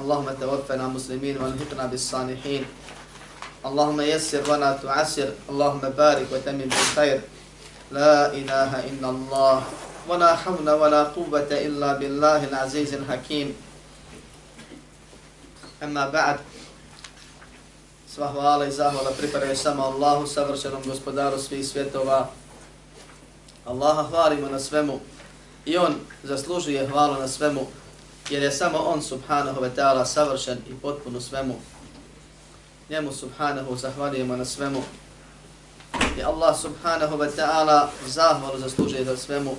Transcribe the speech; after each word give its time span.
اللهم 0.00 0.28
توفنا 0.40 0.88
مسلمين 0.88 1.36
والحقنا 1.42 1.86
بالصالحين 1.86 2.64
اللهم 3.66 4.00
يسر 4.00 4.50
ولا 4.50 4.72
تعسر 4.82 5.28
اللهم 5.50 5.80
بارك 5.80 6.26
وتمم 6.32 6.58
بالخير 6.58 7.20
لا 7.92 8.32
إله 8.32 8.70
إلا 8.88 9.08
الله 9.10 9.62
ولا 10.08 10.36
حول 10.36 10.70
ولا 10.70 11.02
قوة 11.04 11.50
إلا 11.52 11.92
بالله 11.92 12.44
العزيز 12.44 12.94
الحكيم 12.94 13.54
أما 15.82 16.08
بعد 16.08 16.38
Sva 18.10 18.26
hvala 18.26 18.66
i 18.66 18.72
zahvala 18.72 19.10
pripadaju 19.14 19.56
samo 19.56 19.82
Allahu, 19.82 20.26
savršenom 20.26 20.82
gospodaru 20.82 21.38
svih 21.38 21.66
svjetova. 21.66 22.28
Allaha 23.64 24.02
hvalimo 24.02 24.48
na 24.48 24.58
svemu 24.58 25.00
i 25.64 25.76
On 25.78 25.94
zaslužuje 26.22 26.86
hvalu 26.86 27.14
na 27.20 27.28
svemu 27.28 27.66
jer 28.29 28.43
je 28.43 28.51
samo 28.51 28.77
on 28.77 29.01
subhanahu 29.01 29.61
wa 29.61 29.69
ta'ala 29.75 30.05
savršen 30.05 30.57
i 30.69 30.73
potpuno 30.81 31.21
svemu. 31.21 31.55
Njemu 32.89 33.11
subhanahu 33.11 33.75
zahvalijemo 33.75 34.35
na 34.35 34.45
svemu. 34.45 34.83
I 36.17 36.23
Allah 36.23 36.59
subhanahu 36.59 37.17
wa 37.17 37.29
ta'ala 37.37 37.87
zahvalu 38.07 38.59
zaslužuje 38.59 39.05
za 39.05 39.17
svemu. 39.17 39.55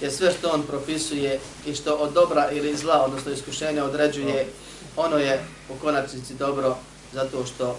Jer 0.00 0.12
sve 0.12 0.32
što 0.32 0.50
on 0.50 0.62
propisuje 0.62 1.40
i 1.66 1.74
što 1.74 1.94
od 1.94 2.12
dobra 2.12 2.50
ili 2.50 2.76
zla, 2.76 3.04
odnosno 3.04 3.32
iskušenja 3.32 3.84
određuje, 3.84 4.48
ono 4.96 5.16
je 5.16 5.44
u 5.68 5.74
konačnici 5.80 6.34
dobro 6.34 6.76
zato 7.12 7.46
što 7.46 7.76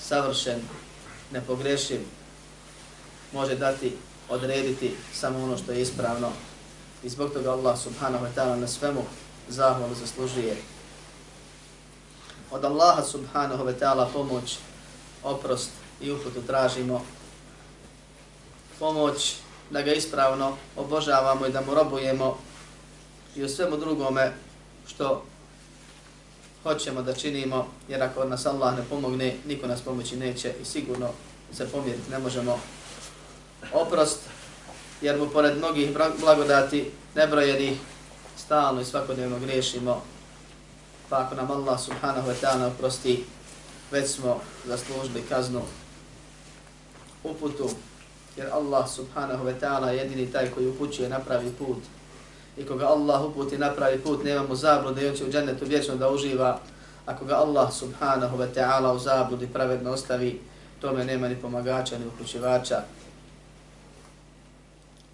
savršen, 0.00 0.60
nepogrešiv, 1.32 2.00
može 3.32 3.54
dati, 3.54 3.96
odrediti 4.28 4.94
samo 5.14 5.44
ono 5.44 5.58
što 5.58 5.72
je 5.72 5.82
ispravno. 5.82 6.32
I 7.02 7.08
zbog 7.08 7.32
toga 7.32 7.52
Allah 7.52 7.78
subhanahu 7.78 8.24
wa 8.24 8.30
ta'ala 8.36 8.60
na 8.60 8.66
svemu 8.66 9.04
zahvalu 9.48 9.94
zaslužuje. 9.94 10.56
Od 12.50 12.64
Allaha 12.64 13.02
subhanahu 13.02 13.64
wa 13.64 13.74
ta'ala 13.78 14.06
pomoć, 14.12 14.58
oprost 15.22 15.70
i 16.00 16.10
uputu 16.10 16.42
tražimo. 16.46 17.04
Pomoć 18.78 19.36
da 19.70 19.82
ga 19.82 19.92
ispravno 19.92 20.56
obožavamo 20.76 21.46
i 21.46 21.52
da 21.52 21.60
mu 21.60 21.74
robujemo 21.74 22.38
i 23.36 23.44
u 23.44 23.48
svemu 23.48 23.76
drugome 23.76 24.32
što 24.86 25.24
hoćemo 26.62 27.02
da 27.02 27.14
činimo, 27.14 27.66
jer 27.88 28.02
ako 28.02 28.24
nas 28.24 28.46
Allah 28.46 28.76
ne 28.76 28.82
pomogne, 28.90 29.36
niko 29.46 29.66
nas 29.66 29.80
pomoći 29.80 30.16
neće 30.16 30.52
i 30.62 30.64
sigurno 30.64 31.08
se 31.52 31.68
pomjeriti 31.68 32.10
ne 32.10 32.18
možemo. 32.18 32.60
Oprost, 33.72 34.18
jer 35.00 35.18
mu 35.18 35.28
pored 35.28 35.56
mnogih 35.56 35.90
blagodati 36.20 36.90
nebrojenih 37.14 37.78
stalno 38.36 38.80
i 38.80 38.84
svakodnevno 38.84 39.38
griješimo, 39.38 40.02
pa 41.10 41.18
ako 41.18 41.34
nam 41.34 41.50
Allah 41.50 41.80
subhanahu 41.80 42.28
wa 42.28 42.34
ta'ala 42.42 42.66
oprosti, 42.66 43.24
već 43.90 44.10
smo 44.10 44.40
zaslužili 44.66 45.22
kaznu 45.28 45.62
uputu, 47.24 47.70
jer 48.36 48.48
Allah 48.52 48.88
subhanahu 48.88 49.44
wa 49.44 49.54
ta'ala 49.60 49.88
je 49.88 49.98
jedini 49.98 50.32
taj 50.32 50.50
koji 50.50 50.68
upućuje 50.68 51.08
napravi 51.08 51.50
put. 51.58 51.78
I 52.56 52.66
koga 52.66 52.86
Allah 52.86 53.24
uputi 53.24 53.58
napravi 53.58 53.98
put, 53.98 54.24
nema 54.24 54.42
mu 54.48 54.54
zablude 54.54 55.02
i 55.02 55.08
on 55.08 55.14
će 55.14 55.24
u 55.24 55.30
džennetu 55.30 55.64
vječno 55.64 55.96
da 55.96 56.10
uživa. 56.10 56.60
Ako 57.06 57.24
ga 57.24 57.34
Allah 57.34 57.72
subhanahu 57.72 58.38
wa 58.38 58.48
ta'ala 58.54 58.92
u 58.92 58.98
zabludi 58.98 59.46
pravedno 59.46 59.90
ostavi, 59.90 60.40
tome 60.80 61.04
nema 61.04 61.28
ni 61.28 61.36
pomagača 61.36 61.98
ni 61.98 62.06
uključivača. 62.06 62.82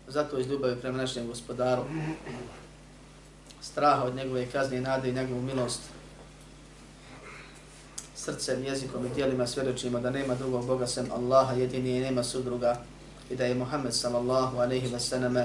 Zato 0.09 0.39
iz 0.39 0.47
ljubavi 0.47 0.81
prema 0.81 0.99
našem 0.99 1.27
gospodaru 1.27 1.83
straha 3.63 4.05
od 4.05 4.15
njegove 4.15 4.47
kazne 4.47 4.77
i 4.77 4.81
nade 4.81 5.09
i 5.09 5.13
njegovu 5.13 5.43
milost 5.43 5.81
srcem, 8.15 8.65
jezikom 8.65 9.07
i 9.07 9.15
dijelima 9.15 9.47
svjedočimo 9.47 10.01
da 10.01 10.11
nema 10.11 10.35
drugog 10.35 10.67
Boga 10.67 10.87
sem 10.87 11.13
Allaha 11.13 11.55
jedini 11.55 11.97
i 11.97 12.01
nema 12.01 12.25
sudruga 12.25 12.77
i 13.31 13.37
da 13.37 13.45
je 13.45 13.55
Muhammed 13.55 13.95
sallallahu 13.95 14.57
aleyhi 14.57 14.93
ve 14.93 15.01
sallam 15.01 15.37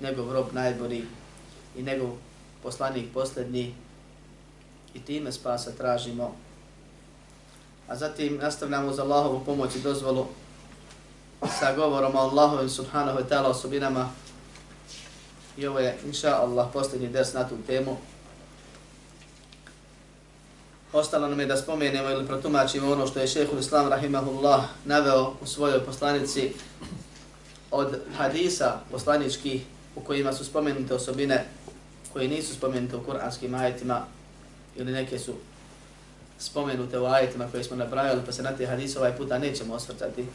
njegov 0.00 0.32
rob 0.32 0.46
najbolji 0.52 1.04
i 1.76 1.82
njegov 1.82 2.10
poslanik 2.62 3.12
posljednji 3.14 3.74
i 4.94 5.00
time 5.00 5.32
spasa 5.32 5.70
tražimo. 5.70 6.34
A 7.88 7.96
zatim 7.96 8.36
nastavljamo 8.36 8.90
uz 8.90 8.98
Allahovu 8.98 9.44
pomoć 9.44 9.76
i 9.76 9.80
dozvolu 9.80 10.26
sa 11.58 11.74
govorom 11.76 12.14
o 12.14 12.18
Allahovim 12.18 12.68
subhanahu 12.68 13.18
wa 13.18 13.28
ta'ala 13.28 13.48
osobinama 13.48 14.10
I 15.56 15.66
ovo 15.66 15.78
je, 15.78 15.98
inša 16.06 16.36
Allah, 16.36 16.68
posljednji 16.72 17.08
ders 17.08 17.32
na 17.32 17.48
tu 17.48 17.54
temu. 17.66 17.96
Ostalo 20.92 21.28
nam 21.28 21.40
je 21.40 21.46
da 21.46 21.56
spomenemo 21.56 22.10
ili 22.10 22.26
protumačimo 22.26 22.92
ono 22.92 23.06
što 23.06 23.20
je 23.20 23.26
šehhul 23.26 23.58
Islam 23.58 23.88
rahimahullah 23.88 24.64
naveo 24.84 25.34
u 25.42 25.46
svojoj 25.46 25.84
poslanici 25.84 26.52
od 27.70 27.98
hadisa 28.18 28.80
poslaničkih 28.90 29.62
u 29.96 30.00
kojima 30.00 30.32
su 30.32 30.44
spomenute 30.44 30.94
osobine 30.94 31.44
koje 32.12 32.28
nisu 32.28 32.54
spomenute 32.54 32.96
u 32.96 33.04
kuranskim 33.04 33.54
ajetima 33.54 34.06
ili 34.76 34.92
neke 34.92 35.18
su 35.18 35.34
spomenute 36.38 36.98
u 36.98 37.06
ajetima 37.06 37.48
koje 37.50 37.64
smo 37.64 37.76
napravili 37.76 38.22
pa 38.26 38.32
se 38.32 38.42
na 38.42 38.56
te 38.56 38.66
hadise 38.66 38.98
ovaj 38.98 39.16
puta 39.16 39.38
nećemo 39.38 39.74
osvrtati. 39.74 40.26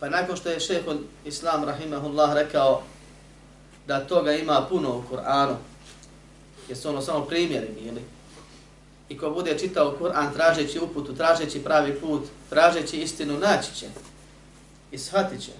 Pa 0.00 0.08
nakon 0.08 0.36
što 0.36 0.48
je 0.48 0.60
šehhul 0.60 0.96
Islam 1.24 1.64
rahimahullah 1.64 2.34
rekao 2.34 2.82
da 3.86 4.06
toga 4.06 4.32
ima 4.32 4.66
puno 4.68 4.96
u 4.96 5.02
Kur'anu, 5.10 5.54
jer 6.68 6.78
su 6.78 6.88
ono 6.88 7.02
samo 7.02 7.24
primjeri 7.24 7.68
bili. 7.82 8.02
I 9.08 9.18
ko 9.18 9.30
bude 9.30 9.58
čitao 9.58 9.96
Kur'an 10.00 10.32
tražeći 10.32 10.78
uputu, 10.78 11.14
tražeći 11.14 11.64
pravi 11.64 12.00
put, 12.00 12.22
tražeći 12.50 13.00
istinu, 13.00 13.38
naći 13.38 13.74
će 13.74 13.86
i 14.92 14.98
shvatit 14.98 15.40
će. 15.44 15.52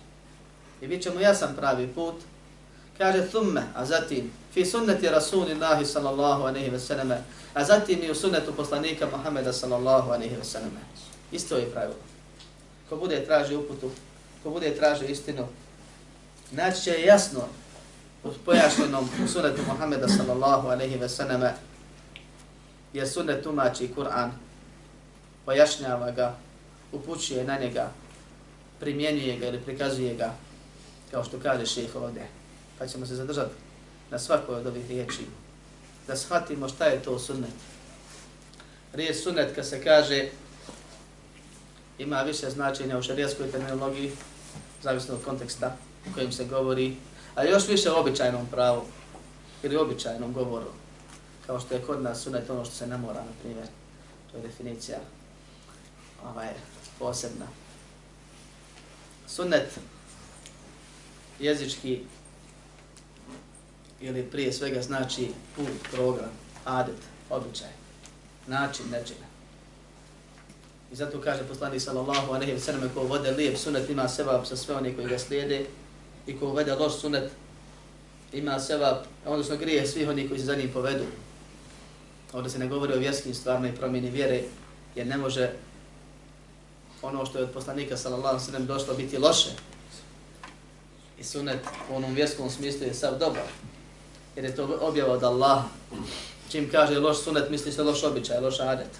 I 0.80 0.86
bit 0.86 1.02
će 1.02 1.10
mu 1.10 1.20
jasan 1.20 1.56
pravi 1.56 1.86
put. 1.86 2.14
Kaže 2.98 3.28
thumme, 3.28 3.62
a 3.74 3.84
zatim, 3.84 4.30
fi 4.52 4.64
sunneti 4.64 5.08
Rasulillahi 5.08 5.86
sallallahu 5.86 6.42
aleyhi 6.42 6.72
ve 6.72 6.80
selleme, 6.80 7.22
a 7.54 7.64
zatim 7.64 8.02
i 8.02 8.10
u 8.10 8.14
sunnetu 8.14 8.52
poslanika 8.52 9.06
Muhammeda 9.16 9.52
sallallahu 9.52 10.10
aleyhi 10.10 10.38
ve 10.38 10.44
selleme. 10.44 10.80
Isto 11.32 11.56
je 11.56 11.70
pravilo. 11.70 11.98
Ko 12.88 12.96
bude 12.96 13.24
tražio 13.24 13.60
uputu, 13.60 13.90
ko 14.42 14.50
bude 14.50 14.74
tražio 14.76 15.08
istinu, 15.08 15.46
naći 16.50 16.82
će 16.82 17.02
jasno 17.04 17.40
pojašnjenom 18.44 19.08
u 19.24 19.28
sunetu 19.28 19.62
Muhammeda 19.66 20.08
sallallahu 20.08 20.68
alaihi 20.68 20.96
ve 20.96 21.08
sallame, 21.08 21.54
jer 22.92 23.08
sunet 23.08 23.42
tumači 23.42 23.90
Kur'an, 23.96 24.30
pojašnjava 25.44 26.10
ga, 26.10 26.36
upućuje 26.92 27.44
na 27.44 27.58
njega, 27.58 27.90
primjenjuje 28.80 29.38
ga 29.38 29.46
ili 29.46 29.60
prikazuje 29.60 30.14
ga, 30.14 30.34
kao 31.10 31.24
što 31.24 31.40
kaže 31.42 31.66
šeheh 31.66 31.96
ovdje. 31.96 32.28
Pa 32.78 32.86
ćemo 32.86 33.06
se 33.06 33.14
zadržati 33.14 33.54
na 34.10 34.18
svakoj 34.18 34.54
od 34.54 34.66
ovih 34.66 34.88
riječi, 34.88 35.26
da 36.06 36.16
shvatimo 36.16 36.68
šta 36.68 36.84
je 36.84 37.02
to 37.02 37.18
sunnet. 37.18 37.54
Riječ 38.92 39.16
sunnet, 39.16 39.54
kad 39.54 39.66
se 39.66 39.84
kaže, 39.84 40.28
ima 41.98 42.22
više 42.22 42.50
značenja 42.50 42.98
u 42.98 43.02
šarijaskoj 43.02 43.50
terminologiji, 43.50 44.12
zavisno 44.82 45.14
od 45.14 45.24
konteksta 45.24 45.76
u 46.10 46.14
kojem 46.14 46.32
se 46.32 46.44
govori, 46.44 46.96
a 47.34 47.44
još 47.44 47.68
više 47.68 47.90
običajnom 47.90 48.46
pravu 48.46 48.82
ili 49.62 49.76
običajnom 49.76 50.32
govoru, 50.32 50.70
kao 51.46 51.60
što 51.60 51.74
je 51.74 51.82
kod 51.82 52.02
nas 52.02 52.22
sunet 52.22 52.50
ono 52.50 52.64
što 52.64 52.74
se 52.74 52.86
ne 52.86 52.96
mora, 52.96 53.20
na 53.20 53.32
primjer, 53.42 53.66
to 54.32 54.36
je 54.36 54.42
definicija. 54.42 54.98
ovaj, 56.24 56.48
posebna. 56.98 57.46
Sunnet 59.26 59.78
jezički 61.40 62.00
ili 64.00 64.22
prije 64.22 64.52
svega 64.52 64.82
znači 64.82 65.28
put, 65.56 65.68
program, 65.92 66.30
adet, 66.64 66.96
običaj, 67.30 67.70
način 68.46 68.86
nečega. 68.90 69.26
I 70.92 70.96
zato 70.96 71.20
kaže 71.20 71.48
poslanik 71.48 71.82
sallallahu 71.82 72.32
alejhi 72.32 72.52
ve 72.52 72.60
sellem 72.60 72.90
ko 72.94 73.02
vode 73.02 73.30
lijep 73.30 73.58
sunnet 73.58 73.90
ima 73.90 74.08
sevap 74.08 74.46
sa 74.46 74.56
sve 74.56 74.74
oni 74.74 74.94
koji 74.94 75.08
ga 75.08 75.18
slijede 75.18 75.66
i 76.26 76.38
ko 76.38 76.46
uvede 76.46 76.74
loš 76.74 77.00
sunet 77.00 77.30
ima 78.32 78.60
sevap, 78.60 79.06
odnosno 79.26 79.56
grije 79.56 79.86
svih 79.86 80.08
onih 80.08 80.28
koji 80.28 80.40
se 80.40 80.46
za 80.46 80.56
njim 80.56 80.70
povedu. 80.72 81.04
Ovdje 82.32 82.50
se 82.50 82.58
ne 82.58 82.68
govori 82.68 82.94
o 82.94 82.98
vjerskim 82.98 83.34
stvarima 83.34 83.68
i 83.68 83.76
promjeni 83.76 84.10
vjere, 84.10 84.42
jer 84.94 85.06
ne 85.06 85.16
može 85.16 85.50
ono 87.02 87.26
što 87.26 87.38
je 87.38 87.44
od 87.44 87.50
poslanika 87.50 87.96
sallallahu 87.96 88.38
alejhi 88.48 88.66
došlo 88.66 88.94
biti 88.94 89.18
loše. 89.18 89.50
I 91.18 91.24
sunet 91.24 91.60
u 91.90 91.96
onom 91.96 92.14
vjerskom 92.14 92.50
smislu 92.50 92.86
je 92.86 92.94
sav 92.94 93.18
dobar. 93.18 93.48
Jer 94.36 94.44
je 94.44 94.56
to 94.56 94.78
objava 94.80 95.12
od 95.12 95.22
Allaha. 95.22 95.68
Čim 96.50 96.70
kaže 96.70 96.98
loš 96.98 97.18
sunet, 97.18 97.50
misli 97.50 97.72
se 97.72 97.82
loš 97.82 98.02
običaj, 98.02 98.40
loš 98.40 98.60
adet. 98.60 98.90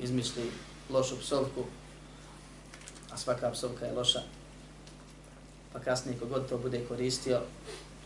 Izmišli 0.00 0.50
lošu 0.90 1.18
psovku, 1.20 1.64
a 3.10 3.16
svaka 3.16 3.50
psovka 3.50 3.86
je 3.86 3.92
loša. 3.92 4.37
Pa 5.72 5.78
kasnije 5.78 6.18
kogod 6.18 6.48
to 6.48 6.58
bude 6.58 6.84
koristio, 6.88 7.40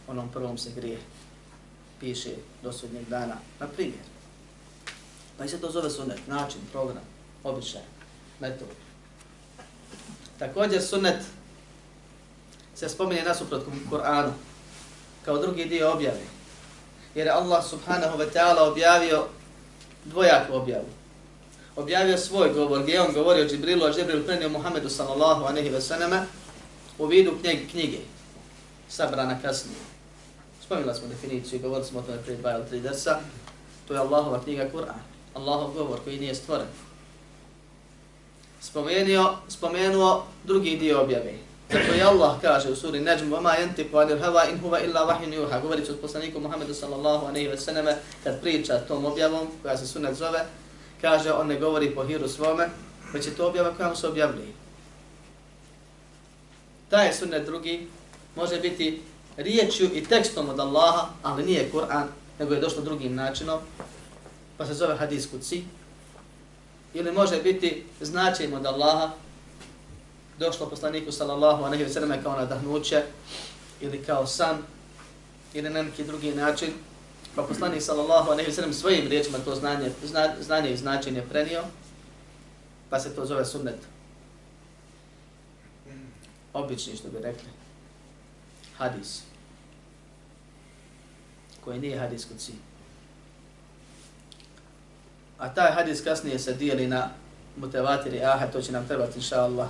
onom 0.09 0.29
prvom 0.33 0.59
se 0.59 0.71
grije. 0.71 0.99
Piše 2.01 2.31
do 2.63 2.73
sudnjeg 2.73 3.09
dana. 3.09 3.37
Na 3.61 3.67
primjer. 3.67 4.05
Pa 5.39 5.45
i 5.45 5.49
se 5.49 5.61
to 5.61 5.71
zove 5.71 5.91
sunet, 5.91 6.27
način, 6.27 6.61
program, 6.73 7.05
običaj, 7.45 7.83
metod. 8.41 8.69
Također 10.39 10.83
sunet 10.83 11.23
se 12.75 12.89
spominje 12.89 13.23
nasuprot 13.23 13.63
Kur'anu 13.91 14.31
kao 15.25 15.39
drugi 15.39 15.65
dio 15.65 15.93
objave. 15.93 16.21
Jer 17.15 17.29
Allah 17.29 17.65
subhanahu 17.65 18.19
wa 18.19 18.27
ta'ala 18.35 18.71
objavio 18.71 19.27
dvojaku 20.05 20.55
objavu. 20.55 20.89
Objavio 21.77 22.19
svoj 22.19 22.53
govor 22.53 22.83
gdje 22.83 23.01
on 23.01 23.13
govorio 23.15 23.49
Džibrilu, 23.49 23.85
a 23.85 23.93
Džibril 23.93 24.25
prenio 24.25 24.49
Muhammedu 24.49 24.89
sallallahu 24.89 25.45
anehi 25.45 25.71
wa 25.71 25.81
sallama 25.81 26.27
u 27.02 27.06
vidu 27.06 27.32
knjige, 27.42 27.68
knjige 27.72 27.98
sabrana 28.90 29.42
kasnije. 29.42 29.80
Spomnila 30.66 30.94
smo 30.94 31.08
definiciju 31.08 31.60
i 31.60 31.62
govorili 31.62 31.88
smo 31.88 32.00
o 32.00 32.02
tome 32.02 32.18
prije 32.18 32.38
dva 32.38 32.52
ili 32.52 32.68
tri 32.70 32.80
desa. 32.80 33.20
To 33.88 33.94
je 33.94 34.00
Allahova 34.00 34.44
knjiga 34.44 34.70
Kur'an. 34.74 35.00
Allahov 35.34 35.72
govor 35.74 36.00
koji 36.04 36.20
nije 36.20 36.36
stvoren. 36.36 36.68
Spomenuo, 38.62 39.38
spomenuo 39.48 40.24
drugi 40.44 40.78
dio 40.78 41.02
objave. 41.02 41.34
Tako 41.68 41.94
je 41.94 42.04
Allah 42.04 42.42
kaže 42.42 42.70
u 42.70 42.76
suri 42.76 43.00
Najm 43.00 43.34
وَمَا 43.34 43.54
يَنْتِقُ 43.60 43.92
عَنِ 43.92 44.10
الْهَوَا 44.12 44.44
إِنْ 44.50 44.60
هُوَ 44.64 44.76
إِلَّا 44.76 45.02
وَحْيٌ 45.08 45.34
يُوحَا 45.34 45.62
Govorit 45.62 45.90
od 45.90 46.00
poslaniku 46.00 46.40
Muhammedu 46.40 46.74
sallallahu 46.74 47.26
alaihi 47.26 47.50
wa 47.50 47.58
sallam 47.58 47.86
kad 48.24 48.42
priča 48.42 48.80
tom 48.88 49.06
objavom 49.06 49.48
koja 49.62 49.78
se 49.78 49.88
sunet 49.88 50.16
zove, 50.16 50.46
kaže 51.02 51.32
on 51.32 51.48
ne 51.48 51.60
govori 51.60 51.96
po 51.96 52.04
hiru 52.04 52.28
svome, 52.28 52.70
već 53.14 53.26
je 53.26 53.36
to 53.36 53.48
objava 53.48 53.74
koja 53.74 53.90
mu 53.90 53.96
se 53.96 54.08
objavljuje. 54.08 54.61
Taj 56.93 57.13
sunnet 57.13 57.47
drugi 57.47 57.89
može 58.37 58.61
biti 58.61 59.03
riječju 59.37 59.91
i 59.95 60.05
tekstom 60.05 60.49
od 60.49 60.61
Allaha, 60.61 61.09
ali 61.23 61.45
nije 61.45 61.71
Kur'an, 61.73 62.07
nego 62.39 62.55
je 62.55 62.61
došlo 62.61 62.83
drugim 62.83 63.15
načinom, 63.15 63.61
pa 64.57 64.67
se 64.67 64.75
zove 64.75 64.97
hadis 64.97 65.31
kuci, 65.31 65.65
ili 66.95 67.13
može 67.13 67.43
biti 67.43 67.85
značajem 68.01 68.55
od 68.55 68.67
Allaha, 68.67 69.11
došlo 70.39 70.71
poslaniku 70.71 71.13
sallallahu 71.13 71.65
alejhi 71.65 71.85
ve 71.85 71.91
selleme 71.91 72.23
kao 72.23 72.37
nadahnuće 72.37 73.03
ili 73.81 74.05
kao 74.05 74.27
san 74.27 74.59
ili 75.55 75.71
na 75.71 75.83
neki 75.83 76.05
drugi 76.05 76.35
način, 76.35 76.71
pa 77.35 77.43
poslanik 77.43 77.83
sallallahu 77.83 78.31
alejhi 78.31 78.51
ve 78.51 78.55
sellem 78.55 78.75
svojim 78.75 79.09
riječima 79.09 79.39
to 79.39 79.55
znanje, 79.55 79.91
zna, 80.05 80.35
znanje 80.41 80.73
i 80.73 80.77
značenje 80.77 81.23
prenio, 81.31 81.63
pa 82.91 83.01
se 83.01 83.15
to 83.15 83.27
zove 83.27 83.45
sunnet. 83.45 83.92
Obični 86.53 86.97
što 86.97 87.09
bi 87.09 87.19
rekli. 87.19 87.49
Hadis. 88.77 89.23
Koji 91.65 91.81
nije 91.81 91.99
hadis 91.99 92.25
kod 92.25 92.41
si. 92.41 92.53
A 95.39 95.55
taj 95.55 95.73
hadis 95.73 96.05
kasnije 96.05 96.39
se 96.39 96.55
dijeli 96.55 96.87
na 96.87 97.11
mutevatiri 97.57 98.25
aha, 98.25 98.47
to 98.47 98.63
će 98.63 98.73
nam 98.73 98.87
trebati, 98.87 99.19
inša 99.19 99.43
Allah, 99.43 99.69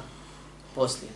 poslije. 0.74 1.12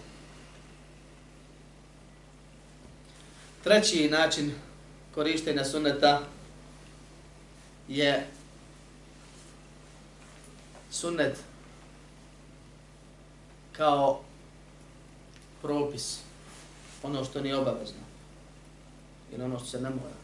Treći 3.65 4.09
način 4.11 4.55
korištenja 5.15 5.65
sunneta 5.65 6.21
je 7.89 8.27
sunnet 10.91 11.37
kao 13.73 14.21
propis, 15.67 16.19
ono 17.03 17.25
što 17.25 17.41
nije 17.41 17.57
obavezno 17.57 18.01
ili 19.33 19.45
ono 19.45 19.59
što 19.59 19.67
se 19.69 19.81
ne 19.81 19.91
mora. 19.91 20.17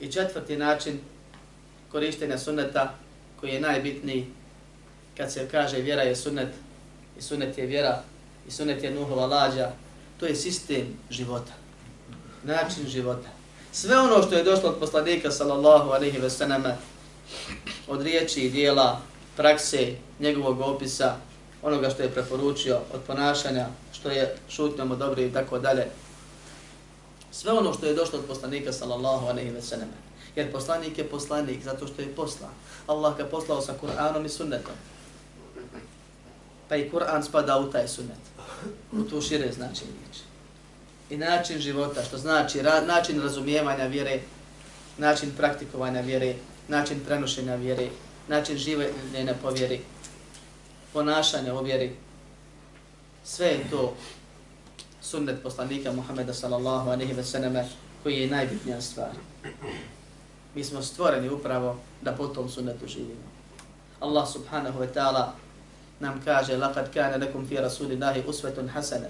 I 0.00 0.12
četvrti 0.12 0.56
način 0.56 1.00
korištenja 1.92 2.38
sunneta 2.38 2.94
koji 3.40 3.50
je 3.50 3.60
najbitniji 3.60 4.26
kad 5.16 5.32
se 5.32 5.48
kaže 5.50 5.76
vjera 5.76 6.02
je 6.02 6.16
sunnet 6.16 6.48
i 7.18 7.22
sunnet 7.22 7.58
je 7.58 7.66
vjera 7.66 8.02
i 8.48 8.50
sunnet 8.50 8.82
je 8.82 8.90
nuhova 8.90 9.26
lađa, 9.26 9.72
to 10.20 10.26
je 10.26 10.34
sistem 10.34 10.86
života, 11.10 11.52
način 12.42 12.88
života. 12.88 13.28
Sve 13.72 13.98
ono 13.98 14.22
što 14.22 14.34
je 14.34 14.44
došlo 14.44 14.68
od 14.68 14.78
poslanika 14.80 15.30
sallallahu 15.30 15.90
alaihi 15.90 16.18
ve 16.18 16.30
sallama, 16.30 16.76
od 17.88 18.02
riječi 18.02 18.40
i 18.40 18.50
dijela, 18.50 19.00
prakse, 19.36 19.96
njegovog 20.20 20.60
opisa, 20.60 21.16
onoga 21.62 21.90
što 21.90 22.02
je 22.02 22.10
preporučio, 22.10 22.78
od 22.94 23.00
ponašanja, 23.06 23.66
što 23.92 24.10
je 24.10 24.36
šutnjom 24.48 24.90
odobrio 24.90 25.26
i 25.26 25.32
tako 25.32 25.58
dalje. 25.58 25.86
Sve 27.30 27.52
ono 27.52 27.72
što 27.72 27.86
je 27.86 27.94
došlo 27.94 28.18
od 28.18 28.24
poslanika 28.24 28.72
sallallahu 28.72 29.26
alaihi 29.26 29.50
ve 29.50 29.62
sellem. 29.62 29.88
Jer 30.36 30.52
poslanik 30.52 30.98
je 30.98 31.08
poslanik 31.08 31.64
zato 31.64 31.86
što 31.86 32.02
je 32.02 32.14
poslan. 32.14 32.50
Allah 32.86 33.16
ga 33.16 33.24
poslao 33.24 33.60
sa 33.60 33.74
Kur'anom 33.82 34.26
i 34.26 34.28
sunnetom 34.28 34.74
pa 36.72 36.76
i 36.76 36.88
Kur'an 36.90 37.22
spada 37.22 37.58
u 37.58 37.70
taj 37.70 37.88
sunnet. 37.88 38.22
U 38.92 39.02
tu 39.04 39.20
šire 39.20 39.52
znači 39.52 39.84
riječi. 39.84 40.22
I 41.10 41.16
način 41.16 41.58
života, 41.58 42.04
što 42.04 42.18
znači 42.18 42.62
ra, 42.62 42.80
način 42.80 43.22
razumijevanja 43.22 43.86
vjere, 43.86 44.20
način 44.98 45.32
praktikovanja 45.36 46.00
vjere, 46.00 46.34
način 46.68 47.00
prenošenja 47.06 47.54
vjere, 47.54 47.88
način 48.28 48.56
življenja 48.56 49.34
po 49.42 49.50
vjeri, 49.50 49.80
ponašanja 50.92 51.54
u 51.54 51.62
vjeri. 51.62 51.96
Sve 53.24 53.46
je 53.46 53.70
to 53.70 53.94
sunnet 55.00 55.42
poslanika 55.42 55.92
Muhammeda 55.92 56.34
sallallahu 56.34 56.90
alaihi 56.90 57.12
ve 57.12 57.24
sallame 57.24 57.68
koji 58.02 58.14
je 58.14 58.30
najbitnija 58.30 58.80
stvar. 58.80 59.10
Mi 60.54 60.64
smo 60.64 60.82
stvoreni 60.82 61.28
upravo 61.28 61.76
da 62.02 62.12
po 62.12 62.26
tom 62.26 62.48
sunnetu 62.48 62.86
živimo. 62.86 63.32
Allah 64.00 64.28
subhanahu 64.28 64.80
wa 64.80 64.88
ta'ala 64.94 65.32
nam 66.00 66.20
kaže 66.24 66.56
laqad 66.56 66.92
kana 66.94 67.16
lakum 67.16 67.46
fi 67.48 67.56
rasulillahi 67.56 68.22
uswatun 68.26 68.68
hasana 68.68 69.08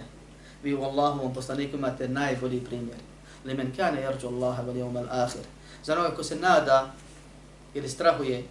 vi 0.62 0.74
u 0.74 0.80
wa 0.80 1.34
poslaniku 1.34 1.76
imate 1.76 2.08
najbolji 2.08 2.60
primjer 2.64 2.98
لِمَنْ 3.44 3.74
كَانَ 3.76 3.98
يَرْجُ 3.98 4.22
اللَّهَ 4.24 4.56
wal 4.62 5.04
الْآخِرِ 5.04 5.44
za 5.84 5.92
onoga 5.92 6.14
ko 6.14 6.22
se 6.22 6.36
nada 6.36 6.92
ili 7.74 7.88
strahuje 7.88 8.44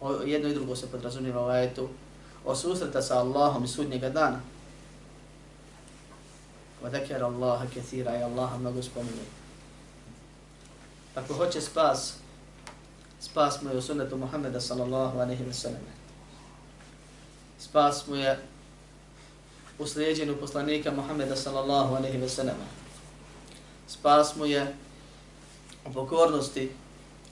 o 0.00 0.12
jedno 0.12 0.48
i 0.48 0.54
drugo 0.54 0.76
se 0.76 0.86
podrazumijeva 0.90 1.46
u 1.46 1.48
ajetu 1.48 1.88
od 2.44 2.58
susreta 2.58 3.02
sa 3.02 3.18
Allahom 3.18 3.64
i 3.64 3.68
sudnjega 3.68 4.10
dana. 4.10 4.40
Wa 6.82 6.90
dhakara 6.90 7.26
Allaha 7.26 7.66
kathira 7.74 8.18
i 8.18 8.22
Allaha 8.22 8.58
mnogo 8.58 8.82
spominje. 8.82 9.26
Ako 11.14 11.34
hoće 11.34 11.60
spas 11.60 12.14
spas 13.20 13.62
mu 13.62 13.70
je 13.70 13.76
u 13.76 13.82
sunnetu 13.82 14.16
Muhammeda 14.16 14.60
sallallahu 14.60 15.18
alaihi 15.18 15.44
wa 15.44 15.52
sallam. 15.52 15.80
Spas 17.58 18.06
mu 18.06 18.16
je 18.16 18.38
u 19.78 19.86
slijedjenju 19.86 20.36
poslanika 20.40 20.90
Muhammeda 20.90 21.36
sallallahu 21.36 21.94
alaihi 21.94 22.18
wa 22.18 22.28
sallam. 22.28 22.56
Spas 23.88 24.36
mu 24.36 24.46
je 24.46 24.74
u 25.86 25.92
pokornosti 25.92 26.72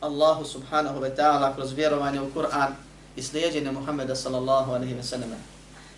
Allahu 0.01 0.45
subhanahu 0.45 1.01
wa 1.01 1.17
ta'ala 1.17 1.55
kroz 1.55 1.73
vjerovanje 1.73 2.21
u 2.21 2.31
Kur'an 2.35 2.77
i 3.21 3.23
slijedjenje 3.23 3.73
Muhammeda 3.73 4.17
sallallahu 4.17 4.73
alaihi 4.73 4.95
ve 4.95 5.03
selleme. 5.03 5.37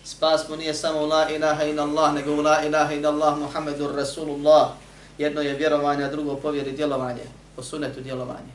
Spas 0.03 0.49
mu 0.49 0.55
nije 0.55 0.73
samo 0.73 1.05
la 1.05 1.29
ilaha 1.29 1.63
in 1.63 1.79
Allah, 1.79 2.13
nego 2.13 2.41
la 2.41 2.65
ilaha 2.65 2.93
in 2.93 3.05
Allah 3.05 3.37
Muhammedur 3.37 3.95
Rasulullah. 3.95 4.71
Jedno 5.17 5.41
je 5.41 5.53
vjerovanje, 5.53 6.03
a 6.03 6.11
drugo 6.11 6.35
povjeri 6.35 6.71
djelovanje, 6.71 7.23
po 7.55 7.63
sunetu 7.63 8.01
djelovanje. 8.01 8.51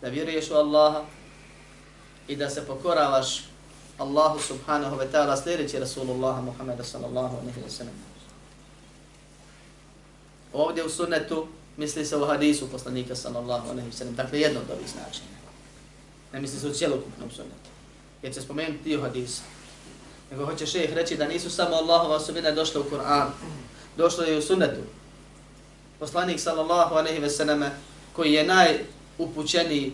Da 0.00 0.08
vjeruješ 0.08 0.50
u 0.50 0.54
Allaha, 0.54 1.02
i 2.28 2.36
da 2.36 2.50
se 2.50 2.66
pokoravaš 2.66 3.44
Allahu 3.98 4.38
subhanahu 4.38 4.96
wa 4.96 5.06
ta'ala 5.12 5.42
sljedeći 5.42 5.78
Rasulullah 5.78 6.44
Muhammeda 6.44 6.84
sallallahu 6.84 7.36
alaihi 7.36 7.60
wa 7.66 7.70
sallam. 7.70 7.94
Ovdje 10.52 10.84
u 10.84 10.90
sunnetu 10.90 11.46
misli 11.76 12.04
se 12.04 12.16
u 12.16 12.26
hadisu 12.26 12.70
poslanika 12.70 13.14
sallallahu 13.14 13.70
alaihi 13.70 13.90
wa 13.90 13.92
sallam. 13.92 14.14
Dakle, 14.14 14.40
jedno 14.40 14.60
od 14.60 14.70
ovih 14.70 14.88
značenja. 14.88 15.43
Ne 16.34 16.40
misli 16.40 16.60
se 16.60 16.68
u 16.68 16.72
cijelokupnom 16.72 17.30
sunnetu. 17.30 17.70
Jer 18.22 18.34
će 18.34 18.40
spomenuti 18.40 18.84
dio 18.84 19.00
hadisa. 19.00 19.42
Nego 20.30 20.46
hoće 20.46 20.66
šejih 20.66 20.92
reći 20.92 21.16
da 21.16 21.28
nisu 21.28 21.50
samo 21.50 21.76
Allahova 21.76 22.16
osobina 22.16 22.50
došla 22.50 22.80
u 22.80 22.84
Kur'an. 22.84 23.26
došla 23.96 24.24
je 24.24 24.38
u 24.38 24.42
sunnetu. 24.42 24.80
Poslanik 25.98 26.40
sallallahu 26.40 26.94
aleyhi 26.94 27.20
ve 27.20 27.30
sallame, 27.30 27.70
koji 28.12 28.32
je 28.32 28.46
najupućeniji 28.46 29.92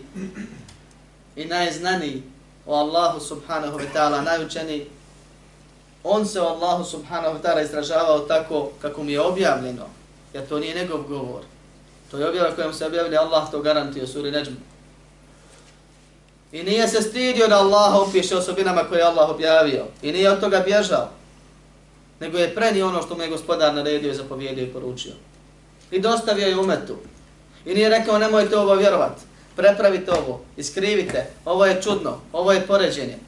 i 1.37 1.45
najznaniji 1.45 2.23
o 2.67 2.75
Allahu 2.75 3.21
subhanahu 3.21 3.79
wa 3.79 3.87
ta'ala, 3.95 4.25
najučeniji, 4.25 4.87
on 6.05 6.27
se 6.27 6.41
o 6.41 6.45
Allahu 6.45 6.85
subhanahu 6.85 7.39
wa 7.39 7.43
ta'ala 7.43 7.65
izražavao 7.65 8.19
tako 8.19 8.71
kako 8.83 9.03
mi 9.03 9.13
je 9.13 9.21
objavljeno, 9.21 9.87
jer 10.35 10.49
to 10.49 10.59
nije 10.59 10.75
njegov 10.75 11.03
govor. 11.03 11.43
To 12.11 12.19
je 12.19 12.29
objava 12.29 12.55
kojom 12.55 12.75
se 12.75 12.87
objavlja 12.87 13.21
Allah, 13.21 13.51
to 13.51 13.61
garantuje 13.61 14.07
suri 14.07 14.31
Neđmu. 14.31 14.57
I 16.53 16.63
nije 16.63 16.89
se 16.89 17.03
stidio 17.03 17.49
da 17.49 17.59
Allah 17.59 17.95
opiše 17.95 18.37
osobinama 18.37 18.85
koje 18.85 18.99
je 18.99 19.05
Allah 19.05 19.31
objavio. 19.31 19.85
I 20.03 20.13
nije 20.13 20.31
od 20.31 20.41
toga 20.41 20.61
bježao. 20.61 21.09
Nego 22.21 22.39
je 22.39 22.55
prenio 22.55 22.89
ono 22.89 23.03
što 23.03 23.15
mu 23.15 23.23
je 23.23 23.29
gospodar 23.29 23.75
naredio 23.75 24.11
i 24.11 24.15
zapovjedio 24.15 24.65
i 24.65 24.73
poručio. 24.73 25.13
I 25.91 26.01
dostavio 26.01 26.47
je 26.47 26.59
umetu. 26.59 26.97
I 27.67 27.75
nije 27.75 27.89
rekao 27.89 28.19
nemojte 28.19 28.59
ovo 28.59 28.75
vjerovati 28.75 29.31
prepravite 29.61 30.13
ovo, 30.13 30.41
iskrivite, 30.57 31.27
ovo 31.45 31.67
je 31.67 31.83
čudno, 31.83 32.21
ovo 32.33 32.53
je 32.53 32.67
poređenje. 32.67 33.19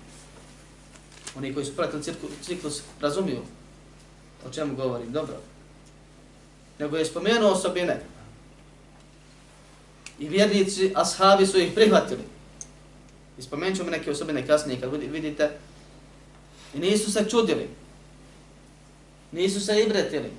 Oni 1.37 1.55
koji 1.55 1.67
su 1.67 1.77
pratili 1.77 2.03
ciklus 2.43 2.83
razumiju 3.01 3.41
o 4.47 4.51
čemu 4.51 4.77
govorim, 4.77 5.13
dobro. 5.13 5.35
Nego 6.79 6.97
je 6.97 7.05
spomenuo 7.05 7.51
osobine 7.51 8.01
i 10.19 10.29
vjernici, 10.29 10.93
ashabi 10.95 11.47
su 11.47 11.59
ih 11.59 11.73
prihvatili. 11.75 12.23
I 13.39 13.43
spomenut 13.43 13.77
ćemo 13.77 13.91
neke 13.91 14.11
osobine 14.11 14.47
kasnije 14.47 14.81
kad 14.81 14.93
vidite. 14.93 15.51
I 16.75 16.79
nisu 16.79 17.13
se 17.13 17.27
čudili. 17.31 17.69
Nisu 19.33 19.61
se 19.61 19.83
ibretili. 19.83 20.31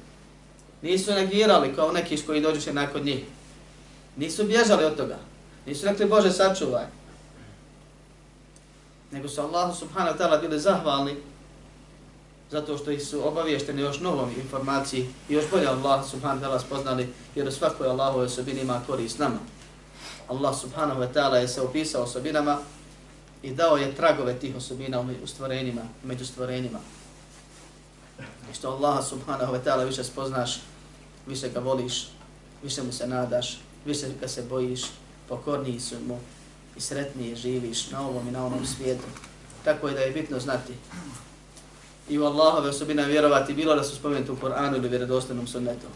Nisu 0.82 1.12
negirali 1.12 1.76
kao 1.76 1.92
neki 1.92 2.18
koji 2.18 2.42
dođuše 2.42 2.74
nakon 2.74 3.04
njih. 3.04 3.24
Nisu 4.18 4.44
bježali 4.44 4.86
od 4.86 4.98
toga. 4.98 5.18
Nisu 5.66 5.86
rekli 5.86 6.06
Bože 6.06 6.32
sačuvaj. 6.32 6.86
Nego 9.12 9.30
su 9.30 9.42
Allahu 9.42 9.76
subhanahu 9.80 10.18
wa 10.18 10.22
ta'ala 10.22 10.42
bili 10.42 10.60
zahvalni 10.60 11.16
zato 12.54 12.78
što 12.78 12.92
ih 12.92 13.06
su 13.06 13.28
obavješteni 13.28 13.82
još 13.82 14.00
novom 14.00 14.30
informaciji 14.44 15.10
i 15.30 15.34
još 15.34 15.46
bolje 15.52 15.68
Allah 15.68 16.06
subhanahu 16.10 16.42
wa 16.42 16.50
ta'ala 16.50 16.60
spoznali 16.60 17.14
jer 17.36 17.48
u 17.48 17.52
svakoj 17.52 17.88
Allahove 17.88 18.26
osobini 18.26 18.62
ima 18.62 18.82
korist 18.88 19.20
nama. 19.20 19.40
Allah 20.28 20.60
subhanahu 20.60 21.02
wa 21.02 21.08
ta'ala 21.14 21.34
je 21.34 21.48
se 21.48 21.62
opisao 21.62 22.04
osobinama 22.04 22.58
i 23.44 23.52
dao 23.52 23.78
je 23.78 23.96
tragove 23.96 24.40
tih 24.40 24.56
osobina 24.56 25.06
u 25.24 25.28
stvorenjima, 25.28 25.82
među 26.04 26.26
stvorenjima. 26.26 26.80
I 28.52 28.54
što 28.54 28.70
Allaha 28.70 29.02
subhanahu 29.02 29.54
wa 29.54 29.60
ta'ala 29.64 29.86
više 29.86 30.04
spoznaš, 30.04 30.62
više 31.28 31.50
ga 31.50 31.60
voliš, 31.60 32.08
više 32.64 32.84
mu 32.84 32.92
se 32.92 33.08
nadaš, 33.08 33.60
više 33.86 34.08
ga 34.22 34.28
se 34.28 34.42
bojiš, 34.42 34.82
pokorniji 35.30 35.80
su 35.80 35.96
mu 36.08 36.20
i 36.78 36.82
sretnije 36.82 37.36
živiš 37.36 37.92
na 37.92 38.08
ovom 38.08 38.28
i 38.28 38.32
na 38.32 38.46
onom 38.46 38.66
svijetu. 38.66 39.08
Tako 39.64 39.88
je 39.88 39.94
da 39.94 40.00
je 40.00 40.12
bitno 40.12 40.40
znati 40.40 40.74
i 42.10 42.20
u 42.20 42.26
Allahove 42.26 42.70
osobine 42.70 43.06
vjerovati 43.06 43.54
bilo 43.54 43.76
da 43.76 43.84
su 43.84 43.96
spomenuti 43.96 44.32
u 44.32 44.36
Koranu 44.36 44.78
ili 44.78 44.90
vjerodostojnom 44.90 45.48
sunnetu. 45.48 45.88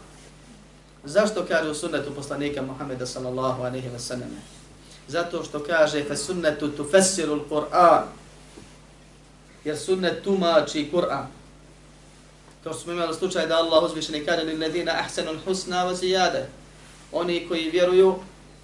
Zašto 1.04 1.44
kaže 1.48 1.70
u 1.70 1.74
sunnetu 1.74 2.14
poslanika 2.14 2.62
Muhammeda 2.62 3.06
sallallahu 3.06 3.62
alaihi 3.62 3.88
wa 3.88 3.98
sallam? 3.98 4.28
Zato 5.08 5.44
što 5.44 5.64
kaže 5.64 6.04
fe 6.04 6.16
sunnetu 6.16 6.68
tu 6.68 6.84
fesiru 6.90 7.44
Kur'an. 7.50 8.02
Jer 9.64 9.78
sunnet 9.78 10.24
tumači 10.24 10.90
Kur'an. 10.92 11.26
Kao 12.64 12.72
što 12.72 12.82
smo 12.82 12.92
imali 12.92 13.14
slučaj 13.14 13.46
da 13.46 13.56
Allah 13.56 13.82
uzvišeni 13.82 14.24
kaže 14.24 14.42
li 14.42 14.56
ledina 14.56 14.92
ahsanul 15.04 15.38
husna 15.44 15.86
wa 15.86 15.94
zijade. 15.94 16.46
Oni 17.12 17.48
koji 17.48 17.70
vjeruju 17.70 18.14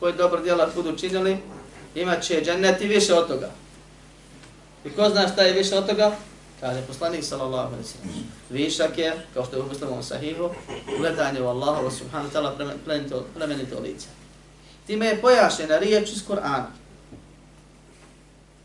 koji 0.00 0.12
dobro 0.12 0.42
djela 0.42 0.70
budu 0.74 0.96
činili, 0.96 1.38
imat 1.94 2.22
će 2.22 2.42
džennet 2.44 2.80
i 2.80 2.86
više 2.86 3.14
od 3.14 3.28
toga. 3.28 3.50
I 4.84 4.90
ko 4.90 5.08
zna 5.08 5.28
šta 5.28 5.42
je 5.42 5.52
više 5.52 5.76
od 5.78 5.86
toga? 5.86 6.16
Kaže 6.60 6.82
poslanik 6.86 7.24
sallallahu 7.24 7.68
alaihi 7.68 7.88
sallam. 7.88 8.08
Višak 8.50 8.98
je, 8.98 9.12
kao 9.34 9.44
što 9.44 9.56
je 9.56 9.62
u 9.62 9.68
muslimom 9.68 10.02
sahihu, 10.02 10.50
gledanje 10.98 11.42
u 11.42 11.46
Allahu 11.46 11.90
subhanahu 11.90 12.30
ta'ala 12.34 12.52
plemenito 13.34 13.80
lice. 13.80 14.06
Time 14.87 15.07
je 15.07 15.21
pojašnjena 15.21 15.79
riječ 15.79 16.12
iz 16.12 16.26
Korana. 16.26 16.71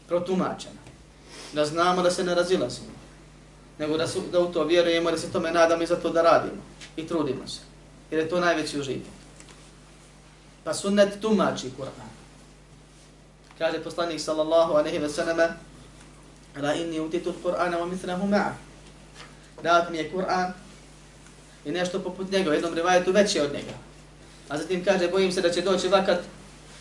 Protumačena. 0.08 0.80
Da 1.54 1.66
znamo 1.66 2.02
da 2.02 2.12
se 2.12 2.24
ne 2.24 2.36
razilazimo. 2.36 2.88
Nego 3.80 3.98
da, 3.98 4.08
su, 4.08 4.22
da 4.32 4.40
u 4.40 4.52
to 4.54 4.64
vjerujemo, 4.64 5.12
da 5.12 5.18
se 5.18 5.32
tome 5.32 5.52
nadamo 5.52 5.84
i 5.84 5.88
za 5.88 5.96
to 5.96 6.10
da 6.10 6.22
radimo. 6.22 6.62
I 6.98 7.08
trudimo 7.08 7.48
se. 7.48 7.60
Jer 8.12 8.20
je 8.20 8.30
to 8.30 8.40
najveći 8.40 8.80
užitak. 8.80 9.14
Pa 10.64 10.74
sunnet 10.74 11.22
tumači 11.22 11.72
Kur'an. 11.78 12.10
Kaže 13.58 13.84
poslanik 13.84 14.22
sallallahu 14.22 14.74
aleyhi 14.74 15.02
ve 15.02 15.10
selleme 15.10 15.50
Ala 16.58 16.74
inni 16.74 17.00
utitul 17.00 17.34
Kur'ana 17.44 17.78
wa 17.78 17.86
mithnahu 17.86 18.28
ma'a. 18.28 18.54
Dat 19.64 19.90
mi 19.90 19.98
je 19.98 20.12
Kur'an 20.12 20.54
i 21.66 21.72
nešto 21.72 22.00
poput 22.00 22.32
njega, 22.32 22.50
u 22.50 22.54
jednom 22.54 22.74
rivajetu 22.74 23.12
veće 23.12 23.42
od 23.42 23.54
njega. 23.54 23.89
A 24.50 24.58
zatim 24.58 24.86
kaže, 24.86 25.08
bojim 25.08 25.32
se 25.32 25.42
da 25.42 25.52
će 25.52 25.62
doći 25.62 25.88
vakat 25.88 26.20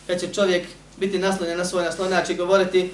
kad 0.07 0.19
će 0.19 0.33
čovjek 0.33 0.67
biti 0.97 1.19
naslonjen 1.19 1.57
na 1.57 1.65
svoj 1.65 1.83
naslonjač 1.83 2.29
i 2.29 2.35
govoriti 2.35 2.93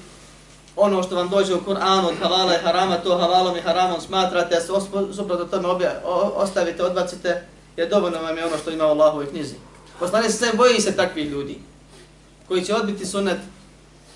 ono 0.76 1.02
što 1.02 1.16
vam 1.16 1.28
dođe 1.28 1.54
u 1.54 1.60
Kur'anu 1.60 2.08
od 2.08 2.14
havala 2.22 2.54
i 2.54 2.58
harama, 2.58 2.96
to 2.96 3.18
halalom 3.18 3.56
i 3.56 3.60
haramom 3.60 4.00
smatrate, 4.00 4.56
a 4.56 4.60
se 4.60 4.66
suprotno 5.12 5.44
tome 5.44 5.68
obja, 5.68 6.00
ostavite, 6.34 6.84
odbacite, 6.84 7.42
jer 7.76 7.88
dovoljno 7.88 8.22
vam 8.22 8.36
je 8.36 8.46
ono 8.46 8.58
što 8.58 8.70
ima 8.70 8.86
u 8.86 8.90
Allahovoj 8.90 9.30
knjizi. 9.30 9.54
Poslanik 9.98 10.30
se 10.30 10.52
boji 10.54 10.80
se 10.80 10.96
takvih 10.96 11.30
ljudi 11.30 11.58
koji 12.48 12.64
će 12.64 12.74
odbiti 12.74 13.06
sunnet, 13.06 13.38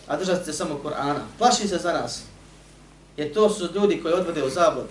a 0.07 0.17
držati 0.17 0.45
se 0.45 0.53
samo 0.53 0.81
Kur'ana. 0.85 1.21
Plaši 1.39 1.69
se 1.69 1.79
za 1.79 1.93
nas. 1.93 2.23
Jer 3.17 3.35
to 3.35 3.51
su 3.51 3.69
ljudi 3.75 4.01
koji 4.03 4.15
odvode 4.15 4.45
u 4.45 4.51
zabod. 4.51 4.87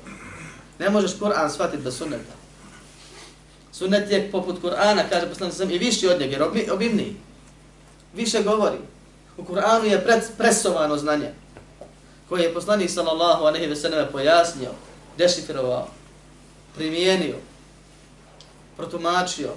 Ne 0.79 0.89
možeš 0.89 1.11
Kur'an 1.19 1.49
shvatiti 1.49 1.83
bez 1.83 1.97
sunneta. 1.97 2.38
Sunnet 3.71 4.11
je 4.11 4.31
poput 4.31 4.61
Kur'ana, 4.61 5.03
kaže 5.09 5.29
poslanik 5.29 5.55
sam, 5.55 5.71
i 5.71 5.77
viši 5.77 6.07
od 6.07 6.19
njega, 6.19 6.31
jer 6.31 6.71
obimniji. 6.73 7.15
Više 8.13 8.43
govori. 8.43 8.77
U 9.37 9.43
Kur'anu 9.43 9.83
je 9.83 10.03
pred, 10.03 10.23
presovano 10.37 10.97
znanje 10.97 11.33
koje 12.29 12.43
je 12.43 12.53
poslanik 12.53 12.89
sallallahu 12.89 13.43
alejhi 13.43 13.67
ve 13.67 13.75
sellem 13.75 14.07
pojasnio, 14.11 14.69
dešifrovao, 15.17 15.87
primijenio, 16.75 17.35
protumačio, 18.77 19.49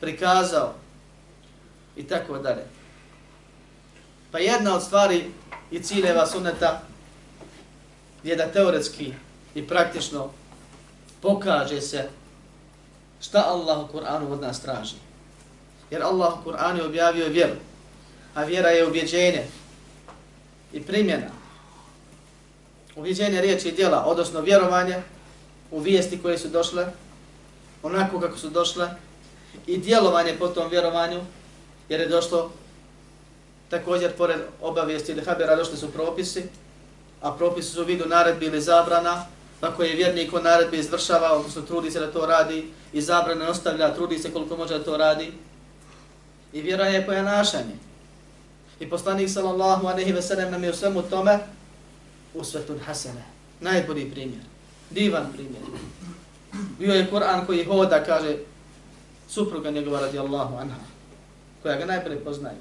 prikazao 0.00 0.74
i 1.96 2.02
tako 2.02 2.38
dalje. 2.38 2.64
Pa 4.30 4.38
jedna 4.38 4.74
od 4.74 4.82
stvari 4.82 5.24
i 5.70 5.82
ciljeva 5.82 6.26
sunneta 6.26 6.82
je 8.24 8.36
da 8.36 8.52
teoretski 8.52 9.12
i 9.54 9.66
praktično 9.66 10.30
pokaže 11.22 11.80
se 11.80 12.08
šta 13.20 13.44
Allah 13.46 13.78
u 13.78 13.96
Kur'anu 13.96 14.32
od 14.32 14.40
nas 14.40 14.60
traži. 14.60 14.96
Jer 15.90 16.02
Allah 16.02 16.32
u 16.38 16.50
Kur'anu 16.50 16.76
je 16.76 16.86
objavio 16.86 17.28
vjeru, 17.28 17.54
a 18.34 18.44
vjera 18.44 18.68
je 18.68 18.86
ubjeđenje 18.86 19.44
i 20.72 20.82
primjena. 20.82 21.26
Ubjeđenje 22.96 23.40
riječi 23.40 23.68
i 23.68 23.72
djela, 23.72 24.04
odnosno 24.06 24.40
vjerovanje 24.40 25.02
u 25.70 25.78
vijesti 25.78 26.22
koje 26.22 26.38
su 26.38 26.48
došle, 26.48 26.86
onako 27.82 28.20
kako 28.20 28.38
su 28.38 28.48
došle, 28.48 28.90
i 29.66 29.78
djelovanje 29.78 30.36
po 30.38 30.48
tom 30.48 30.70
vjerovanju, 30.70 31.20
jer 31.88 32.00
je 32.00 32.08
došlo 32.08 32.50
također 33.70 34.12
pored 34.12 34.40
obavijesti 34.60 35.12
ili 35.12 35.24
habera 35.24 35.56
došli 35.56 35.76
su 35.76 35.92
propisi, 35.92 36.44
a 37.22 37.32
propisi 37.32 37.68
su 37.68 37.82
u 37.82 37.84
vidu 37.84 38.06
naredbi 38.06 38.46
ili 38.46 38.60
zabrana, 38.60 39.26
pa 39.60 39.74
koje 39.74 39.88
je 39.88 39.96
vjernik 39.96 40.32
on 40.32 40.42
naredbe 40.42 40.78
izvršava, 40.78 41.32
odnosno 41.32 41.62
trudi 41.62 41.90
se 41.90 42.00
da 42.00 42.12
to 42.12 42.26
radi, 42.26 42.70
i 42.92 43.00
zabrane 43.00 43.48
ostavlja, 43.48 43.94
trudi 43.94 44.18
se 44.18 44.32
koliko 44.32 44.56
može 44.56 44.78
da 44.78 44.84
to 44.84 44.96
radi. 44.96 45.32
I 46.52 46.62
vjera 46.62 46.86
je 46.86 47.06
pojenašanje. 47.06 47.76
I 48.80 48.90
poslanik 48.90 49.30
sallallahu 49.30 49.86
alejhi 49.86 50.12
ve 50.12 50.22
sellem 50.22 50.50
nam 50.50 50.64
je 50.64 50.70
u 50.70 50.74
svemu 50.74 51.02
tome 51.02 51.38
usvetun 52.34 52.78
hasene. 52.78 53.24
Najbolji 53.60 54.10
primjer. 54.10 54.42
Divan 54.90 55.32
primjer. 55.32 55.62
Bio 56.78 56.94
je 56.94 57.10
Kur'an 57.10 57.46
koji 57.46 57.64
hoda, 57.64 58.04
kaže, 58.04 58.36
supruga 59.28 59.70
njegova 59.70 60.00
radijallahu 60.00 60.56
anha, 60.56 60.80
koja 61.62 61.76
ga 61.76 61.86
najprej 61.86 62.24
poznaje. 62.24 62.56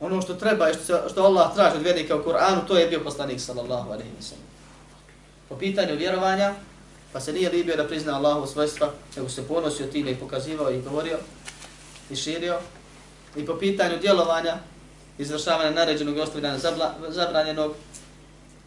ono 0.00 0.22
što 0.22 0.34
treba 0.34 0.70
i 0.70 0.74
što, 0.74 1.08
što 1.08 1.22
Allah 1.22 1.54
traži 1.54 1.76
od 1.76 1.82
vjernika 1.82 2.16
u 2.16 2.24
Kur'anu, 2.24 2.66
to 2.68 2.78
je 2.78 2.88
bio 2.88 3.00
poslanik 3.04 3.40
sallallahu 3.40 3.90
alejhi 3.90 4.10
ve 4.16 4.22
sallam. 4.22 4.47
Po 5.48 5.56
pitanju 5.56 5.96
vjerovanja, 5.96 6.54
pa 7.12 7.20
se 7.20 7.32
nije 7.32 7.50
libio 7.50 7.76
da 7.76 7.86
prizna 7.86 8.16
Allahu 8.16 8.46
svojstva, 8.46 8.90
nego 9.16 9.28
se 9.28 9.48
ponosio 9.48 9.86
time 9.86 10.10
i 10.10 10.16
pokazivao 10.16 10.70
i 10.70 10.82
govorio 10.82 11.18
i 12.10 12.16
širio. 12.16 12.58
I 13.36 13.46
po 13.46 13.58
pitanju 13.58 13.98
djelovanja, 13.98 14.56
izvršavanja 15.18 15.70
naređenog 15.70 16.16
i 16.16 16.20
ostavljanja 16.20 16.58
zabranjenog, 17.08 17.74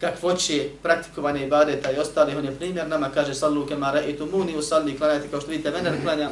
kakvoće 0.00 0.68
praktikovanja 0.82 1.44
ibadeta 1.44 1.92
i 1.92 1.98
ostalih, 1.98 2.36
on 2.36 2.44
je 2.44 2.56
primjer 2.56 2.88
nama, 2.88 3.10
kaže 3.14 3.34
sallu 3.34 3.66
kemara 3.66 4.02
i 4.02 4.16
tu 4.16 4.26
muni 4.26 4.56
usalli, 4.56 4.98
klanjati 4.98 5.28
kao 5.28 5.40
što 5.40 5.50
vidite, 5.50 5.70
mene 5.70 6.02
klanja, 6.02 6.30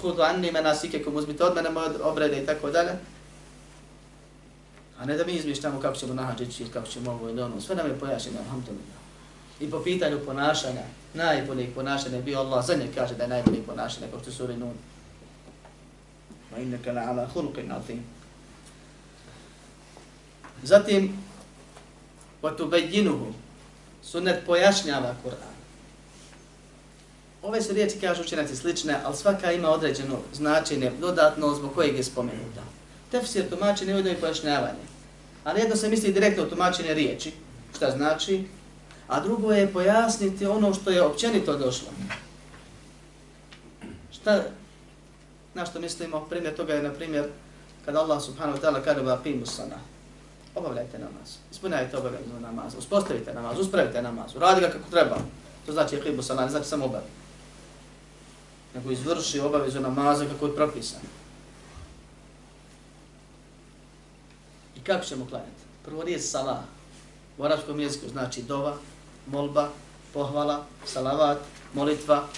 hudu 0.00 0.22
anni 0.22 0.52
menasike, 0.52 1.02
kom 1.02 1.16
uzmite 1.16 1.44
od 1.44 1.54
mene 1.54 1.70
moje 1.70 1.88
obrede 2.02 2.42
i 2.42 2.46
tako 2.46 2.70
dalje. 2.70 2.90
A 4.98 5.04
ne 5.04 5.16
da 5.16 5.24
mi 5.24 5.32
izmišljamo 5.32 5.80
kako 5.80 5.96
ćemo 5.96 6.14
nahađići, 6.14 6.64
kako 6.72 6.86
ćemo 6.86 7.10
ovo 7.10 7.28
ili 7.28 7.42
ono. 7.42 7.60
Sve 7.60 7.76
nam 7.76 7.86
je 7.86 7.98
pojašnjeno, 7.98 8.38
alhamdulillah. 8.38 8.99
I 9.60 9.70
po 9.70 9.82
pitanju 9.82 10.18
ponašanja, 10.26 10.82
najboljih 11.14 11.68
ponašanja 11.74 12.16
je 12.16 12.22
bio 12.22 12.38
Allah, 12.38 12.66
za 12.66 12.74
njeg 12.74 12.94
kaže 12.94 13.14
da 13.14 13.22
je 13.22 13.28
najboljih 13.28 13.60
ponašanja, 13.66 14.06
kao 14.10 14.20
što 14.20 14.32
suri 14.32 14.56
Nun. 14.56 14.74
Ma 16.52 16.58
innaka 16.58 16.92
la 16.92 17.00
ala 17.00 17.28
hulukin 17.34 17.72
azim. 17.72 18.04
Zatim, 20.62 21.18
wa 22.42 22.56
tubayyinuhu, 22.56 23.32
sunnet 24.02 24.46
pojašnjava 24.46 25.14
Kur'an. 25.24 25.60
Ove 27.42 27.62
se 27.62 27.72
riječi 27.72 28.00
kažu 28.00 28.22
učenjaci 28.22 28.56
slične, 28.56 29.00
ali 29.04 29.16
svaka 29.16 29.52
ima 29.52 29.68
određeno 29.68 30.18
značenje 30.32 30.92
dodatno 31.00 31.54
zbog 31.54 31.74
kojeg 31.74 31.96
je 31.96 32.04
spomenuta. 32.04 32.62
Tefsir 33.10 33.48
tumačenje 33.50 33.94
ujedno 33.94 34.10
i 34.10 34.16
pojašnjavanje. 34.20 34.84
Ali 35.44 35.60
jedno 35.60 35.76
se 35.76 35.88
misli 35.88 36.12
direktno 36.12 36.44
tumačenje 36.44 36.94
riječi, 36.94 37.32
šta 37.76 37.90
znači, 37.90 38.44
a 39.10 39.20
drugo 39.20 39.52
je 39.52 39.72
pojasniti 39.72 40.46
ono 40.46 40.74
što 40.74 40.90
je 40.90 41.02
općenito 41.02 41.56
došlo. 41.56 41.88
Šta, 44.12 44.42
na 45.54 45.66
što 45.66 45.80
mislimo, 45.80 46.20
primjer 46.20 46.56
toga 46.56 46.74
je, 46.74 46.82
na 46.82 46.92
primjer, 46.92 47.28
kada 47.84 48.00
Allah 48.00 48.22
subhanahu 48.22 48.58
wa 48.58 48.62
ta'ala 48.62 48.84
kada 48.84 49.02
va 49.02 49.18
pimu 49.22 49.46
sana, 49.46 49.76
obavljajte 50.54 50.98
namaz, 50.98 51.36
ispunjajte 51.52 51.96
obavezu 51.96 52.40
namaz, 52.40 52.74
uspostavite 52.78 53.34
namaz, 53.34 53.58
uspravite 53.58 54.02
namaz, 54.02 54.36
uradi 54.36 54.60
ga 54.60 54.68
kako 54.68 54.90
treba. 54.90 55.16
To 55.66 55.72
znači 55.72 55.94
je 55.94 56.00
klibu 56.00 56.22
sana, 56.22 56.44
ne 56.44 56.50
znači 56.50 56.68
samo 56.68 56.84
obavi. 56.84 57.10
Nego 58.74 58.90
izvrši 58.90 59.40
obavezu 59.40 59.80
namaza 59.80 60.24
kako 60.24 60.46
je 60.46 60.56
propisano. 60.56 61.08
I 64.76 64.80
kako 64.80 65.04
ćemo 65.04 65.26
klanjati? 65.26 65.62
Prvo 65.84 66.02
riječ 66.02 66.22
salah. 66.22 66.58
U 67.38 67.44
arabskom 67.44 67.80
jeziku 67.80 68.08
znači 68.08 68.42
dova, 68.42 68.76
molba, 69.26 69.68
pohvala, 70.12 70.66
salavat, 70.86 71.38
molitva. 71.74 72.28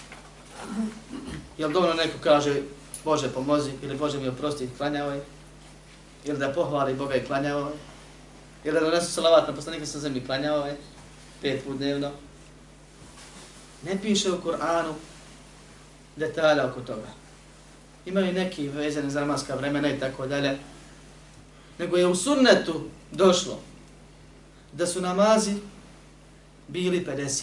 Jel 1.58 1.70
dobro 1.72 1.94
neko 1.94 2.18
kaže 2.22 2.62
Bože 3.04 3.28
pomozi 3.28 3.70
ili 3.82 3.96
Bože 3.96 4.18
mi 4.18 4.28
oprosti, 4.28 4.68
klanjao 4.76 5.10
je. 5.10 5.24
Ili 6.24 6.38
da 6.38 6.52
pohvali 6.52 6.94
Boga 6.94 7.14
i 7.14 7.24
klanjao 7.24 7.60
je. 7.60 7.74
Ili 8.64 8.74
da 8.74 8.80
donesu 8.80 9.12
salavat 9.12 9.48
na 9.48 9.54
poslanika 9.54 9.86
sa 9.86 9.98
zemlji, 9.98 10.26
klanjao 10.26 10.66
je. 10.66 10.76
Pet 11.42 11.64
put 11.64 11.76
dnevno. 11.76 12.10
Ne 13.82 13.98
piše 14.02 14.30
u 14.30 14.40
Kur'anu 14.40 14.92
detalja 16.16 16.66
oko 16.66 16.80
toga. 16.80 17.08
Imaju 18.06 18.32
neki 18.32 18.68
vezani 18.68 19.10
za 19.10 19.20
namaska 19.20 19.54
vremena 19.54 19.88
i 19.88 20.00
tako 20.00 20.26
dalje 20.26 20.58
nego 21.78 21.96
je 21.96 22.06
u 22.06 22.14
sunnetu 22.14 22.80
došlo 23.12 23.58
da 24.72 24.86
su 24.86 25.00
namazi 25.00 25.54
bili 26.72 27.04
50. 27.06 27.42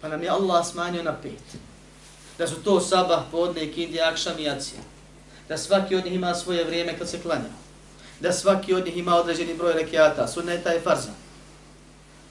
Pa 0.00 0.08
nam 0.08 0.22
je 0.22 0.28
Allah 0.28 0.66
smanjio 0.66 1.02
na 1.02 1.12
pet. 1.22 1.58
Da 2.38 2.46
su 2.46 2.62
to 2.62 2.80
sabah, 2.80 3.22
podne, 3.30 3.72
kindi, 3.72 4.00
akšam 4.00 4.38
i 4.38 4.48
acija. 4.48 4.80
Da 5.48 5.58
svaki 5.58 5.96
od 5.96 6.04
njih 6.04 6.14
ima 6.14 6.34
svoje 6.34 6.64
vrijeme 6.64 6.98
kad 6.98 7.08
se 7.08 7.20
klanja. 7.22 7.50
Da 8.20 8.32
svaki 8.32 8.74
od 8.74 8.84
njih 8.86 8.96
ima 8.96 9.16
određeni 9.16 9.54
broj 9.54 9.72
rekiata, 9.72 10.28
sunneta 10.28 10.74
i 10.74 10.80
farza. 10.80 11.10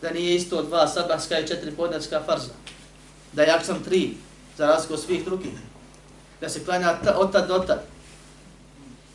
Da 0.01 0.11
nije 0.11 0.35
isto 0.35 0.63
dva 0.63 0.87
sabahska 0.87 1.39
i 1.39 1.47
četiri 1.47 1.71
podnevska 1.71 2.23
farza. 2.25 2.53
Da 3.33 3.43
je 3.43 3.51
akšam 3.51 3.83
tri, 3.83 4.13
za 4.57 4.67
razliku 4.67 4.93
od 4.93 5.01
svih 5.01 5.25
drugih. 5.25 5.51
Da 6.41 6.49
se 6.49 6.65
klanja 6.65 6.97
od 7.15 7.31
tad 7.31 7.47
do 7.47 7.59
tad. 7.59 7.83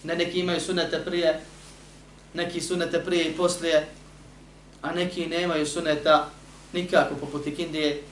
Ne 0.02 0.16
neki 0.16 0.40
imaju 0.40 0.60
sunete 0.60 1.04
prije 1.04 1.40
neki 2.34 2.60
sunete 2.60 3.04
prije 3.04 3.24
i 3.24 3.36
poslije, 3.36 3.86
a 4.82 4.92
neki 4.92 5.26
nemaju 5.26 5.66
suneta 5.66 6.28
nikako 6.72 7.14
poput 7.14 7.46
ikindije. 7.46 8.02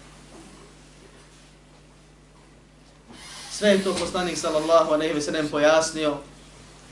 Sve 3.53 3.69
je 3.69 3.85
to 3.85 3.95
poslanik 3.95 4.39
sallallahu 4.39 4.93
alejhi 4.93 5.15
ve 5.15 5.21
sellem 5.21 5.49
pojasnio 5.49 6.17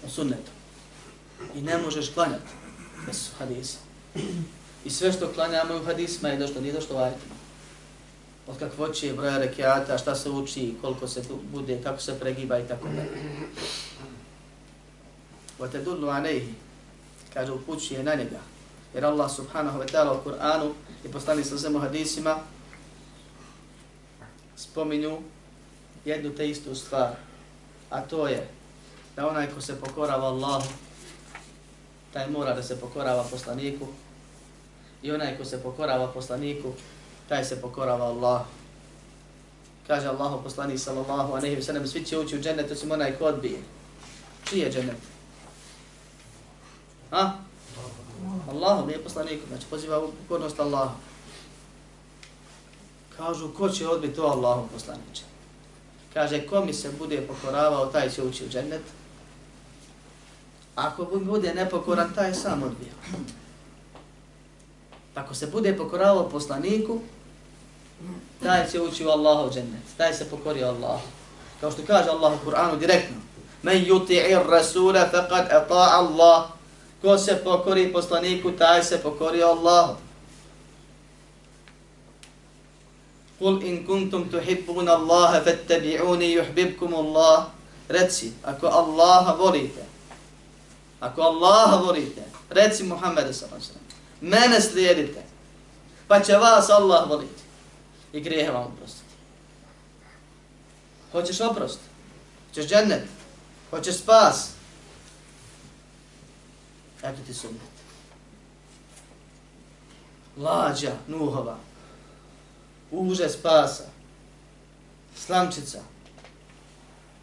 u 0.07 0.11
sunnetu. 0.11 0.51
I 1.55 1.61
ne 1.61 1.79
možeš 1.79 2.11
klanjati 2.15 2.53
bez 3.07 3.31
hadisa. 3.39 3.79
I 4.85 4.91
sve 4.91 5.13
što 5.13 5.33
klanjamo 5.33 5.77
u 5.77 5.85
hadisma 5.85 6.29
je 6.29 6.37
došlo, 6.37 6.61
nije 6.61 6.73
došlo 6.73 6.99
ajetima. 6.99 7.35
Od 8.47 8.59
kakvoće, 8.59 9.13
broja 9.13 9.39
rekiata, 9.39 9.99
šta 9.99 10.15
se 10.15 10.31
uči, 10.31 10.75
koliko 10.81 11.09
se 11.09 11.23
bude, 11.53 11.81
kako 11.83 12.01
se 12.01 12.19
pregiba 12.21 12.59
i 12.59 12.69
tako 12.69 12.89
dalje. 12.89 13.19
Wa 15.59 15.73
tadullu 15.73 16.09
alayhi 16.09 16.53
kaže 17.35 17.53
upućuje 17.53 18.03
na 18.03 18.15
njega. 18.15 18.41
Jer 18.95 19.05
Allah 19.05 19.31
subhanahu 19.31 19.79
wa 19.79 19.87
ta'ala 19.93 20.13
u 20.13 20.29
Kur'anu 20.29 20.73
i 21.05 21.09
poslani 21.09 21.45
sa 21.45 21.59
svemu 21.59 21.79
hadisima 21.79 22.39
spominju 24.57 25.19
jednu 26.05 26.31
te 26.31 26.51
istu 26.51 26.75
stvar. 26.75 27.11
A 27.91 28.01
to 28.01 28.29
je 28.29 28.49
da 29.17 29.29
onaj 29.29 29.47
ko 29.55 29.61
se 29.61 29.81
pokorava 29.81 30.27
Allahu, 30.27 30.69
taj 32.13 32.31
mora 32.31 32.55
da 32.55 32.63
se 32.63 32.81
pokorava 32.81 33.25
poslaniku. 33.31 33.87
I 35.03 35.13
onaj 35.13 35.39
ko 35.39 35.45
se 35.45 35.63
pokorava 35.63 36.13
poslaniku, 36.13 36.73
taj 37.29 37.45
se 37.45 37.61
pokorava 37.61 38.05
Allahu. 38.05 38.45
Kaže 39.87 40.07
Allahu 40.07 40.43
poslanik 40.43 40.79
sallallahu 40.79 41.35
a 41.35 41.41
nehi 41.41 41.63
sallam, 41.63 41.87
svi 41.87 42.05
će 42.05 42.19
ući 42.19 42.37
u 42.37 42.41
džennet, 42.41 42.71
osim 42.71 42.91
onaj 42.91 43.19
ko 43.19 43.25
odbije. 43.25 43.59
Čiji 44.49 44.61
je 44.61 44.73
džennet? 44.73 44.97
Ha? 47.11 47.48
Allahu 48.51 48.87
nije 48.87 49.05
poslanik, 49.05 49.41
znači 49.49 49.67
poziva 49.71 49.99
u 49.99 50.13
pokornost 50.13 50.61
Allahu. 50.61 50.95
Kažu, 53.17 53.49
ko 53.55 53.69
će 53.69 53.89
odbiti 53.89 54.15
to 54.15 54.23
Allahu 54.23 54.69
poslaniče? 54.75 55.23
Kaže, 56.15 56.47
ko 56.47 56.65
mi 56.65 56.73
se 56.73 56.91
bude 56.99 57.21
pokoravao, 57.21 57.87
taj 57.87 58.11
će 58.11 58.23
ući 58.23 58.45
u 58.45 58.49
džennet. 58.49 58.83
Ako 60.75 61.05
bude 61.05 61.55
nepokoran, 61.55 62.13
taj 62.15 62.35
sam 62.35 62.63
odbija. 62.63 62.93
Ako 65.15 65.35
se 65.35 65.47
bude 65.47 65.77
pokoravao 65.77 66.29
poslaniku, 66.29 67.01
taj 68.43 68.71
će 68.71 68.81
ući 68.81 69.07
u 69.07 69.09
Allahu 69.09 69.51
džennet. 69.51 69.83
Taj 69.97 70.15
se 70.15 70.31
pokori 70.31 70.65
Allahu. 70.65 71.07
Kao 71.61 71.71
što 71.71 71.83
kaže 71.87 72.11
Allah 72.11 72.33
u 72.33 72.51
Kur'anu 72.51 72.79
direktno. 72.79 73.17
Men 73.63 73.85
yuti'ir 73.85 74.51
rasula 74.51 75.09
faqad 75.13 75.49
ata'a 75.51 75.89
Allah. 75.91 76.58
Ko 77.03 77.19
se 77.19 77.41
pokori 77.45 77.93
poslaniku, 77.93 78.51
taj 78.53 78.85
se 78.85 78.99
pokori 78.99 79.43
Allahu. 79.43 79.97
Kul 83.39 83.63
in 83.63 83.87
kuntum 83.87 84.31
tuhibbuna 84.31 84.93
Allaha 84.93 85.45
fattabi'uni 85.45 86.33
yuhibbukum 86.33 86.95
Allah. 86.95 87.47
Reci, 87.89 88.33
ako 88.45 88.67
Allaha 88.67 89.33
volite, 89.33 89.85
ako 91.01 91.23
Allaha 91.23 91.77
volite, 91.77 92.23
reci 92.51 92.85
Muhammedu 92.85 93.33
sallallahu 93.33 93.57
alejhi 93.57 93.73
ve 93.73 93.73
sellem, 93.73 93.87
mene 94.21 94.61
slijedite, 94.61 95.23
pa 96.09 96.21
će 96.21 96.37
vas 96.37 96.71
Allah 96.71 97.09
voliti 97.09 97.43
i 98.13 98.21
grijehe 98.21 98.51
vam 98.51 98.63
oprostiti. 98.65 99.15
Hoćeš 101.13 101.41
oprost? 101.41 101.79
Hoćeš 102.49 102.67
džennet? 102.71 103.05
Hoćeš 103.71 103.97
spas? 103.97 104.51
Eto 107.03 107.19
ti 107.27 107.35
sunnet. 107.35 107.61
Lađa, 110.37 110.93
nuhova, 111.07 111.57
uže 112.91 113.29
spasa, 113.29 113.85
slamčica, 115.17 115.81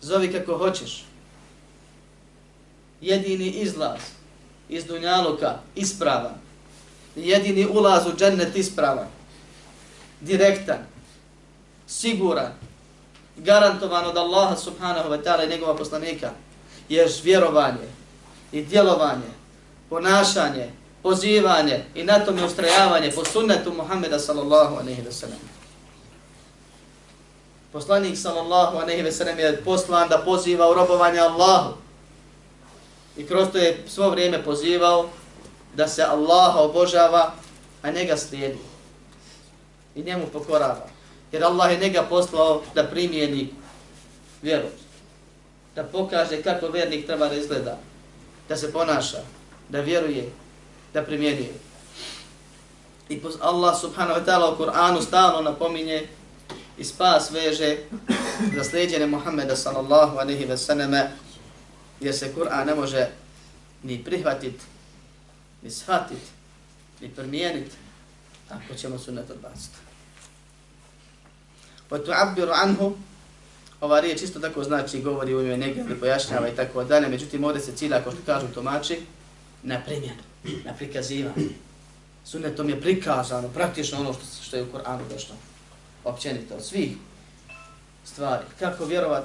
zovi 0.01 0.31
kako 0.31 0.57
hoćeš. 0.57 1.05
Jedini 3.01 3.49
izlaz 3.49 3.99
iz 4.69 4.85
Dunjaluka 4.85 5.59
ispravan. 5.75 6.35
Jedini 7.15 7.65
ulaz 7.65 8.07
u 8.07 8.17
džennet 8.17 8.55
ispravan. 8.55 9.07
Direktan, 10.21 10.79
siguran, 11.87 12.53
garantovan 13.37 14.05
od 14.05 14.17
Allaha 14.17 14.55
subhanahu 14.55 15.09
wa 15.09 15.23
ta'ala 15.23 15.45
i 15.45 15.49
njegova 15.49 15.75
poslanika. 15.75 16.31
Jer 16.89 17.09
vjerovanje, 17.23 17.87
i 18.51 18.65
djelovanje, 18.65 19.34
ponašanje, 19.89 20.71
pozivanje 21.03 21.83
i 21.95 22.03
na 22.03 22.19
tome 22.25 22.45
ustrajavanje 22.45 23.11
po 23.11 23.25
sunnetu 23.25 23.73
Muhammeda 23.73 24.19
sallallahu 24.19 24.75
aleyhi 24.75 25.05
ve 25.05 25.11
sellem. 25.11 25.39
Poslanik 27.71 28.17
sallallahu 28.17 28.77
aleyhi 28.77 29.03
ve 29.03 29.11
sellem 29.11 29.39
je 29.39 29.63
poslan 29.63 30.09
da 30.09 30.17
poziva 30.17 30.69
u 30.69 30.73
robovanje 30.73 31.19
Allahu. 31.19 31.73
I 33.17 33.27
kroz 33.27 33.47
to 33.51 33.57
je 33.57 33.83
svo 33.87 34.09
vrijeme 34.09 34.43
pozivao 34.43 35.09
da 35.75 35.87
se 35.87 36.03
Allaha 36.03 36.59
obožava, 36.59 37.33
a 37.81 37.91
njega 37.91 38.17
slijedi. 38.17 38.59
I 39.95 40.03
njemu 40.03 40.25
pokorava. 40.33 40.87
Jer 41.31 41.43
Allah 41.43 41.71
je 41.71 41.79
njega 41.79 42.03
poslao 42.09 42.61
da 42.75 42.83
primijeni 42.83 43.53
vjeru. 44.41 44.67
Da 45.75 45.83
pokaže 45.83 46.41
kako 46.41 46.67
vjernik 46.67 47.05
treba 47.05 47.27
da 47.27 47.35
izgleda. 47.35 47.77
Da 48.49 48.57
se 48.57 48.71
ponaša. 48.73 49.34
Da 49.69 49.81
vjeruje. 49.81 50.31
Da 50.93 51.03
primjenjuje. 51.03 51.53
I 53.09 53.21
Allah 53.41 53.79
subhanahu 53.81 54.19
wa 54.19 54.25
ta'ala 54.25 54.53
u 54.53 54.57
Kur'anu 54.57 55.01
stalno 55.01 55.41
napominje 55.41 56.07
i 56.77 56.83
spas 56.83 57.31
veže 57.31 57.77
za 58.55 58.63
slijedjene 58.63 59.07
Muhammeda 59.07 59.55
sallallahu 59.55 60.17
alaihi 60.17 60.45
ve 60.45 60.57
sallame 60.57 61.11
jer 61.99 62.15
se 62.15 62.33
Kur'an 62.33 62.65
ne 62.65 62.75
može 62.75 63.07
ni 63.83 64.03
prihvatit, 64.03 64.61
ni 65.61 65.71
shvatit, 65.71 66.21
ni 67.01 67.09
promijenit 67.09 67.71
ako 68.49 68.75
ćemo 68.75 68.99
sunnet 68.99 69.29
odbaciti. 69.29 69.77
Pa 71.89 71.97
tu 71.99 72.11
anhu, 72.53 72.93
ova 73.81 73.99
riječ 73.99 74.21
isto 74.21 74.39
tako 74.39 74.63
znači 74.63 75.01
govori 75.01 75.35
u 75.35 75.41
ime 75.41 75.57
negdje, 75.57 75.99
pojašnjava 75.99 76.49
i 76.49 76.55
tako 76.55 76.83
dalje, 76.83 77.07
međutim 77.07 77.43
ovdje 77.43 77.61
se 77.61 77.75
cilja, 77.75 77.97
ako 77.97 78.11
što 78.11 78.19
kažu 78.25 78.47
tumači, 78.53 78.99
na 79.65 79.81
primjenu, 79.85 80.21
na 80.65 80.73
prikazivanje. 80.73 81.49
Sunnetom 82.25 82.69
je 82.69 82.81
prikazano 82.81 83.47
praktično 83.47 83.99
ono 83.99 84.13
što, 84.13 84.23
što 84.43 84.55
je 84.55 84.63
u 84.63 84.71
Koranu 84.71 85.03
došlo 85.13 85.35
općenito 86.03 86.55
od 86.55 86.65
svih 86.65 86.91
stvari. 88.05 88.45
Kako 88.59 88.85
vjerovat, 88.85 89.23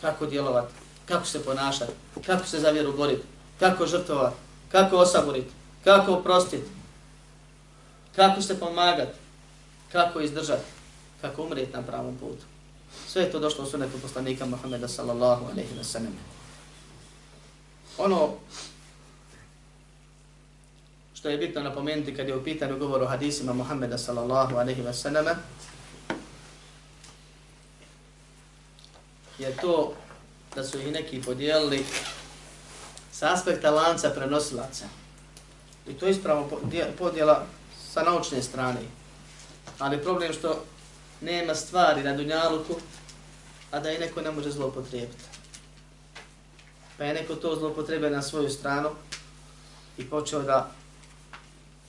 kako 0.00 0.26
djelovat, 0.26 0.68
kako 1.06 1.26
se 1.26 1.44
ponašat, 1.44 1.88
kako 2.26 2.46
se 2.46 2.60
za 2.60 2.70
vjeru 2.70 2.96
borit, 2.96 3.20
kako 3.58 3.86
žrtovat, 3.86 4.34
kako 4.72 4.96
osaborit, 4.96 5.46
kako 5.84 6.12
oprostit, 6.12 6.64
kako 8.16 8.42
se 8.42 8.60
pomagat, 8.60 9.08
kako 9.92 10.20
izdržat, 10.20 10.60
kako 11.20 11.42
umrijet 11.42 11.72
na 11.72 11.82
pravom 11.82 12.16
putu. 12.16 12.44
Sve 13.08 13.22
je 13.22 13.32
to 13.32 13.38
došlo 13.38 13.64
u 13.64 13.66
sunetu 13.66 13.98
poslanika 13.98 14.46
Muhammeda 14.46 14.88
sallallahu 14.88 15.44
alaihi 15.44 15.74
wa 15.80 15.84
sallam. 15.84 16.16
Ono 17.98 18.34
što 21.22 21.28
je 21.28 21.38
bitno 21.38 21.62
napomenuti 21.62 22.14
kad 22.16 22.28
je 22.28 22.36
u 22.36 22.44
pitanju 22.44 22.78
govor 22.78 23.02
o 23.02 23.06
hadisima 23.06 23.52
Muhammeda 23.52 23.98
sallallahu 23.98 24.56
alaihi 24.56 24.82
wa 24.82 24.92
sallama, 24.92 25.30
je 29.38 29.56
to 29.56 29.94
da 30.54 30.64
su 30.64 30.78
ih 30.78 30.92
neki 30.92 31.22
podijelili 31.22 31.84
sa 33.12 33.32
aspekta 33.32 33.70
lanca 33.70 34.10
prenosilaca. 34.10 34.84
I 35.88 35.92
to 35.92 36.06
je 36.06 36.12
ispravno 36.12 36.48
podjela 36.98 37.46
sa 37.92 38.02
naučne 38.02 38.42
strane. 38.42 38.80
Ali 39.78 40.02
problem 40.02 40.32
što 40.32 40.64
nema 41.20 41.54
stvari 41.54 42.02
na 42.02 42.16
dunjaluku, 42.16 42.74
a 43.70 43.80
da 43.80 43.92
i 43.92 43.98
neko 43.98 44.20
ne 44.20 44.30
može 44.30 44.50
zlopotrijebiti. 44.50 45.24
Pa 46.98 47.04
je 47.04 47.14
neko 47.14 47.34
to 47.34 47.56
zlopotrebe 47.56 48.10
na 48.10 48.22
svoju 48.22 48.50
stranu 48.50 48.90
i 49.98 50.10
počeo 50.10 50.42
da 50.42 50.81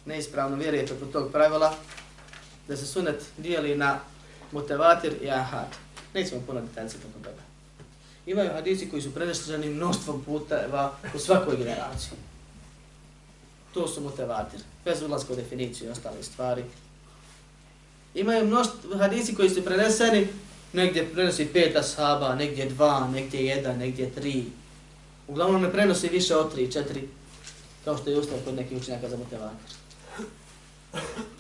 neispravno 0.06 0.58
vjeruje 0.58 0.86
preko 0.86 1.06
tog 1.06 1.32
pravila, 1.32 1.76
da 2.68 2.78
se 2.78 2.86
sunet 2.86 3.24
dijeli 3.38 3.76
na 3.76 4.00
mutevatir 4.52 5.14
i 5.22 5.30
ahad. 5.30 5.68
Nećemo 6.14 6.42
puno 6.48 6.62
detaljice 6.62 6.98
preko 6.98 7.20
toga. 7.24 7.42
Imaju 8.26 8.54
hadisi 8.54 8.90
koji 8.90 9.02
su 9.02 9.14
prenešteni 9.14 9.70
mnoštvom 9.70 10.24
puteva 10.24 10.94
u 11.16 11.20
svakoj 11.20 11.58
generaciji. 11.58 12.18
To 13.74 13.88
su 13.88 14.02
mutevatir, 14.02 14.60
bez 14.86 15.02
ulazka 15.02 15.34
u 15.34 15.36
definiciju 15.36 15.88
i 15.88 15.92
ostale 15.92 16.24
stvari. 16.24 16.64
Imaju 18.14 18.46
mnoštvo 18.46 18.98
hadisi 18.98 19.36
koji 19.36 19.50
su 19.50 19.66
preneseni, 19.66 20.28
negdje 20.74 21.10
prenosi 21.14 21.46
pet 21.46 21.76
ashaba, 21.76 22.36
negdje 22.36 22.66
dva, 22.66 23.10
negdje 23.14 23.46
jedan, 23.46 23.78
negdje 23.78 24.12
tri. 24.12 24.44
Uglavnom 25.28 25.62
ne 25.62 25.72
prenosi 25.72 26.08
više 26.08 26.36
od 26.36 26.54
tri, 26.54 26.72
četiri, 26.72 27.08
kao 27.86 27.98
što 27.98 28.10
je 28.10 28.20
ustav 28.20 28.38
kod 28.46 28.56
nekih 28.56 28.78
učenjaka 28.78 29.10
za 29.10 29.18
mutevatir. 29.18 29.83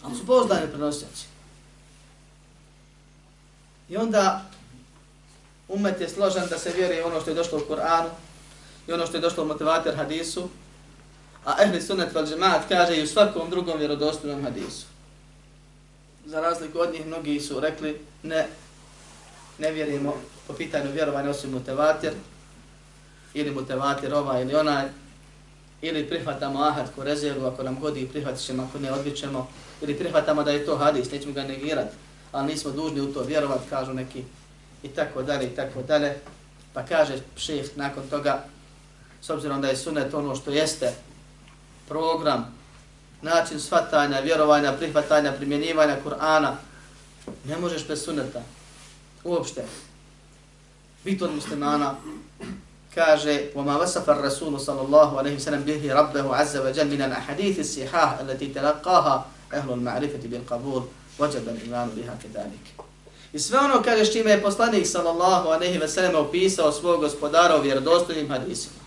Ali 0.03 0.15
su 0.15 0.25
pozdani 0.25 0.67
prenosioci. 0.67 1.25
I 3.89 3.97
onda 3.97 4.45
umet 5.67 6.01
je 6.01 6.09
složen 6.09 6.43
da 6.49 6.59
se 6.59 6.71
vjeruje 6.75 7.05
ono 7.05 7.21
što 7.21 7.29
je 7.29 7.35
došlo 7.35 7.57
u 7.57 7.67
Koranu 7.67 8.09
i 8.87 8.93
ono 8.93 9.05
što 9.05 9.17
je 9.17 9.21
došlo 9.21 9.43
u 9.43 9.47
motivator 9.47 9.95
hadisu, 9.95 10.49
a 11.45 11.63
ehli 11.63 11.81
sunnet 11.81 12.13
val 12.13 12.25
džemaat 12.25 12.61
kaže 12.69 12.95
i 12.95 13.03
u 13.03 13.07
svakom 13.07 13.49
drugom 13.49 13.79
vjerodostojnom 13.79 14.43
hadisu. 14.43 14.85
Za 16.25 16.41
razliku 16.41 16.79
od 16.79 16.93
njih, 16.93 17.05
mnogi 17.05 17.39
su 17.39 17.59
rekli 17.59 18.01
ne, 18.23 18.47
ne 19.57 19.71
vjerujemo 19.71 20.21
po 20.47 20.53
pitanju 20.53 20.91
vjerovanja 20.91 21.29
osim 21.29 21.51
motivator, 21.51 22.11
ili 23.33 23.51
motivator 23.51 24.13
ovaj 24.13 24.41
ili 24.41 24.55
onaj, 24.55 24.85
ili 25.83 26.07
prihvatamo 26.09 26.63
ahad 26.63 26.95
ko 26.95 27.03
rezervu, 27.03 27.45
ako 27.45 27.63
nam 27.63 27.79
godi 27.79 28.07
prihvatit 28.07 28.45
ćemo, 28.45 28.63
ako 28.63 28.79
ne 28.79 28.91
odbićemo, 28.91 29.47
ili 29.81 29.97
prihvatamo 29.97 30.43
da 30.43 30.51
je 30.51 30.65
to 30.65 30.77
hadis, 30.77 31.11
nećemo 31.11 31.33
ga 31.33 31.43
negirati, 31.43 31.95
ali 32.31 32.47
nismo 32.47 32.71
dužni 32.71 33.01
u 33.01 33.13
to 33.13 33.23
vjerovati, 33.23 33.69
kažu 33.69 33.93
neki, 33.93 34.23
i 34.83 34.87
tako 34.87 35.23
dalje, 35.23 35.47
i 35.47 35.55
tako 35.55 35.81
dalje. 35.81 36.15
Pa 36.73 36.85
kaže 36.85 37.13
šef 37.37 37.75
nakon 37.75 38.03
toga, 38.09 38.43
s 39.21 39.29
obzirom 39.29 39.61
da 39.61 39.67
je 39.67 39.77
sunet 39.77 40.13
ono 40.13 40.35
što 40.35 40.51
jeste 40.51 40.93
program, 41.87 42.55
način 43.21 43.59
svatanja, 43.59 44.19
vjerovanja, 44.19 44.73
prihvatanja, 44.73 45.31
primjenjivanja 45.31 45.97
Kur'ana, 46.05 46.51
ne 47.45 47.57
možeš 47.57 47.87
bez 47.87 48.03
suneta. 48.03 48.41
Uopšte. 49.23 49.65
Bit 51.03 51.21
od 51.21 51.35
muslimana, 51.35 51.95
kaže 52.94 53.52
وما 53.54 53.76
وصف 53.76 54.10
الرسول 54.10 54.60
صلى 54.60 54.80
الله 54.80 55.18
عليه 55.18 55.34
وسلم 55.36 55.62
به 55.62 55.94
ربه 55.94 56.36
عز 56.36 56.56
وجل 56.56 56.88
من 56.88 57.02
الاحاديث 57.02 57.58
الصحاح 57.58 58.18
التي 58.18 58.46
تلقاها 58.46 59.26
اهل 59.52 59.70
المعرفه 59.70 60.22
بالقبول 60.24 60.82
وجب 61.18 61.48
الايمان 61.48 61.88
بها 61.96 62.14
كذلك 62.22 62.88
I 63.32 63.38
sve 63.38 63.58
ono 63.58 63.82
kaže 63.82 64.04
što 64.04 64.18
je 64.18 64.42
poslanik 64.42 64.86
sallallahu 64.86 65.48
alejhi 65.48 65.78
ve 65.78 65.88
sellem 65.88 66.14
opisao 66.16 66.72
svog 66.72 67.00
gospodara 67.00 67.56
u 67.56 67.62
vjerodostojnim 67.62 68.28
hadisima. 68.28 68.80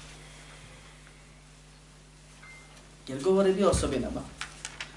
Jer 3.08 3.24
govori 3.24 3.54
bi 3.54 3.64
osobinama. 3.64 4.22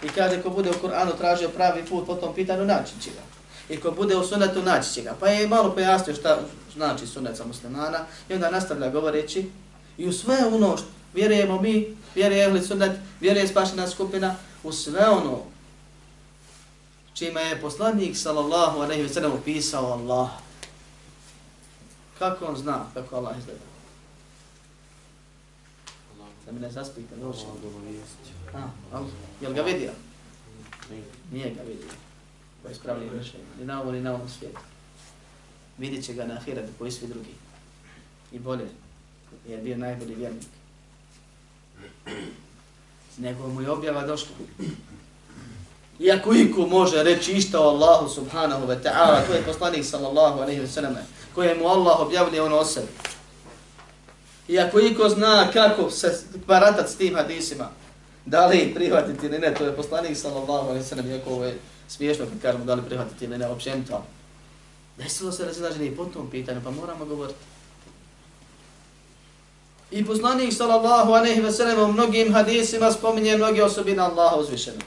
I 0.03 0.09
kaže 0.09 0.43
ko 0.43 0.51
bude 0.51 0.71
u 0.71 0.87
Kur'anu 0.87 1.19
tražio 1.19 1.49
pravi 1.49 1.85
put 1.85 2.07
po 2.07 2.15
tom 2.15 2.35
pitanju 2.35 2.65
naći 2.65 2.93
će 3.03 3.11
ga. 3.11 3.23
I 3.70 3.78
ko 3.78 3.92
bude 3.92 4.16
u 4.16 4.24
sunetu 4.24 4.62
naći 4.62 4.94
će 4.94 5.02
ga. 5.02 5.16
Pa 5.20 5.28
je 5.28 5.48
malo 5.48 5.74
pojasnio 5.74 6.16
šta 6.16 6.40
znači 6.76 7.08
sunet 7.08 7.36
za 7.38 7.46
muslimana. 7.46 8.00
I 8.30 8.34
onda 8.34 8.52
nastavlja 8.52 8.90
govoreći 8.90 9.50
i 9.98 10.08
u 10.08 10.14
sve 10.14 10.46
ono 10.54 10.78
što 10.78 10.88
vjerujemo 11.14 11.62
mi, 11.62 11.98
vjeruje 12.16 12.46
ehli 12.46 12.62
sunet, 12.62 12.92
vjeruje 13.20 13.48
spašena 13.48 13.88
skupina, 13.88 14.36
u 14.64 14.72
sve 14.72 15.10
ono 15.10 15.40
čime 17.14 17.42
je 17.42 17.62
poslanik 17.62 18.18
sallallahu 18.18 18.80
alejhi 18.80 19.04
ve 19.04 19.10
sellem 19.10 19.32
opisao 19.32 19.92
Allah. 19.92 20.30
Kako 22.20 22.46
on 22.46 22.58
zna 22.58 22.86
kako 22.94 23.16
Allah 23.16 23.38
izgleda? 23.38 23.60
Da 26.46 26.52
mi 26.52 26.60
ne 26.60 26.72
zaspite 26.72 27.18
noći. 27.18 27.40
A, 28.54 29.00
jel 29.42 29.54
ga 29.54 29.62
vidio? 29.62 29.92
Nije 31.32 31.50
ga 31.50 31.62
vidio. 31.62 32.09
Ko 32.70 32.74
je 32.74 32.76
spravljen 32.76 33.10
mišljenje. 33.18 33.46
Ni 33.60 33.66
na 33.66 33.82
ovom, 33.82 33.94
ni 33.96 34.02
na 34.02 34.14
ovom 34.14 34.30
svijetu. 34.30 34.60
Vidjet 35.78 36.06
će 36.06 36.14
ga 36.14 36.26
na 36.26 36.34
ahiratu 36.34 36.68
koji 36.78 36.92
svi 36.92 37.08
drugi. 37.08 37.34
I 38.32 38.40
bolje. 38.40 38.68
Jer 39.48 39.62
bio 39.62 39.78
najbolji 39.78 40.16
vjernik. 40.16 40.44
Nego 43.18 43.48
mu 43.48 43.62
je 43.62 43.70
objava 43.70 44.08
došla. 44.08 44.30
Iako 46.00 46.34
iko 46.34 46.68
može 46.68 47.04
reći 47.04 47.32
išta 47.32 47.60
o 47.60 47.70
Allahu 47.70 48.10
subhanahu 48.10 48.68
wa 48.68 48.84
ta'ala, 48.84 49.28
to 49.28 49.34
je 49.34 49.44
poslanik 49.44 49.86
sallallahu 49.86 50.40
alaihi 50.40 50.62
wa 50.62 50.68
sallam, 50.68 50.96
koje 51.36 51.56
mu 51.56 51.68
Allah 51.68 52.00
objavlja 52.00 52.44
ono 52.44 52.58
o 52.58 52.66
sebi. 52.66 52.88
Iako 54.48 54.80
iko 54.80 55.10
zna 55.10 55.52
kako 55.54 55.90
se 55.92 56.24
baratat 56.48 56.90
s 56.90 56.96
tim 56.96 57.16
hadisima, 57.16 57.70
da 58.26 58.48
li 58.48 58.72
prihvatiti 58.76 59.26
ili 59.26 59.40
ne, 59.40 59.54
to 59.54 59.66
je 59.66 59.76
poslanik 59.76 60.18
sallallahu 60.18 60.70
alaihi 60.70 60.86
wa 60.86 60.90
sallam, 60.90 61.10
iako 61.12 61.30
ovo 61.30 61.46
je 61.46 61.60
smiješno 61.90 62.26
kad 62.26 62.42
kažemo 62.42 62.66
da 62.66 62.74
li 62.74 62.82
prihvatiti 62.82 63.26
ili 63.26 63.38
ne, 63.38 63.48
općenito. 63.48 64.04
Desilo 64.98 65.32
se 65.32 65.46
razilaženje 65.46 65.78
znači, 65.78 65.94
i 65.94 65.98
po 65.98 66.06
tom 66.06 66.30
pitanju, 66.30 66.62
pa 66.64 66.72
moramo 66.72 67.06
govoriti. 67.06 67.40
I 69.92 70.06
poslanik 70.06 70.54
sallallahu 70.54 71.12
alejhi 71.12 71.42
ve 71.42 71.52
sellem 71.52 71.90
u 71.90 71.94
mnogim 71.94 72.34
hadisima 72.34 72.92
spominje 72.92 73.38
mnoge 73.38 73.64
osobine 73.64 74.02
Allaha 74.02 74.36
uzvišenog. 74.36 74.84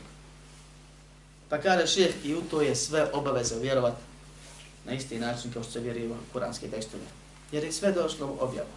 Pa 1.48 1.58
kaže 1.58 1.86
šeheh, 1.86 2.14
i 2.24 2.34
u 2.34 2.42
to 2.42 2.62
je 2.62 2.76
sve 2.76 3.10
obaveza 3.12 3.54
vjerovat 3.58 3.94
na 4.86 4.92
isti 4.92 5.18
način 5.18 5.52
kao 5.52 5.62
što 5.62 5.72
se 5.72 5.80
vjeruje 5.80 6.08
u 6.08 6.14
kuranske 6.32 6.68
tekstove. 6.68 7.02
Jer 7.52 7.64
je 7.64 7.72
sve 7.72 7.92
došlo 7.92 8.26
u 8.26 8.44
objavu. 8.44 8.68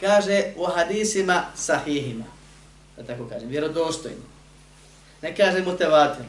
Kaže 0.00 0.52
u 0.56 0.64
hadisima 0.64 1.44
sahihima, 1.56 2.24
da 2.96 3.02
tako 3.02 3.28
kažem, 3.28 3.48
vjerodostojno. 3.48 4.31
Ne 5.22 5.36
kaže 5.36 5.62
mutevatir. 5.62 6.24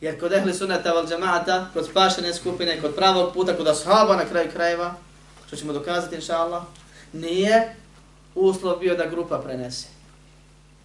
Jer 0.00 0.20
kod 0.20 0.32
ehli 0.32 0.54
sunata 0.54 0.92
val 0.92 1.06
džamaata, 1.08 1.66
kod 1.72 1.86
spašene 1.86 2.34
skupine, 2.34 2.80
kod 2.80 2.94
pravog 2.94 3.32
puta, 3.34 3.56
kod 3.56 3.68
ashaba 3.68 4.16
na 4.16 4.24
kraju 4.24 4.50
krajeva, 4.52 4.94
što 5.46 5.56
ćemo 5.56 5.72
dokazati, 5.72 6.14
inša 6.14 6.36
Allah, 6.36 6.62
nije 7.12 7.74
uslov 8.34 8.78
bio 8.78 8.96
da 8.96 9.06
grupa 9.06 9.38
prenese. 9.38 9.86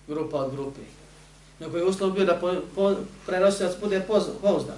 Grupa 0.08 0.38
od 0.38 0.52
grupi. 0.52 0.82
Nego 1.60 1.78
je 1.78 1.86
uslov 1.86 2.12
bio 2.12 2.26
da 2.26 2.36
po, 2.36 2.54
po, 2.76 2.96
prenosilac 3.26 3.74
bude 3.82 4.02
pouzdan. 4.42 4.78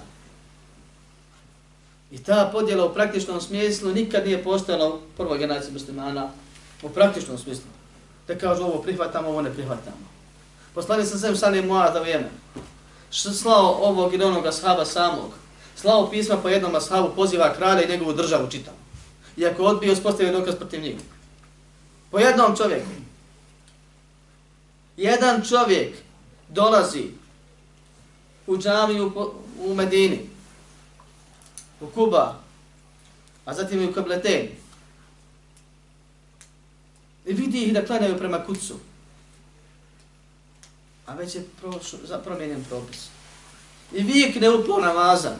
I 2.10 2.22
ta 2.22 2.50
podjela 2.52 2.84
u 2.86 2.94
praktičnom 2.94 3.40
smislu 3.40 3.92
nikad 3.92 4.26
nije 4.26 4.44
postojala 4.44 4.94
u 4.94 5.00
prvoj 5.16 5.38
generaciji 5.38 5.72
muslimana, 5.72 6.30
u 6.82 6.88
praktičnom 6.88 7.38
smislu. 7.38 7.70
Da 8.28 8.38
kažu 8.38 8.62
ovo 8.62 8.82
prihvatamo, 8.82 9.28
ovo 9.28 9.42
ne 9.42 9.52
prihvatamo. 9.52 10.13
Poslani 10.74 11.06
sam 11.06 11.36
sem 11.36 11.52
moja 11.52 11.62
Muada 11.62 12.02
u 12.02 12.06
Jemen. 12.06 12.30
Slao 13.10 13.78
ovog 13.82 14.14
ili 14.14 14.24
onog 14.24 14.46
ashaba 14.46 14.84
samog. 14.84 15.30
Slao 15.76 16.10
pisma 16.10 16.36
po 16.36 16.48
jednom 16.48 16.74
ashabu, 16.74 17.14
poziva 17.16 17.54
kralja 17.54 17.82
i 17.82 17.88
njegovu 17.88 18.12
državu 18.12 18.50
čitam. 18.50 18.74
Iako 19.36 19.62
odbio, 19.62 19.96
spostavio 19.96 20.32
dokaz 20.32 20.54
protiv 20.54 20.82
njih. 20.82 20.96
Po 22.10 22.18
jednom 22.18 22.56
čovjeku. 22.56 22.90
Jedan 24.96 25.42
čovjek 25.48 25.96
dolazi 26.48 27.04
u 28.46 28.58
džamiju 28.58 29.32
u 29.60 29.74
Medini, 29.74 30.20
u 31.80 31.86
Kuba, 31.86 32.34
a 33.44 33.54
zatim 33.54 33.82
i 33.82 33.86
u 33.86 33.92
Kableten. 33.92 34.48
I 37.26 37.32
vidi 37.32 37.62
ih 37.62 37.74
da 37.74 37.86
klanjaju 37.86 38.18
prema 38.18 38.44
kucu. 38.44 38.74
A 41.06 41.14
već 41.14 41.34
je 41.34 41.46
prošlo, 41.60 41.98
za 42.04 42.18
promijenjen 42.18 42.64
propis. 42.64 43.08
I 43.92 44.02
vikne 44.02 44.50
u 44.50 44.66
pol 44.66 44.80
namazan. 44.80 45.36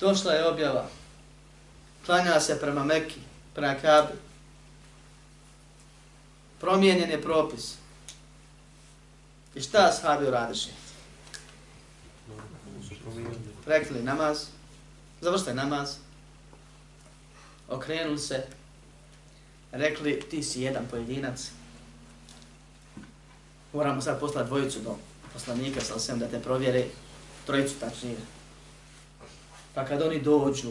Došla 0.00 0.32
je 0.32 0.48
objava. 0.48 0.88
Klanja 2.06 2.40
se 2.40 2.60
prema 2.60 2.84
Mekki, 2.84 3.20
prema 3.54 3.74
Kabi. 3.74 4.12
Promijenjen 6.60 7.10
je 7.10 7.22
propis. 7.22 7.74
I 9.54 9.60
šta 9.60 9.92
sahabi 9.92 10.26
uradiše? 10.26 10.70
Rekli 13.66 14.02
namaz, 14.02 14.46
završite 15.20 15.54
namaz, 15.54 15.96
okrenuli 17.68 18.18
se, 18.18 18.46
rekli 19.72 20.20
ti 20.30 20.42
si 20.42 20.62
jedan 20.62 20.86
pojedinac, 20.90 21.50
moramo 23.72 24.00
sad 24.00 24.20
poslati 24.20 24.48
dvojicu 24.48 24.78
do 24.80 24.96
poslanika 25.32 25.80
sa 25.80 25.94
osvijem 25.94 26.18
da 26.18 26.28
te 26.28 26.40
provjere, 26.40 26.84
trojicu 27.46 27.74
tačnije. 27.80 28.16
Pa 29.74 29.84
kad 29.84 30.02
oni 30.02 30.20
dođu 30.20 30.70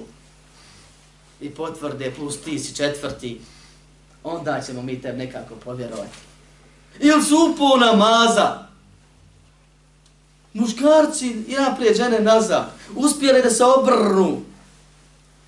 i 1.42 1.50
potvrde 1.50 2.14
plus 2.16 2.38
ti 2.38 2.60
si 2.60 2.76
četvrti, 2.76 3.42
onda 4.24 4.62
ćemo 4.66 4.82
mi 4.82 5.02
te 5.02 5.14
nekako 5.14 5.56
povjerovati. 5.56 6.18
Ili 7.00 7.24
su 7.24 7.36
upo 7.36 7.78
namaza? 7.78 8.68
Muškarci 10.54 11.28
i 11.48 11.56
naprijed 11.56 11.98
žene 11.98 12.20
nazad. 12.20 12.72
Uspjeli 12.96 13.42
da 13.42 13.50
se 13.50 13.64
obrnu. 13.64 14.42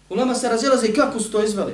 U 0.10 0.16
nama 0.16 0.36
se 0.36 0.50
razilaze 0.50 0.94
kako 0.94 1.20
su 1.20 1.32
to 1.32 1.44
izveli. 1.44 1.74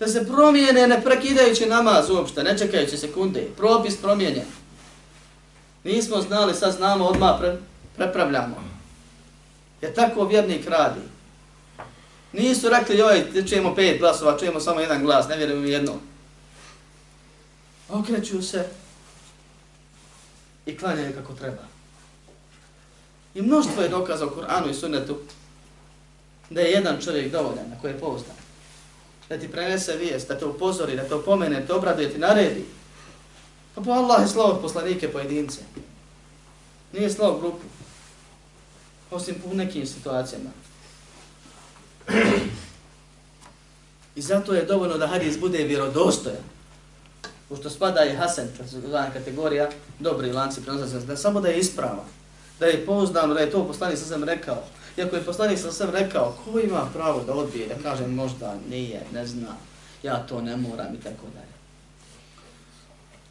Da 0.00 0.06
se 0.08 0.26
promijene 0.26 0.86
ne 0.86 1.02
prekidajući 1.04 1.66
namaz 1.66 2.10
uopšte, 2.10 2.42
ne 2.42 2.58
čekajući 2.58 2.96
sekunde. 2.96 3.48
Propis 3.56 3.96
promijenjen. 3.96 4.46
Nismo 5.84 6.20
znali, 6.20 6.54
sad 6.54 6.72
znamo, 6.72 7.04
odmah 7.04 7.38
pre, 7.38 7.56
prepravljamo. 7.96 8.56
Jer 9.80 9.94
tako 9.94 10.24
vjernik 10.24 10.68
radi. 10.68 11.00
Nisu 12.32 12.68
rekli, 12.68 12.98
joj, 12.98 13.46
čujemo 13.48 13.74
pet 13.74 14.00
glasova, 14.00 14.38
čujemo 14.38 14.60
samo 14.60 14.80
jedan 14.80 15.04
glas, 15.04 15.28
ne 15.28 15.36
vjerujem 15.36 15.66
jedno. 15.66 15.92
Okreću 17.88 18.42
se, 18.42 18.68
i 20.66 20.78
klanjaju 20.78 21.12
kako 21.14 21.32
treba. 21.32 21.62
I 23.34 23.42
mnoštvo 23.42 23.82
je 23.82 23.88
dokaza 23.88 24.26
u 24.26 24.30
Kur'anu 24.30 24.70
i 24.70 24.74
sunnetu 24.74 25.18
da 26.50 26.60
je 26.60 26.70
jedan 26.70 27.00
čovjek 27.00 27.32
dovoljan 27.32 27.70
na 27.70 27.80
koje 27.80 27.92
je 27.92 28.00
pouzdan. 28.00 28.39
Da 29.30 29.38
ti 29.38 29.48
prenese 29.48 29.96
vijest, 29.96 30.28
da 30.28 30.38
te 30.38 30.44
upozori, 30.44 30.96
da 30.96 31.04
te 31.04 31.14
opomene, 31.14 31.60
da 31.60 31.66
te 31.66 31.72
obraduje, 31.72 32.12
ti 32.12 32.18
naredi. 32.18 32.64
Pa 33.74 33.80
po 33.80 33.90
Allah 33.90 34.22
je 34.22 34.28
slovo 34.28 34.58
poslanike 34.62 35.12
pojedince. 35.12 35.60
Nije 36.92 37.10
slovo 37.10 37.38
grupu. 37.38 37.64
Osim 39.10 39.34
u 39.44 39.54
nekim 39.54 39.86
situacijama. 39.86 40.50
I 44.14 44.22
zato 44.22 44.54
je 44.54 44.64
dovoljno 44.64 44.98
da 44.98 45.06
hadis 45.06 45.40
bude 45.40 45.64
vjerodostojan 45.64 46.60
pošto 47.50 47.70
spada 47.70 48.04
i 48.04 48.16
Hasan, 48.16 48.46
zvana 48.66 49.10
kategorija, 49.10 49.68
dobri 49.98 50.32
lanci 50.32 50.62
prenosa, 50.62 50.98
da 50.98 51.16
samo 51.16 51.40
da 51.40 51.48
je 51.48 51.58
isprava, 51.58 52.04
da 52.60 52.66
je 52.66 52.86
pouzdano, 52.86 53.34
da 53.34 53.40
je 53.40 53.50
to 53.50 53.66
poslanik 53.66 53.98
sa 53.98 54.16
rekao. 54.24 54.62
Iako 54.96 55.16
je 55.16 55.24
poslanik 55.24 55.58
sa 55.58 55.72
sam 55.72 55.90
rekao, 55.90 56.36
ko 56.44 56.60
ima 56.60 56.90
pravo 56.94 57.22
da 57.24 57.34
odbije, 57.34 57.68
da 57.68 57.82
kaže 57.82 58.06
možda 58.06 58.56
nije, 58.70 59.02
ne 59.12 59.26
zna, 59.26 59.56
ja 60.02 60.26
to 60.26 60.42
ne 60.42 60.56
moram 60.56 60.94
i 60.94 61.00
tako 61.00 61.26
dalje. 61.34 61.50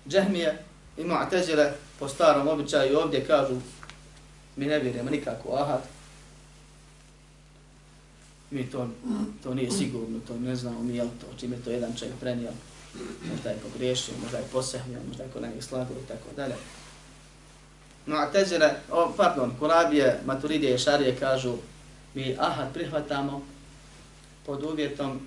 Džehmije 0.07 0.63
i 0.97 1.03
Mu'tezile 1.03 1.71
po 1.99 2.07
starom 2.07 2.47
običaju 2.47 2.99
ovdje 2.99 3.25
kažu, 3.25 3.55
mi 4.55 4.65
ne 4.65 4.79
vjerujemo 4.79 5.09
nikako 5.09 5.55
ahad, 5.55 5.81
mi 8.51 8.69
to, 8.69 8.89
to 9.43 9.53
nije 9.53 9.71
sigurno, 9.71 10.19
to 10.27 10.37
ne 10.39 10.55
znamo 10.55 10.83
mi 10.83 10.95
je 10.95 11.03
to, 11.03 11.27
čim 11.39 11.51
je 11.51 11.63
to 11.63 11.69
jedan 11.69 11.95
čovjek 11.95 12.15
prenio, 12.19 12.49
možda 13.31 13.49
je 13.49 13.57
pogriješio, 13.57 14.13
možda 14.23 14.37
je 14.37 14.43
posehnio, 14.51 14.99
možda 15.07 15.23
je 15.23 15.29
kod 15.29 15.41
njega 15.41 15.61
slago 15.61 15.93
i 16.03 16.07
tako 16.07 16.35
dalje. 16.35 16.55
No, 18.09 18.17
o, 18.91 19.13
pardon, 19.17 19.51
Kurabije, 19.59 20.19
Maturidije 20.25 20.75
i 20.75 20.79
Šarije 20.79 21.15
kažu, 21.15 21.53
mi 22.13 22.35
ahad 22.39 22.73
prihvatamo 22.73 23.41
pod 24.45 24.63
uvjetom, 24.63 25.19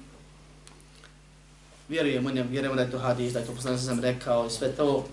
vjerujemo 1.89 2.29
u 2.29 2.33
njem, 2.33 2.49
vjerujemo 2.49 2.77
da 2.77 2.83
je 2.83 2.91
to 2.91 2.99
hadis, 2.99 3.33
da 3.33 3.39
je 3.39 3.47
to 3.47 3.53
poslanik 3.53 3.81
sam 3.81 4.01
rekao 4.01 4.47
i 4.47 4.51
sve 4.51 4.73
to, 4.73 5.07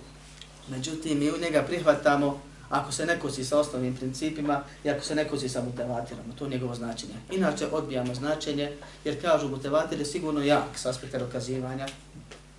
međutim, 0.68 1.18
mi 1.18 1.30
u 1.30 1.38
njega 1.38 1.62
prihvatamo 1.62 2.40
ako 2.68 2.92
se 2.92 3.06
ne 3.06 3.18
kosi 3.18 3.44
sa 3.44 3.58
osnovnim 3.58 3.96
principima 3.96 4.62
i 4.84 4.90
ako 4.90 5.04
se 5.04 5.14
ne 5.14 5.28
kosi 5.28 5.48
sa 5.48 5.62
mutevatirom, 5.62 6.24
to 6.38 6.44
je 6.44 6.50
njegovo 6.50 6.74
značenje. 6.74 7.14
Inače, 7.30 7.66
odbijamo 7.72 8.14
značenje, 8.14 8.72
jer 9.04 9.22
kažu 9.22 9.48
mutevatir 9.48 9.98
je 9.98 10.04
sigurno 10.04 10.42
jak 10.42 10.78
s 10.78 10.86
aspekta 10.86 11.18
dokazivanja, 11.18 11.86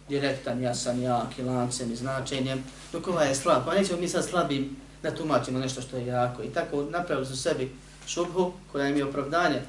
direktan, 0.09 0.61
jasan, 0.61 1.01
jak 1.01 1.39
i 1.39 1.43
lancem 1.43 1.91
i 1.91 1.95
značenjem, 1.95 2.63
dok 2.91 3.07
ovaj 3.07 3.27
je 3.27 3.35
slab. 3.35 3.65
Pa 3.65 3.75
nećemo 3.75 3.99
mi 3.99 4.07
sad 4.07 4.25
slabim 4.25 4.75
da 5.03 5.15
tumačimo 5.15 5.59
nešto 5.59 5.81
što 5.81 5.97
je 5.97 6.05
jako. 6.05 6.43
I 6.43 6.49
tako 6.49 6.83
napravili 6.83 7.27
su 7.27 7.37
sebi 7.37 7.71
šubhu 8.07 8.53
koja 8.71 8.87
im 8.87 8.97
je 8.97 9.05
opravdanje. 9.05 9.61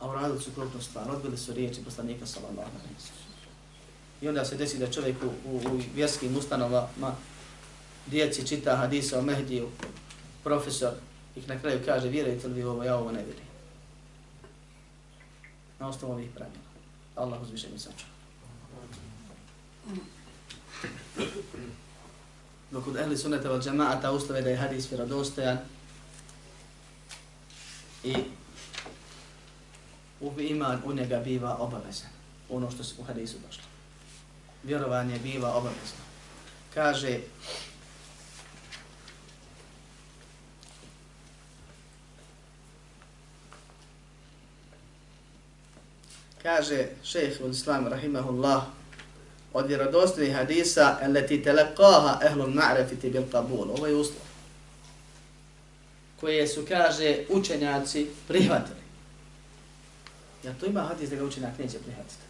A 0.00 0.08
uradili 0.08 0.40
su 0.40 0.50
krupnu 0.50 0.82
stvar, 0.82 1.10
odbili 1.10 1.36
su 1.36 1.52
riječi 1.52 1.84
poslanika 1.84 2.26
sallallahu 2.26 2.70
alaihi 2.70 2.94
I 4.20 4.28
onda 4.28 4.44
se 4.44 4.56
desi 4.56 4.78
da 4.78 4.90
čovjek 4.90 5.16
u, 5.22 5.50
u, 5.50 5.56
u 5.56 5.80
vjerskim 5.94 6.36
ustanovama 6.36 7.14
djeci 8.06 8.46
čita 8.46 8.76
hadisa 8.76 9.18
o 9.18 9.22
Mehdiju, 9.22 9.68
profesor, 10.44 10.92
ih 11.36 11.48
na 11.48 11.60
kraju 11.60 11.80
kaže, 11.84 12.08
vjerujete 12.08 12.48
li 12.48 12.54
vi 12.54 12.62
ovo, 12.62 12.84
ja 12.84 12.96
ovo 12.96 13.12
ne 13.12 13.24
vjerujem. 13.24 13.50
Na 15.78 15.88
osnovu 15.88 16.12
ovih 16.12 16.30
pravila. 16.30 16.70
Allah 17.14 17.42
uzviše 17.42 17.68
mi 17.72 17.78
sačuva 17.78 18.10
dok 22.70 22.86
od 22.86 22.96
ehli 22.96 23.16
sunnata 23.16 23.48
val 23.48 23.60
džemaata 23.60 24.12
uslove 24.12 24.42
da 24.42 24.50
je 24.50 24.56
hadis 24.56 24.90
vjerodostojan 24.90 25.58
i 28.04 28.14
u 30.20 30.40
iman 30.40 30.82
u 30.84 30.92
njega 30.92 31.18
biva 31.18 31.56
obavezan, 31.58 32.10
ono 32.48 32.70
što 32.70 32.84
se 32.84 32.94
u 32.98 33.04
hadisu 33.04 33.36
došlo. 33.46 33.64
Vjerovanje 34.62 35.18
biva 35.18 35.54
obavezno. 35.54 36.04
Kaže, 36.74 37.20
kaže 46.42 46.86
šejh 47.02 47.40
Islam 47.50 47.86
rahimahullah 47.86 48.79
od 49.52 49.66
vjerodostojnih 49.66 50.34
hadisa 50.34 50.98
allati 51.02 51.42
talaqaha 51.44 52.26
ahlu 52.26 52.44
al-ma'rifati 52.44 53.12
bil 53.12 53.24
qabul. 53.32 53.70
Ovo 53.70 53.86
je 53.86 53.94
uslov 53.94 54.30
koje 56.20 56.48
su, 56.48 56.64
kaže, 56.68 57.24
učenjaci 57.28 58.06
prihvatili. 58.28 58.80
Ja 60.44 60.52
to 60.60 60.66
ima 60.66 60.80
hadis 60.80 61.10
da 61.10 61.16
ga 61.16 61.24
učenjak 61.24 61.58
neće 61.58 61.78
prihvatiti. 61.78 62.22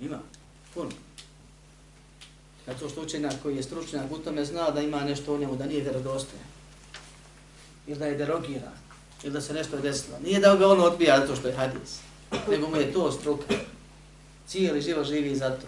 Ima. 0.00 0.18
Puno. 0.74 0.90
Zato 2.66 2.88
što 2.88 3.02
učenjak 3.02 3.32
koji 3.42 3.56
je 3.56 3.62
stručnjak 3.62 4.12
u 4.12 4.18
tome 4.18 4.44
zna 4.44 4.70
da 4.70 4.80
ima 4.80 5.00
nešto 5.00 5.34
u 5.34 5.38
njemu, 5.38 5.56
da 5.56 5.66
nije 5.66 5.82
vjerodostojan. 5.82 6.46
Ili 7.86 7.98
da 7.98 8.06
je 8.06 8.16
derogiran. 8.16 8.78
Ili 9.22 9.32
da 9.32 9.40
se 9.40 9.52
nešto 9.52 9.78
desilo. 9.78 10.18
Nije 10.24 10.40
da 10.40 10.56
ga 10.56 10.68
ono 10.68 10.84
odbija 10.84 11.20
zato 11.20 11.36
što 11.36 11.48
je 11.48 11.54
hadis. 11.54 11.98
Nego 12.50 12.68
mu 12.68 12.76
je 12.76 12.92
to 12.92 13.12
struka. 13.12 13.54
Cijeli 14.52 14.82
život 14.82 15.06
živi 15.06 15.36
za 15.36 15.50
to. 15.50 15.66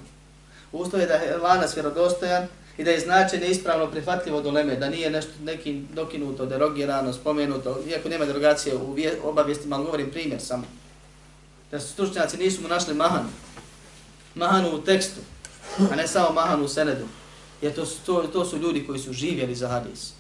Uslov 0.73 1.01
je 1.01 1.07
da 1.07 1.15
je 1.15 1.37
lanas 1.37 1.77
vjerodostojan 1.77 2.47
i 2.79 2.85
da 2.85 2.91
je 2.91 3.01
značenje 3.01 3.47
ispravno 3.47 3.91
prihvatljivo 3.91 4.41
do 4.41 4.51
leme, 4.51 4.77
da 4.77 4.89
nije 4.89 5.11
nešto 5.11 5.33
neki 5.45 5.83
dokinuto, 5.93 6.47
derogirano, 6.47 7.13
spomenuto, 7.13 7.81
iako 7.89 8.09
nema 8.09 8.25
derogacije 8.25 8.77
u 8.77 8.97
obavijestima, 9.23 9.77
ali 9.77 9.85
govorim 9.85 10.11
primjer 10.11 10.41
samo. 10.41 10.65
Da 11.71 11.81
su 11.81 11.93
stručnjaci 11.93 12.37
nisu 12.37 12.63
mu 12.63 12.69
našli 12.69 12.95
mahanu. 12.95 13.29
Mahanu 14.35 14.75
u 14.75 14.81
tekstu, 14.81 15.21
a 15.93 15.97
ne 15.97 16.09
samo 16.09 16.33
mahanu 16.33 16.65
u 16.65 16.69
senedu. 16.69 17.05
Jer 17.63 17.75
to 17.75 17.87
su, 17.87 17.97
to, 18.07 18.23
to 18.23 18.45
su 18.45 18.59
ljudi 18.59 18.87
koji 18.87 18.99
su 18.99 19.13
živjeli 19.13 19.55
za 19.55 19.69
hadis. 19.69 20.13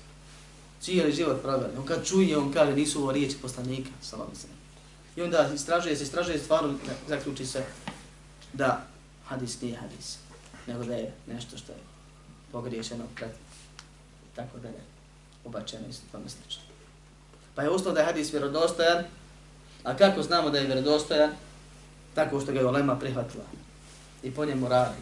Cijeli 0.81 1.13
život 1.13 1.43
pravili. 1.43 1.77
On 1.79 1.87
kad 1.87 2.07
čuje, 2.07 2.39
on 2.39 2.53
kaže, 2.53 2.73
nisu 2.73 3.03
ovo 3.03 3.13
riječi 3.13 3.37
poslanika, 3.43 3.91
salam 4.03 4.35
se. 4.35 4.47
I 5.17 5.23
onda 5.23 5.51
istražuje 5.55 5.97
se, 5.97 6.03
istražuje 6.03 6.39
stvarno, 6.39 6.75
zaključi 7.09 7.47
se 7.47 7.65
da 8.55 8.87
hadis 9.27 9.61
nije 9.61 9.77
hadis, 9.77 10.19
nego 10.67 10.85
da 10.85 10.95
je 10.95 11.13
nešto 11.27 11.59
što 11.59 11.73
je 11.73 11.79
pogriješeno 12.53 13.05
pred 13.15 13.31
tako 14.37 14.59
da 14.59 14.69
je 14.69 14.81
ubačeno 15.45 15.89
isto 15.91 16.03
tome 16.13 16.29
slično. 16.29 16.63
Pa 17.55 17.63
je 17.63 17.71
uslov 17.71 17.95
da 17.95 18.01
je 18.01 18.07
hadis 18.07 18.33
vjerodostojan, 18.33 19.05
a 19.85 19.97
kako 19.97 20.23
znamo 20.23 20.51
da 20.51 20.59
je 20.59 20.67
vjerodostojan? 20.67 21.31
Tako 22.15 22.41
što 22.41 22.53
ga 22.53 22.59
je 22.59 22.67
Olema 22.67 22.99
prihvatila 22.99 23.45
i 24.23 24.31
po 24.31 24.45
njemu 24.45 24.69
radi. 24.69 24.99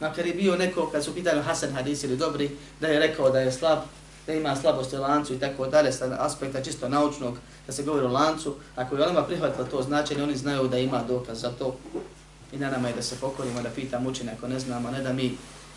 Makar 0.00 0.26
je 0.26 0.34
bio 0.34 0.56
neko, 0.56 0.90
kad 0.92 1.04
su 1.04 1.14
pitali 1.14 1.42
Hasan 1.42 1.72
hadis 1.72 2.04
ili 2.04 2.16
dobri, 2.16 2.50
da 2.80 2.86
je 2.86 2.98
rekao 2.98 3.30
da 3.30 3.40
je 3.40 3.52
slab, 3.52 3.78
da 4.26 4.32
ima 4.32 4.56
slabost 4.56 4.92
u 4.92 5.00
lancu 5.00 5.34
i 5.34 5.38
tako 5.38 5.66
dalje, 5.66 5.92
sa 5.92 6.16
aspekta 6.18 6.62
čisto 6.62 6.88
naučnog, 6.88 7.38
da 7.66 7.72
se 7.72 7.82
govori 7.82 8.06
o 8.06 8.12
lancu, 8.12 8.54
ako 8.76 8.96
je 8.96 9.02
Olema 9.02 9.22
prihvatila 9.22 9.68
to 9.68 9.82
značenje, 9.82 10.22
oni 10.22 10.36
znaju 10.36 10.68
da 10.68 10.78
ima 10.78 11.02
dokaz 11.08 11.40
za 11.40 11.50
to. 11.50 11.76
I 12.54 12.58
na 12.58 12.70
nama 12.70 12.88
je 12.88 12.94
da 12.94 13.02
se 13.02 13.16
pokorimo, 13.20 13.62
da 13.62 13.70
pitamo 13.70 14.10
učine 14.10 14.32
ako 14.32 14.48
ne 14.48 14.58
znamo, 14.58 14.90
ne 14.90 15.02
da 15.02 15.12
mi 15.12 15.36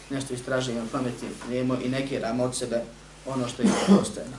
nešto 0.09 0.33
istražujemo 0.33 0.87
pametimo 0.91 1.77
i 1.83 1.89
negiramo 1.89 2.43
od 2.43 2.55
sebe 2.55 2.81
ono 3.25 3.47
što 3.47 3.61
je 3.61 3.69
postojeno. 3.87 4.37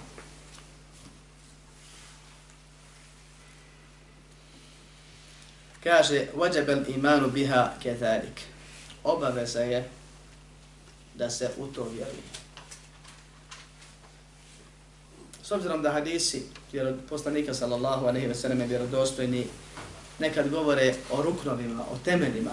Kaže, 5.83 6.27
vađabel 6.35 6.79
imanu 6.89 7.31
biha 7.31 7.73
ketalik. 7.83 8.41
Obaveza 9.05 9.61
je 9.61 9.89
da 11.15 11.31
se 11.31 11.51
u 11.59 11.67
to 11.67 11.85
vjeruje. 11.85 12.23
S 15.43 15.51
obzirom 15.51 15.83
da 15.83 15.93
hadisi 15.93 16.43
poslanika 17.09 17.55
sallallahu 17.55 18.07
alaihi 18.07 18.27
ve 18.27 18.35
sellem 18.35 18.69
vjerodostojni 18.69 19.47
nekad 20.19 20.51
govore 20.51 20.95
o 21.11 21.23
ruknovima, 21.23 21.83
o 21.83 21.99
temeljima 22.05 22.51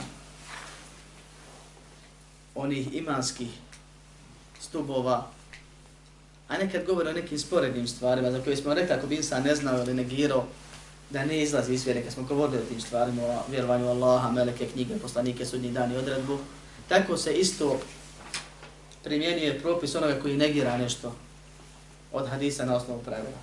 onih 2.55 2.93
imanskih 2.93 3.49
stubova, 4.61 5.27
a 6.47 6.57
nekad 6.57 6.85
govore 6.85 7.09
o 7.09 7.13
nekim 7.13 7.39
sporednim 7.39 7.87
stvarima 7.87 8.31
za 8.31 8.43
koje 8.43 8.57
smo 8.57 8.73
rekli 8.73 8.95
ako 8.95 9.07
bi 9.07 9.15
insan 9.15 9.43
ne 9.43 9.55
znao 9.55 9.83
ili 9.83 9.93
negirao 9.93 10.45
da 11.09 11.25
ne 11.25 11.41
izlazi 11.43 11.73
iz 11.73 11.85
vjere, 11.85 12.03
kad 12.03 12.13
smo 12.13 12.23
govorili 12.23 12.57
o 12.57 12.65
tim 12.65 12.81
stvarima, 12.81 13.23
o 13.23 13.43
vjerovanju 13.51 13.89
Allaha, 13.89 14.31
meleke, 14.31 14.67
knjige, 14.67 14.97
poslanike, 15.01 15.45
sudnji 15.45 15.71
dan 15.71 15.91
i 15.91 15.97
odredbu, 15.97 16.37
tako 16.89 17.17
se 17.17 17.33
isto 17.33 17.79
primjenjuje 19.03 19.59
propis 19.59 19.95
onoga 19.95 20.19
koji 20.21 20.37
negira 20.37 20.77
nešto 20.77 21.15
od 22.11 22.27
hadisa 22.29 22.65
na 22.65 22.75
osnovu 22.75 23.01
pravila. 23.01 23.37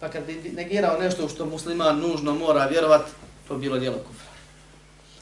Pa 0.00 0.08
kad 0.08 0.26
bi 0.26 0.52
negirao 0.56 1.00
nešto 1.00 1.28
što 1.28 1.46
musliman 1.46 1.98
nužno 1.98 2.34
mora 2.34 2.66
vjerovat, 2.66 3.02
to 3.50 3.58
bilo 3.58 3.78
djelo 3.78 3.98
kufra. 3.98 4.30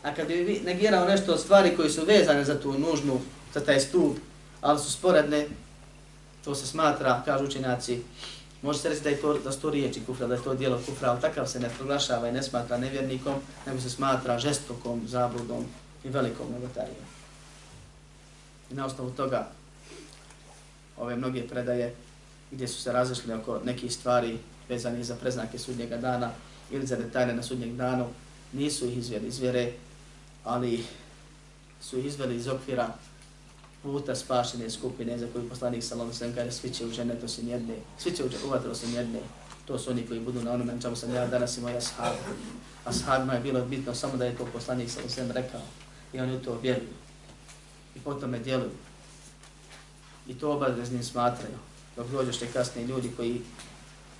A 0.02 0.14
kad 0.14 0.28
bi 0.28 0.60
negirao 0.64 1.08
nešto 1.08 1.32
od 1.32 1.40
stvari 1.40 1.76
koje 1.76 1.90
su 1.90 2.04
vezane 2.04 2.44
za 2.44 2.60
tu 2.60 2.78
nužnu, 2.78 3.20
za 3.54 3.60
taj 3.60 3.80
stup, 3.80 4.16
ali 4.60 4.78
su 4.78 4.92
sporedne, 4.92 5.46
to 6.44 6.54
se 6.54 6.66
smatra, 6.66 7.22
kažu 7.24 7.44
učenjaci, 7.44 8.02
može 8.62 8.78
se 8.78 8.88
reći 8.88 9.02
da 9.02 9.08
je 9.08 9.20
to, 9.20 9.38
da 9.38 9.52
to 9.52 9.70
riječi 9.70 10.00
kufra, 10.06 10.26
da 10.26 10.34
je 10.34 10.42
to 10.42 10.54
djelo 10.54 10.80
kufra, 10.86 11.10
ali 11.10 11.20
takav 11.20 11.46
se 11.46 11.60
ne 11.60 11.68
proglašava 11.78 12.28
i 12.28 12.32
ne 12.32 12.42
smatra 12.42 12.78
nevjernikom, 12.78 13.34
nego 13.66 13.80
se 13.80 13.90
smatra 13.90 14.38
žestokom, 14.38 15.02
zabludom 15.06 15.64
i 16.04 16.08
velikom 16.08 16.46
novotarijom. 16.52 17.08
I 18.70 18.74
na 18.74 18.86
osnovu 18.86 19.10
toga, 19.10 19.48
ove 20.96 21.16
mnoge 21.16 21.48
predaje, 21.48 21.94
gdje 22.50 22.68
su 22.68 22.82
se 22.82 22.92
razišli 22.92 23.32
oko 23.32 23.60
nekih 23.64 23.94
stvari 23.94 24.38
vezani 24.68 25.04
za 25.04 25.16
preznake 25.16 25.58
sudnjega 25.58 25.96
dana 25.96 26.30
ili 26.70 26.86
za 26.86 26.96
detalje 26.96 27.34
na 27.34 27.42
sudnjeg 27.42 27.76
danu, 27.76 28.06
nisu 28.52 28.86
ih 28.86 28.98
izveli 28.98 29.28
iz 29.28 29.38
vjere, 29.38 29.72
ali 30.44 30.84
su 31.80 31.98
izveli 31.98 32.36
iz 32.36 32.48
okvira 32.48 32.94
puta 33.82 34.14
spašene 34.14 34.70
skupine 34.70 35.18
za 35.18 35.26
koju 35.32 35.48
poslanik 35.48 35.84
sallallahu 35.84 36.08
alejhi 36.08 36.14
ve 36.14 36.34
sellem 36.34 36.36
kaže 36.36 36.60
svi 36.60 36.70
će 36.70 36.86
u 36.86 36.90
džennet 36.90 37.24
osim 37.24 37.48
jedne, 37.48 37.74
svi 37.98 38.12
će 38.12 38.24
u 38.24 38.50
vatru 38.50 38.70
osim 38.70 38.94
jedne. 38.94 39.20
To 39.66 39.78
su 39.78 39.90
oni 39.90 40.06
koji 40.06 40.20
budu 40.20 40.42
na 40.42 40.52
onome 40.52 40.72
čemu 40.82 40.96
sam 40.96 41.14
ja 41.14 41.26
danas 41.26 41.56
i 41.58 41.60
moja 41.60 41.76
ashab. 41.76 42.14
Ashabima 42.84 43.34
je 43.34 43.40
bilo 43.40 43.64
bitno 43.64 43.94
samo 43.94 44.16
da 44.16 44.24
je 44.24 44.36
to 44.36 44.46
poslanik 44.52 44.90
sallallahu 44.90 45.12
alejhi 45.12 45.30
ve 45.30 45.34
sellem 45.34 45.44
rekao 45.44 45.60
i 46.12 46.20
oni 46.20 46.36
u 46.36 46.42
to 46.42 46.58
vjeruju. 46.62 46.94
I 47.96 48.00
potom 48.00 48.30
me 48.30 48.38
djeluju. 48.38 48.70
I 50.28 50.34
to 50.34 50.52
obaveznim 50.52 51.04
smatraju. 51.04 51.58
Dok 51.96 52.06
dođeš 52.06 52.38
te 52.38 52.46
kasni 52.46 52.84
ljudi 52.84 53.10
koji 53.16 53.40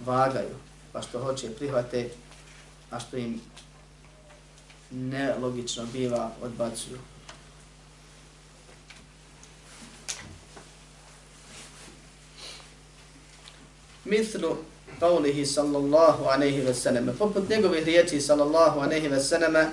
vagaju, 0.04 0.54
pa 0.92 1.02
što 1.02 1.20
hoće 1.20 1.50
prihvate, 1.50 2.11
a 2.91 2.99
što 2.99 3.17
im 3.17 3.41
nelogično 4.91 5.86
biva 5.93 6.32
odbacuju. 6.41 6.97
Mithlu 14.06 14.58
qawlihi 14.99 15.45
sallallahu 15.45 16.23
alayhi 16.23 16.62
wa 16.65 16.73
sallam. 16.73 17.10
Poput 17.19 17.49
njegovih 17.49 17.84
riječi 17.86 18.21
sallallahu 18.21 18.80
alayhi 18.80 19.10
wa 19.10 19.19
sallam, 19.19 19.69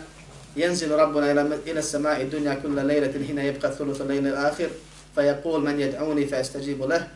ينزل 0.56 0.90
ربنا 0.90 1.32
إلى 1.66 1.78
السماء 1.78 2.22
الدنيا 2.22 2.54
كل 2.54 2.86
ليلة 2.86 3.26
حين 3.26 3.38
يبقى 3.38 3.72
ثلث 3.72 4.00
الليل 4.00 4.26
الآخر 4.26 4.68
فيقول 5.14 5.64
من 5.64 5.80
يدعوني 5.80 6.26
فأستجيب 6.26 6.82
له 6.82 7.08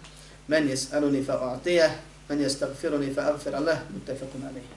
من 0.49 0.69
يسألني 0.69 1.23
فأعطيه 1.23 1.97
من 2.31 2.43
يستغفرني 2.43 3.11
فأغفر 3.11 3.59
له 3.59 3.83
متفق 3.95 4.31
عليه 4.45 4.69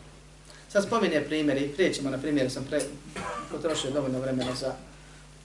Sad 0.73 0.85
spominje 0.85 1.25
primjer 1.27 1.63
i 1.63 1.69
prije 1.69 1.95
ćemo 1.95 2.11
na 2.11 2.19
primjer, 2.19 2.51
sam 2.51 2.65
pre, 2.65 2.81
potrošio 3.51 3.91
dovoljno 3.91 4.21
vremena 4.21 4.55
za 4.55 4.75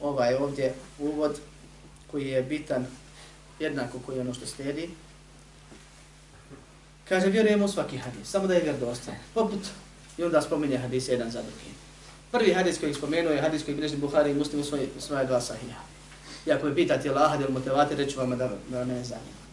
ovaj 0.02 0.34
ovdje 0.34 0.74
uvod 1.00 1.40
koji 2.12 2.28
je 2.28 2.44
bitan 2.44 2.86
jednako 3.60 4.00
koji 4.06 4.16
je 4.16 4.22
ono 4.22 4.34
što 4.34 4.46
slijedi. 4.46 4.90
Kaže, 7.10 7.28
vjerujemo 7.28 7.66
u 7.66 7.68
svaki 7.68 7.98
hadis, 7.98 8.28
samo 8.28 8.48
da 8.48 8.54
je 8.54 8.64
vjerodostan. 8.64 9.16
Poput, 9.34 9.60
i 10.18 10.24
onda 10.24 10.42
spominje 10.42 10.78
hadis 10.78 11.08
jedan 11.08 11.32
za 11.32 11.42
drugim. 11.42 11.76
Prvi 12.32 12.54
hadis 12.54 12.80
koji 12.80 12.94
spomenuo 12.94 13.32
je 13.32 13.42
hadis 13.42 13.64
koji 13.64 13.76
bilježi 13.76 13.98
Buhari 13.98 14.32
i 14.32 14.34
Muslim 14.34 14.62
u 14.62 14.64
svoje, 14.64 14.88
svoje 15.00 15.26
dva 15.26 15.42
sahija. 15.42 15.76
I 16.46 16.52
ako 16.52 16.68
je 16.68 16.76
pitati 16.76 17.10
ahad 17.10 17.42
ili 17.42 17.54
motivati, 17.54 17.96
reću 17.96 18.20
vam 18.20 18.38
da, 18.38 18.50
da 18.70 18.86
ne 18.86 19.04
zanima. 19.04 19.44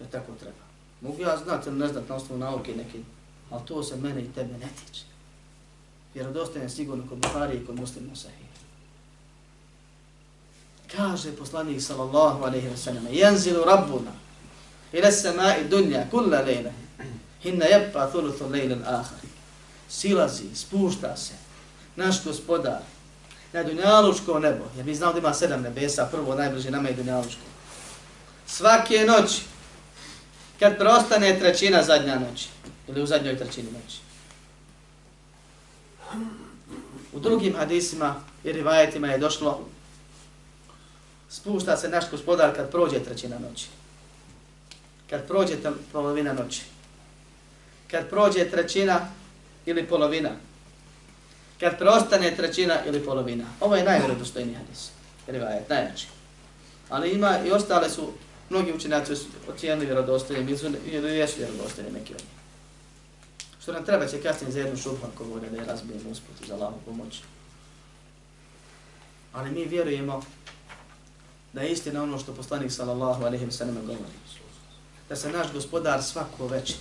Jer 0.00 0.08
tako 0.10 0.32
treba. 0.40 0.64
Mogu 1.00 1.22
ja 1.22 1.36
znati 1.44 1.68
ili 1.68 1.78
ne 1.78 1.88
znati 1.88 2.08
na 2.08 2.14
osnovu 2.14 2.40
nauke 2.40 2.74
neki 2.76 2.98
ali 3.50 3.66
to 3.66 3.82
se 3.82 3.96
mene 3.96 4.22
i 4.22 4.32
tebe 4.32 4.58
ne 4.58 4.68
tiče. 4.86 5.04
Vjerodostajan 6.14 6.66
je 6.66 6.70
sigurno 6.70 7.04
kod 7.08 7.18
Buhari 7.18 7.56
i 7.56 7.66
kod 7.66 7.76
muslima 7.76 8.16
sahih. 8.16 8.48
Kaže 10.96 11.36
poslanik 11.36 11.82
sallallahu 11.82 12.44
alaihi 12.44 12.68
wa 12.68 12.76
sallam, 12.76 13.06
jenzilu 13.10 13.64
rabbuna 13.64 14.12
ila 14.92 15.12
samai 15.12 15.64
dunja 15.68 16.06
kulla 16.10 16.40
lejla, 16.40 16.70
hinna 17.42 17.64
jebpa 17.64 18.06
thuluthu 18.06 18.48
lejla 18.48 18.76
l'ahari. 18.76 19.28
Silazi, 19.88 20.54
spušta 20.54 21.16
se, 21.16 21.34
naš 21.96 22.24
gospodar, 22.24 22.80
na 23.52 23.62
dunjalučko 23.62 24.38
nebo, 24.38 24.64
jer 24.76 24.86
mi 24.86 24.94
znamo 24.94 25.12
da 25.12 25.18
ima 25.18 25.34
sedam 25.34 25.62
nebesa, 25.62 26.08
prvo 26.12 26.34
najbliže 26.34 26.70
nama 26.70 26.88
je 26.88 26.94
dunjalučko. 26.94 27.40
Svake 28.46 29.04
noći, 29.06 29.42
kad 30.58 30.78
prostane 30.78 31.38
trećina 31.38 31.82
zadnja 31.82 32.18
noći, 32.18 32.48
ili 32.88 33.02
u 33.02 33.06
zadnjoj 33.06 33.38
trećini 33.38 33.68
noći. 33.72 33.98
U 37.12 37.20
drugim 37.20 37.56
hadisima 37.56 38.14
i 38.44 38.52
rivajetima 38.52 39.06
je 39.06 39.18
došlo 39.18 39.60
spušta 41.28 41.76
se 41.76 41.88
naš 41.88 42.10
gospodar 42.10 42.56
kad 42.56 42.70
prođe 42.70 42.98
trećina 42.98 43.38
noći. 43.38 43.66
Kad 45.10 45.26
prođe 45.26 45.56
polovina 45.92 46.32
noći. 46.32 46.62
Kad 47.90 48.08
prođe 48.08 48.50
trećina 48.50 49.08
ili 49.66 49.86
polovina. 49.86 50.30
Kad 51.60 51.78
preostane 51.78 52.36
trećina 52.36 52.74
ili 52.86 53.04
polovina. 53.04 53.44
Ovo 53.60 53.76
je 53.76 53.84
najvredostojniji 53.84 54.54
hadis. 54.54 54.90
Rivajet, 55.26 55.68
najjači. 55.68 56.06
Ali 56.88 57.10
ima 57.10 57.38
i 57.46 57.50
ostale 57.50 57.90
su, 57.90 58.12
mnogi 58.50 58.72
učenjaci 58.72 59.16
su 59.16 59.26
ocijenili 59.48 59.86
vjerodostojnim 59.86 60.56
ili 60.86 61.16
jesu 61.16 61.38
vjerodostojni 61.38 61.90
neki 61.90 62.14
od 62.14 62.20
njih. 62.20 62.37
Što 63.68 63.72
nam 63.72 63.84
treba 63.84 64.06
će 64.06 64.22
kasnije 64.22 64.52
za 64.52 64.58
jednu 64.58 64.76
šupu 64.76 65.06
ako 65.14 65.24
vode 65.24 65.50
da 65.50 65.56
je 65.56 65.64
razbijemo 65.64 66.10
usput 66.10 66.46
za 66.46 66.54
Allahu 66.54 66.74
pomoć. 66.84 67.20
Ali 69.32 69.50
mi 69.50 69.64
vjerujemo 69.64 70.22
da 71.52 71.60
je 71.60 71.72
istina 71.72 72.02
ono 72.02 72.18
što 72.18 72.34
poslanik 72.34 72.72
sallallahu 72.72 73.24
alaihi 73.24 73.46
wa 73.46 73.50
sallam 73.50 73.74
govori. 73.74 74.18
Da 75.08 75.16
se 75.16 75.32
naš 75.32 75.52
gospodar 75.52 76.02
svako 76.02 76.46
večer 76.46 76.76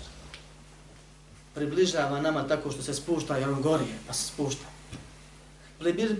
približava 1.53 2.21
nama 2.21 2.47
tako 2.47 2.71
što 2.71 2.81
se 2.81 2.93
spušta 2.93 3.39
i 3.39 3.43
on 3.43 3.61
gorije, 3.61 3.99
pa 4.07 4.13
se 4.13 4.27
spušta. 4.27 4.65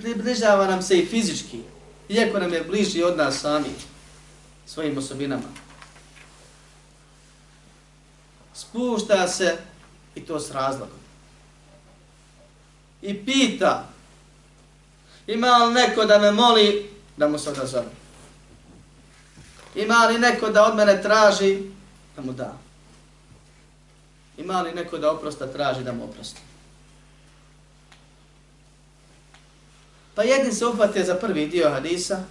Približava 0.02 0.68
nam 0.68 0.82
se 0.82 1.00
i 1.00 1.06
fizički, 1.06 1.62
iako 2.10 2.40
nam 2.40 2.54
je 2.54 2.64
bliži 2.64 3.04
od 3.04 3.18
nas 3.18 3.40
sami, 3.40 3.74
svojim 4.66 4.98
osobinama. 4.98 5.48
Spušta 8.54 9.28
se 9.28 9.58
i 10.18 10.26
to 10.26 10.40
s 10.40 10.52
razlogom. 10.52 11.00
I 13.02 13.26
pita, 13.26 13.88
ima 15.28 15.58
li 15.58 15.74
neko 15.74 16.06
da 16.06 16.20
me 16.20 16.32
moli 16.32 16.92
da 17.18 17.28
mu 17.28 17.40
se 17.40 17.50
odazove? 17.50 17.86
Ima 19.76 20.06
li 20.06 20.20
neko 20.20 20.50
da 20.50 20.64
od 20.66 20.76
mene 20.76 21.02
traži 21.02 21.60
da 22.16 22.22
mu 22.22 22.34
da? 22.34 22.54
Ima 24.38 24.62
li 24.62 24.72
neko 24.72 24.98
da 24.98 25.12
oprosta 25.12 25.48
traži 25.48 25.84
da 25.84 25.94
mu 25.94 26.04
oprosti? 26.04 26.42
Pa 30.16 30.24
jedni 30.24 30.54
se 30.54 30.66
uhvate 30.66 31.04
za 31.04 31.16
prvi 31.16 31.48
dio 31.48 31.70
hadisa 31.70 32.24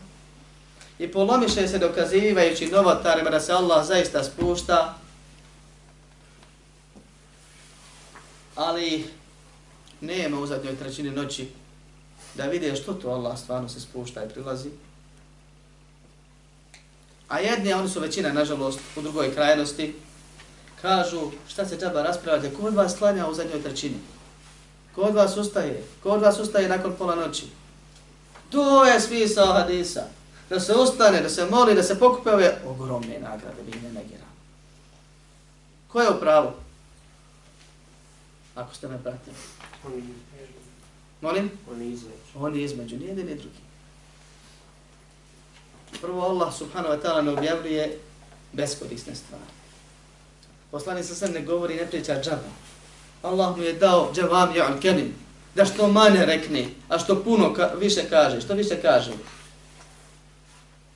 i 0.99 1.09
polomiše 1.13 1.69
se 1.69 1.79
dokazivajući 1.79 2.67
novotarima 2.67 3.31
da 3.31 3.41
se 3.41 3.53
Allah 3.53 3.87
zaista 3.87 4.25
spušta, 4.25 4.95
ali 8.57 9.07
nema 10.01 10.41
u 10.41 10.47
zadnjoj 10.47 10.77
trećini 10.77 11.11
noći 11.11 11.49
da 12.35 12.45
vide 12.45 12.77
što 12.77 12.95
to 12.95 13.09
Allah 13.09 13.39
stvarno 13.39 13.69
se 13.69 13.81
spušta 13.81 14.25
i 14.25 14.29
prilazi. 14.29 14.71
A 17.29 17.39
jedni, 17.39 17.73
oni 17.73 17.89
su 17.89 18.01
većina, 18.01 18.33
nažalost, 18.33 18.81
u 18.97 19.03
drugoj 19.03 19.35
krajnosti, 19.35 19.95
kažu 20.83 21.31
šta 21.49 21.67
se 21.67 21.79
džaba 21.79 22.03
raspravljate, 22.03 22.57
ko 22.57 22.67
od 22.67 22.75
vas 22.75 22.97
klanja 22.99 23.29
u 23.29 23.35
zadnjoj 23.35 23.63
trećini? 23.63 23.97
Ko 24.95 25.01
od 25.01 25.15
vas 25.15 25.37
ustaje? 25.37 25.85
Ko 26.03 26.11
od 26.11 26.23
vas 26.23 26.39
ustaje 26.39 26.69
nakon 26.69 26.95
pola 26.99 27.15
noći? 27.15 27.47
To 28.51 28.85
je 28.85 29.01
smisao 29.01 29.53
hadisa. 29.53 30.05
Da 30.51 30.61
se 30.61 30.75
ustane, 30.75 31.21
da 31.23 31.29
se 31.29 31.47
moli, 31.51 31.75
da 31.75 31.83
se 31.83 31.99
pokupe 31.99 32.31
ove 32.31 32.59
ogromne 32.67 33.19
nagrade, 33.19 33.63
vi 33.67 33.81
ne 33.81 33.93
negira. 33.93 34.25
Ko 35.89 36.03
je 36.03 36.11
u 36.11 36.21
pravu? 36.21 36.51
Ako 38.57 38.75
ste 38.75 38.89
me 38.89 39.03
pratili. 39.03 39.37
Molim? 41.21 41.51
Oni 41.71 41.87
između. 41.87 42.17
Oni 42.35 42.63
između, 42.63 42.97
nije 42.97 43.15
ni 43.15 43.25
drugi. 43.25 43.67
Prvo 46.01 46.23
Allah 46.23 46.55
subhanahu 46.55 46.95
wa 46.95 47.03
ta'ala 47.03 47.23
ne 47.23 47.31
objavljuje 47.31 47.99
beskorisne 48.53 49.15
stvari. 49.15 49.45
Poslani 50.71 51.05
sa 51.05 51.15
sve 51.15 51.29
ne 51.29 51.43
govori, 51.43 51.75
ne 51.75 51.87
priča 51.87 52.23
džaba. 52.23 52.51
Allah 53.23 53.57
mu 53.57 53.63
je 53.63 53.73
dao 53.73 54.13
džavam 54.15 54.57
ja 54.57 54.67
al 54.67 54.81
kenim. 54.81 55.15
Da 55.55 55.65
što 55.65 55.89
manje 55.89 56.27
rekne, 56.27 56.69
a 56.89 56.99
što 56.99 57.23
puno 57.25 57.55
ka 57.55 57.67
više 57.81 58.09
kaže, 58.11 58.41
što 58.41 58.55
više 58.55 58.83
kaže. 58.83 59.13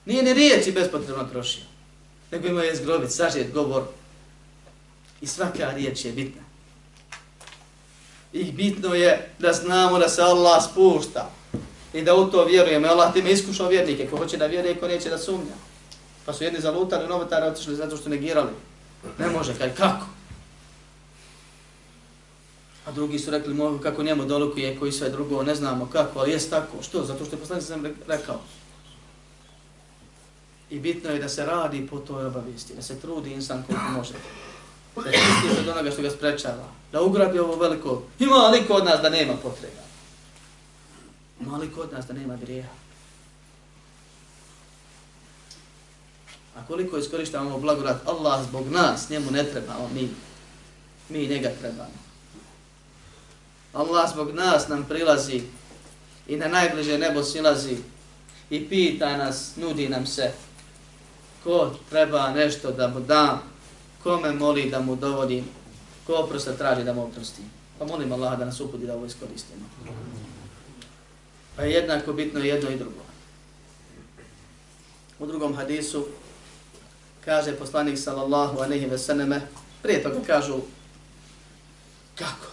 Nije 0.05 0.23
ni 0.23 0.35
riječi 0.35 0.73
bespotrebno 0.73 1.25
trošio. 1.25 1.65
Nego 2.31 2.49
ima 2.49 2.63
je 2.63 2.77
zgrobit, 2.77 3.13
sažet 3.13 3.53
govor. 3.53 3.83
I 5.21 5.27
svaka 5.27 5.71
riječ 5.71 6.05
je 6.05 6.13
bitna. 6.13 6.50
I 8.33 8.53
bitno 8.53 8.95
je 8.95 9.31
da 9.39 9.53
znamo 9.53 9.99
da 9.99 10.09
se 10.09 10.23
Allah 10.23 10.65
spušta 10.71 11.31
i 11.93 12.03
da 12.03 12.15
u 12.15 12.31
to 12.31 12.45
vjerujemo. 12.45 12.87
Allah 12.87 13.13
time 13.13 13.33
iskušao 13.33 13.69
vjernike, 13.69 14.07
ko 14.07 14.17
hoće 14.17 14.37
da 14.37 14.47
vjeruje, 14.47 14.77
ko 14.77 14.89
neće 14.89 15.11
da 15.11 15.19
sumnja. 15.19 15.55
Pa 16.27 16.33
su 16.33 16.45
jedni 16.45 16.61
zalutali, 16.61 17.09
novotari 17.09 17.47
otišli 17.47 17.77
zato 17.77 17.97
što 17.97 18.09
negirali. 18.09 18.51
Ne 19.19 19.29
može, 19.29 19.55
kaj, 19.55 19.75
kako? 19.75 20.07
A 22.87 22.93
drugi 22.93 23.19
su 23.19 23.31
rekli, 23.31 23.55
mogu 23.55 23.79
kako 23.79 24.03
njemu 24.03 24.25
dolukuje, 24.25 24.79
koji 24.79 24.93
sve 24.93 25.11
drugo, 25.11 25.43
ne 25.43 25.55
znamo 25.55 25.89
kako, 25.93 26.19
ali 26.19 26.31
jest 26.31 26.51
tako. 26.51 26.83
Što? 26.83 27.05
Zato 27.05 27.25
što 27.25 27.37
je 27.37 27.41
poslanik 27.41 27.65
sam 27.65 27.85
rekao. 28.07 28.41
I 30.71 30.79
bitno 30.79 31.11
je 31.11 31.19
da 31.19 31.29
se 31.29 31.47
radi 31.47 31.87
po 31.87 31.99
toj 31.99 32.27
obavijesti, 32.27 32.75
da 32.75 32.83
se 32.83 33.01
trudi 33.01 33.33
insan 33.33 33.63
koliko 33.63 33.85
može. 33.97 34.15
Da 34.97 35.11
čisti 35.11 35.61
od 35.61 35.69
onoga 35.69 35.91
što 35.91 36.03
ga 36.03 36.11
sprečava. 36.11 36.69
Da 36.93 37.03
ugrabi 37.03 37.39
ovo 37.39 37.57
veliko. 37.57 38.03
Ima 38.19 38.37
li 38.37 38.65
od 38.69 38.85
nas 38.85 39.01
da 39.01 39.09
nema 39.09 39.35
potreba? 39.35 39.83
Ima 41.41 41.57
li 41.57 41.71
od 41.77 41.93
nas 41.93 42.07
da 42.07 42.13
nema 42.13 42.37
grijeha? 42.37 42.81
A 46.57 46.67
koliko 46.67 46.99
iskorištavamo 46.99 47.59
blagodat 47.59 48.09
Allah 48.09 48.45
zbog 48.49 48.69
nas, 48.71 49.11
njemu 49.11 49.31
ne 49.31 49.45
trebamo 49.45 49.91
mi. 49.95 50.11
Mi 51.09 51.27
njega 51.27 51.51
trebamo. 51.61 52.11
Allah 53.73 54.11
zbog 54.11 54.35
nas 54.35 54.69
nam 54.69 54.85
prilazi 54.89 55.43
i 56.29 56.37
na 56.37 56.49
najbliže 56.49 56.99
nebo 56.99 57.23
silazi 57.23 57.77
i 58.51 58.69
pita 58.69 59.17
nas, 59.17 59.57
nudi 59.57 59.89
nam 59.89 60.07
se 60.07 60.33
ko 61.45 61.77
treba 61.91 62.31
nešto 62.31 62.71
da 62.71 62.89
mu 62.89 63.01
dam, 63.01 63.50
kome 64.03 64.33
moli 64.33 64.71
da 64.71 64.81
mu 64.81 64.97
dovodim, 64.97 65.45
ko 66.07 66.15
oprosta 66.15 66.53
traži 66.53 66.85
da 66.85 66.93
mu 66.93 67.05
oprosti. 67.05 67.43
Pa 67.79 67.85
molim 67.85 68.13
Allaha 68.13 68.37
da 68.37 68.45
nas 68.45 68.61
uputi 68.61 68.87
da 68.87 68.95
ovo 68.95 69.07
iskoristimo. 69.07 69.65
Pa 71.57 71.63
je 71.63 71.73
jednako 71.73 72.13
bitno 72.13 72.41
jedno 72.41 72.71
i 72.71 72.77
drugo. 72.77 73.01
U 75.19 75.27
drugom 75.27 75.57
hadisu 75.57 76.07
kaže 77.25 77.57
poslanik 77.57 77.99
sallallahu 77.99 78.59
alejhi 78.59 78.87
ve 78.87 78.99
selleme, 78.99 79.41
prije 79.83 80.03
toga 80.03 80.21
kažu 80.27 80.61
kako? 82.15 82.47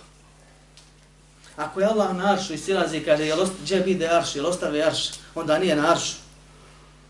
Ako 1.56 1.80
je 1.80 1.88
Allah 1.88 2.16
na 2.16 2.34
aršu 2.34 2.54
i 2.54 2.58
silazi, 2.58 3.00
kaže, 3.00 3.26
jel 3.26 3.42
ost, 3.42 3.54
gdje 3.62 3.80
bide 3.80 4.08
arš, 4.08 4.36
jel 4.36 4.46
ostave 4.46 4.82
arš, 4.84 5.10
onda 5.36 5.60
nije 5.60 5.76
na 5.76 5.92
aršu. 5.92 6.16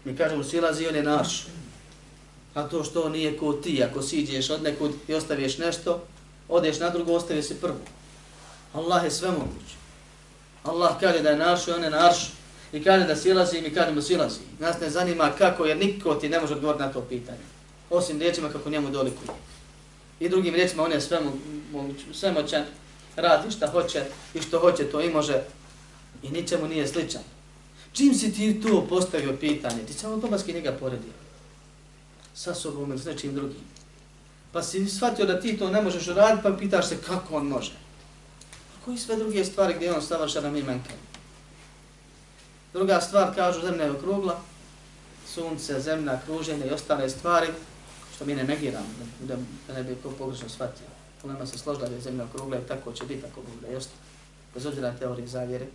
Mi 0.05 0.17
kažemo, 0.17 0.43
silazi, 0.43 0.87
on 0.87 0.95
je 0.95 1.03
na 1.03 1.19
aršu. 1.19 1.43
A 2.57 2.63
to 2.63 2.83
što 2.83 3.09
nije 3.09 3.37
ko 3.37 3.53
ti, 3.53 3.83
ako 3.83 4.01
siđeš 4.01 4.49
od 4.49 4.63
nekud 4.63 4.91
i 5.07 5.13
ostaviš 5.13 5.57
nešto, 5.57 6.03
odeš 6.49 6.79
na 6.79 6.89
drugo, 6.89 7.13
ostavi 7.13 7.43
se 7.43 7.61
prvo. 7.61 7.77
Allah 8.73 9.03
je 9.03 9.11
sve 9.11 9.29
moguć. 9.29 9.67
Allah 10.63 10.99
kaže 10.99 11.21
da 11.21 11.29
je 11.29 11.37
na 11.37 11.51
aršu 11.51 11.71
i 11.71 11.73
on 11.73 11.83
je 11.83 11.89
na 11.89 12.07
aršu. 12.07 12.31
I 12.73 12.83
kaže 12.83 13.05
da 13.05 13.15
silazi 13.15 13.57
i 13.57 13.73
kaže 13.73 13.91
mu 13.91 14.01
silazi. 14.01 14.39
Nas 14.59 14.79
ne 14.81 14.89
zanima 14.89 15.31
kako, 15.37 15.65
jer 15.65 15.77
niko 15.77 16.15
ti 16.15 16.29
ne 16.29 16.39
može 16.39 16.53
odgovoriti 16.53 16.83
na 16.83 16.93
to 16.93 17.01
pitanje. 17.01 17.45
Osim 17.89 18.19
riječima 18.19 18.49
kako 18.49 18.69
njemu 18.69 18.89
dolikuje. 18.89 19.29
I 20.19 20.29
drugim 20.29 20.55
riječima 20.55 20.83
on 20.83 20.91
je 20.91 21.01
sve, 21.01 21.19
moguć, 21.71 21.97
sve 22.13 22.31
moćan, 22.31 22.63
radi 23.15 23.51
šta 23.51 23.67
hoće 23.67 24.05
i 24.33 24.41
što 24.41 24.59
hoće 24.59 24.83
to 24.83 25.01
i 25.01 25.09
može. 25.09 25.43
I 26.23 26.29
ničemu 26.29 26.67
nije 26.67 26.87
sličan. 26.87 27.21
Čim 27.93 28.13
si 28.13 28.33
ti 28.33 28.61
to 28.61 28.85
postavio 28.89 29.37
pitanje, 29.39 29.85
ti 29.87 29.93
samo 29.93 30.13
automatski 30.13 30.53
njega 30.53 30.71
poredio. 30.71 31.26
Sa 32.37 32.53
sobom 32.53 32.91
ili 32.91 32.99
s 32.99 33.05
nečim 33.05 33.33
drugim. 33.35 33.65
Pa 34.51 34.63
si 34.63 34.89
shvatio 34.89 35.25
da 35.25 35.39
ti 35.39 35.57
to 35.57 35.69
ne 35.69 35.81
možeš 35.81 36.07
raditi, 36.07 36.43
pa 36.43 36.57
pitaš 36.59 36.87
se 36.87 36.97
kako 37.01 37.35
on 37.35 37.47
može. 37.47 37.71
A 38.73 38.85
koji 38.85 38.97
sve 38.97 39.15
druge 39.15 39.45
stvari 39.45 39.73
gdje 39.73 39.93
on 39.93 40.01
savrša 40.01 40.41
na 40.41 40.51
mi 40.51 40.63
menkaju? 40.63 40.99
Druga 42.73 43.01
stvar, 43.01 43.35
kažu, 43.35 43.61
zemlja 43.61 43.83
je 43.83 43.91
okrugla, 43.91 44.39
sunce, 45.33 45.79
zemlja, 45.79 46.21
kruženje 46.25 46.65
i 46.65 46.73
ostale 46.73 47.09
stvari, 47.09 47.47
što 48.15 48.25
mi 48.25 48.35
ne 48.35 48.43
negiramo, 48.43 48.87
da, 49.21 49.35
da 49.67 49.73
ne 49.73 49.83
bi 49.83 49.95
ko 50.03 50.09
pogrešno 50.09 50.49
shvatio. 50.49 50.87
Ulema 51.23 51.45
se 51.45 51.57
složila 51.57 51.87
da 51.87 51.95
je 51.95 52.01
zemlja 52.01 52.23
okrugla 52.23 52.57
i 52.57 52.67
tako 52.67 52.91
će 52.91 53.05
biti 53.05 53.25
ako 53.31 53.41
bude 53.41 53.67
i 53.67 53.71
je 53.71 53.77
ostalo. 53.77 54.01
Bez 54.53 54.65
obzira 54.65 54.91
na 54.91 54.97
teorije 54.97 55.27
zavjere. 55.27 55.65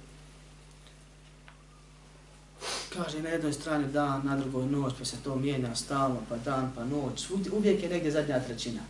Kaže 2.96 3.22
na 3.22 3.28
jednoj 3.28 3.52
strani 3.52 3.86
dan, 3.92 4.20
na 4.24 4.36
drugoj 4.36 4.66
noć, 4.66 4.92
pa 4.98 5.04
se 5.04 5.16
to 5.24 5.36
mijenja 5.36 5.74
stalno, 5.74 6.16
pa 6.28 6.36
dan, 6.36 6.72
pa 6.76 6.84
noć. 6.84 7.26
Uvijek 7.52 7.82
je 7.82 7.88
negdje 7.88 8.10
zadnja 8.10 8.40
trećina. 8.40 8.80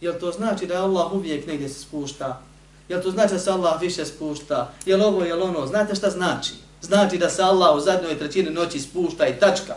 Jel 0.00 0.14
to 0.20 0.32
znači 0.32 0.66
da 0.66 0.82
Allah 0.82 1.12
uvijek 1.12 1.46
negdje 1.46 1.68
se 1.68 1.80
spušta? 1.80 2.40
Jel 2.88 3.02
to 3.02 3.10
znači 3.10 3.32
da 3.32 3.38
se 3.38 3.50
Allah 3.50 3.80
više 3.80 4.04
spušta? 4.04 4.72
Jel 4.86 5.02
ovo, 5.02 5.24
jel 5.24 5.42
ono? 5.42 5.66
Znate 5.66 5.94
šta 5.94 6.10
znači? 6.10 6.52
Znači 6.82 7.18
da 7.18 7.30
se 7.30 7.42
Allah 7.42 7.76
u 7.76 7.80
zadnjoj 7.80 8.18
trećini 8.18 8.50
noći 8.50 8.80
spušta 8.80 9.26
i 9.26 9.38
tačka. 9.40 9.76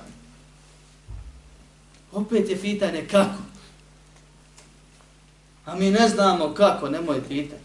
Opet 2.12 2.50
je 2.50 2.62
pitanje 2.62 3.08
kako. 3.12 3.42
A 5.66 5.76
mi 5.76 5.92
ne 5.92 6.10
znamo 6.10 6.54
kako, 6.54 6.90
nemoj 6.90 7.28
pitati. 7.28 7.62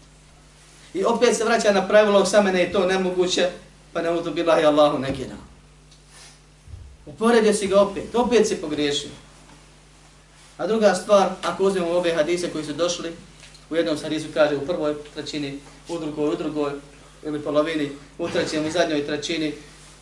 I 0.93 1.03
opet 1.03 1.37
se 1.37 1.43
vraća 1.43 1.71
na 1.71 1.87
pravilo, 1.87 2.25
sa 2.25 2.41
mene 2.41 2.59
je 2.59 2.71
to 2.71 2.85
nemoguće, 2.85 3.49
pa 3.93 4.01
ne 4.01 4.11
budu 4.11 4.31
bila 4.33 4.61
i 4.61 4.65
Allahu 4.65 4.99
nekina. 4.99 5.50
Uporedio 7.05 7.53
si 7.53 7.67
ga 7.67 7.81
opet, 7.81 8.15
opet 8.15 8.47
si 8.47 8.61
pogriješio. 8.61 9.09
A 10.57 10.67
druga 10.67 10.95
stvar, 10.95 11.29
ako 11.43 11.63
uzmemo 11.63 11.91
ove 11.91 12.13
hadise 12.13 12.49
koji 12.49 12.65
su 12.65 12.73
došli, 12.73 13.11
u 13.69 13.75
jednom 13.75 13.97
hadisu 13.97 14.27
kaže 14.33 14.55
u 14.55 14.65
prvoj 14.65 14.95
trećini, 15.13 15.59
u 15.89 15.99
drugoj, 15.99 16.29
u 16.29 16.35
drugoj, 16.35 16.71
ili 17.25 17.41
polovini, 17.41 17.91
u 18.17 18.29
trećem 18.29 18.65
i 18.65 18.71
zadnjoj 18.71 19.05
trećini, 19.05 19.53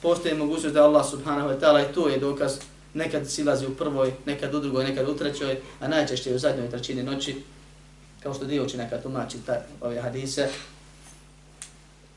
postoji 0.02 0.36
mogućnost 0.36 0.74
da 0.74 0.84
Allah 0.84 1.10
subhanahu 1.10 1.50
wa 1.50 1.60
ta'ala 1.60 1.90
i 1.90 1.94
to 1.94 2.08
je 2.08 2.18
dokaz, 2.18 2.60
nekad 2.94 3.32
silazi 3.32 3.66
u 3.66 3.76
prvoj, 3.76 4.14
nekad 4.26 4.56
u 4.56 4.60
drugoj, 4.60 4.84
nekad 4.84 5.10
u 5.10 5.18
trećoj, 5.18 5.58
a 5.80 5.88
najčešće 5.88 6.36
u 6.36 6.40
zadnjoj 6.40 6.70
trećini 6.70 7.04
noći, 7.04 7.36
kao 8.24 8.34
što 8.34 8.46
dio 8.46 8.64
učinaka 8.64 9.02
tumači 9.02 9.38
ta, 9.46 9.62
ove 9.82 10.02
hadise, 10.02 10.50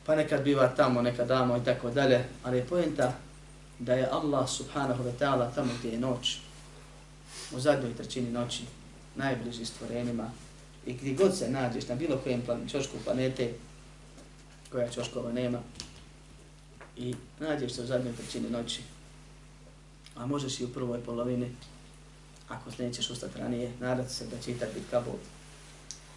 pa 0.05 0.15
nekad 0.15 0.41
biva 0.41 0.67
tamo, 0.67 1.01
nekad 1.01 1.27
damo 1.27 1.57
i 1.57 1.65
tako 1.65 1.89
dalje, 1.89 2.25
ali 2.43 2.57
je 2.57 2.65
pojenta 2.65 3.13
da 3.79 3.93
je 3.93 4.09
Allah 4.11 4.49
subhanahu 4.49 5.03
wa 5.03 5.11
ta'ala 5.19 5.55
tamo 5.55 5.69
gdje 5.79 5.89
je 5.89 5.99
noć, 5.99 6.37
u 7.55 7.59
zadnjoj 7.59 7.95
trećini 7.95 8.31
noći, 8.31 8.63
najbliži 9.15 9.65
stvorenima, 9.65 10.31
i 10.85 10.93
gdje 10.93 11.13
god 11.13 11.37
se 11.37 11.49
nađeš 11.49 11.87
na 11.87 11.95
bilo 11.95 12.17
kojem 12.17 12.41
plan, 12.41 12.69
čošku 12.71 12.97
planete, 13.03 13.53
koja 14.71 14.89
čoškova 14.89 15.31
nema, 15.31 15.59
i 16.97 17.15
nađeš 17.39 17.71
se 17.73 17.81
u 17.81 17.85
zadnjoj 17.85 18.15
trećini 18.15 18.49
noći, 18.49 18.81
a 20.15 20.25
možeš 20.25 20.59
i 20.59 20.65
u 20.65 20.73
prvoj 20.73 20.99
polovini, 21.03 21.51
ako 22.47 22.69
nećeš 22.79 23.09
ustati 23.09 23.39
ranije, 23.39 23.71
nadat 23.79 24.11
se 24.11 24.25
da 24.27 24.39
će 24.39 24.51
i 24.51 24.53
biti 24.53 24.89
kabul. 24.91 25.13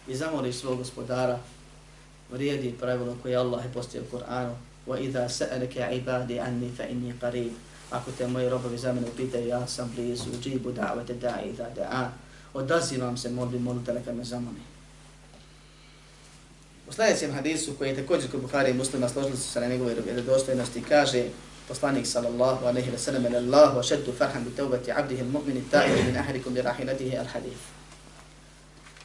I 0.07 0.15
zamoliš 0.15 0.55
svog 0.55 0.77
gospodara, 0.77 1.39
vrijedi 2.31 2.75
pravilo 2.79 3.17
koje 3.21 3.35
Allah 3.35 3.65
je 3.65 3.73
postao 3.73 4.01
u 4.01 4.11
Koranu, 4.11 4.55
وَإِذَا 4.86 5.28
سَأَلَكَ 5.28 5.78
عِبَادِ 5.78 6.32
عَنِّي 6.32 6.70
فَإِنِّي 6.78 7.12
قَرِيبٌ 7.22 7.52
Ako 7.92 8.10
te 8.18 8.26
moji 8.26 8.48
robovi 8.48 8.78
za 8.78 8.92
mene 8.92 9.06
upitaju, 9.06 9.48
ja 9.48 9.66
sam 9.66 9.92
blizu, 9.94 10.24
uđibu 10.38 10.72
da'vate 10.72 11.14
da'i 11.14 11.52
da 11.56 11.68
da'a. 11.76 12.08
Odazivam 12.54 13.16
se, 13.16 13.30
molbi, 13.30 13.58
molite, 13.58 13.92
neka 13.92 14.12
me 14.12 14.24
zamoli. 14.24 14.60
U 16.88 16.92
sljedećem 16.92 17.32
hadisu, 17.32 17.74
koji 17.78 17.88
je 17.88 17.96
također 17.96 18.30
kod 18.30 18.40
Bukhari 18.40 18.70
i 18.70 18.74
muslima 18.74 19.08
složili 19.08 19.36
su 19.36 19.50
se 19.50 19.60
na 19.60 19.66
njegove 19.66 19.94
vjerodostojnosti, 19.94 20.82
kaže 20.88 21.24
poslanik 21.68 22.06
sallallahu 22.06 22.66
alaihi 22.66 22.90
wa 22.90 22.98
sallam, 22.98 23.26
Allahu 23.26 23.78
ašeddu 23.78 24.12
farham 24.12 24.44
bi 24.44 24.50
taubati 24.50 24.92
abdihi 24.92 25.20
il-mu'mini 25.20 25.62
ta'iri 25.70 26.04
min 26.04 26.16
ahrikum 26.16 26.54
bi 26.54 26.62
rahilatihi 26.62 27.16
al-hadith. 27.16 27.62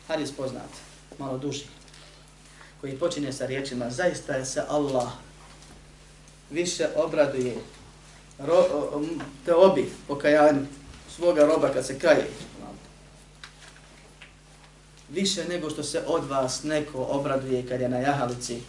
Hadis 0.08 0.32
poznat, 0.32 0.70
malo 1.20 1.38
duži, 1.38 1.66
koji 2.82 2.99
počinje 2.99 3.34
sa 3.34 3.45
riječima, 3.45 3.89
zaista 3.89 4.34
je 4.34 4.45
se 4.45 4.64
Allah 4.70 5.12
više 6.53 6.88
obraduje 6.96 7.57
ro, 8.38 8.64
te 9.44 9.55
obi 9.55 9.90
pokajanju 10.09 10.66
svoga 11.16 11.46
roba 11.46 11.68
kad 11.68 11.86
se 11.86 11.98
kaje. 11.98 12.28
Više 15.11 15.44
nego 15.44 15.70
što 15.70 15.82
se 15.82 16.03
od 16.07 16.24
vas 16.24 16.62
neko 16.62 17.03
obraduje 17.11 17.66
kad 17.68 17.80
je 17.80 17.88
na 17.88 17.98
jahalici, 17.98 18.61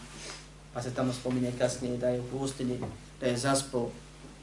pa 0.74 0.82
se 0.82 0.94
tamo 0.94 1.14
spominje 1.14 1.52
kasnije 1.60 1.98
da 1.98 2.10
je 2.10 2.22
u 2.22 2.24
pustinji, 2.24 2.80
da 3.20 3.28
je 3.28 3.38
zaspao 3.38 3.90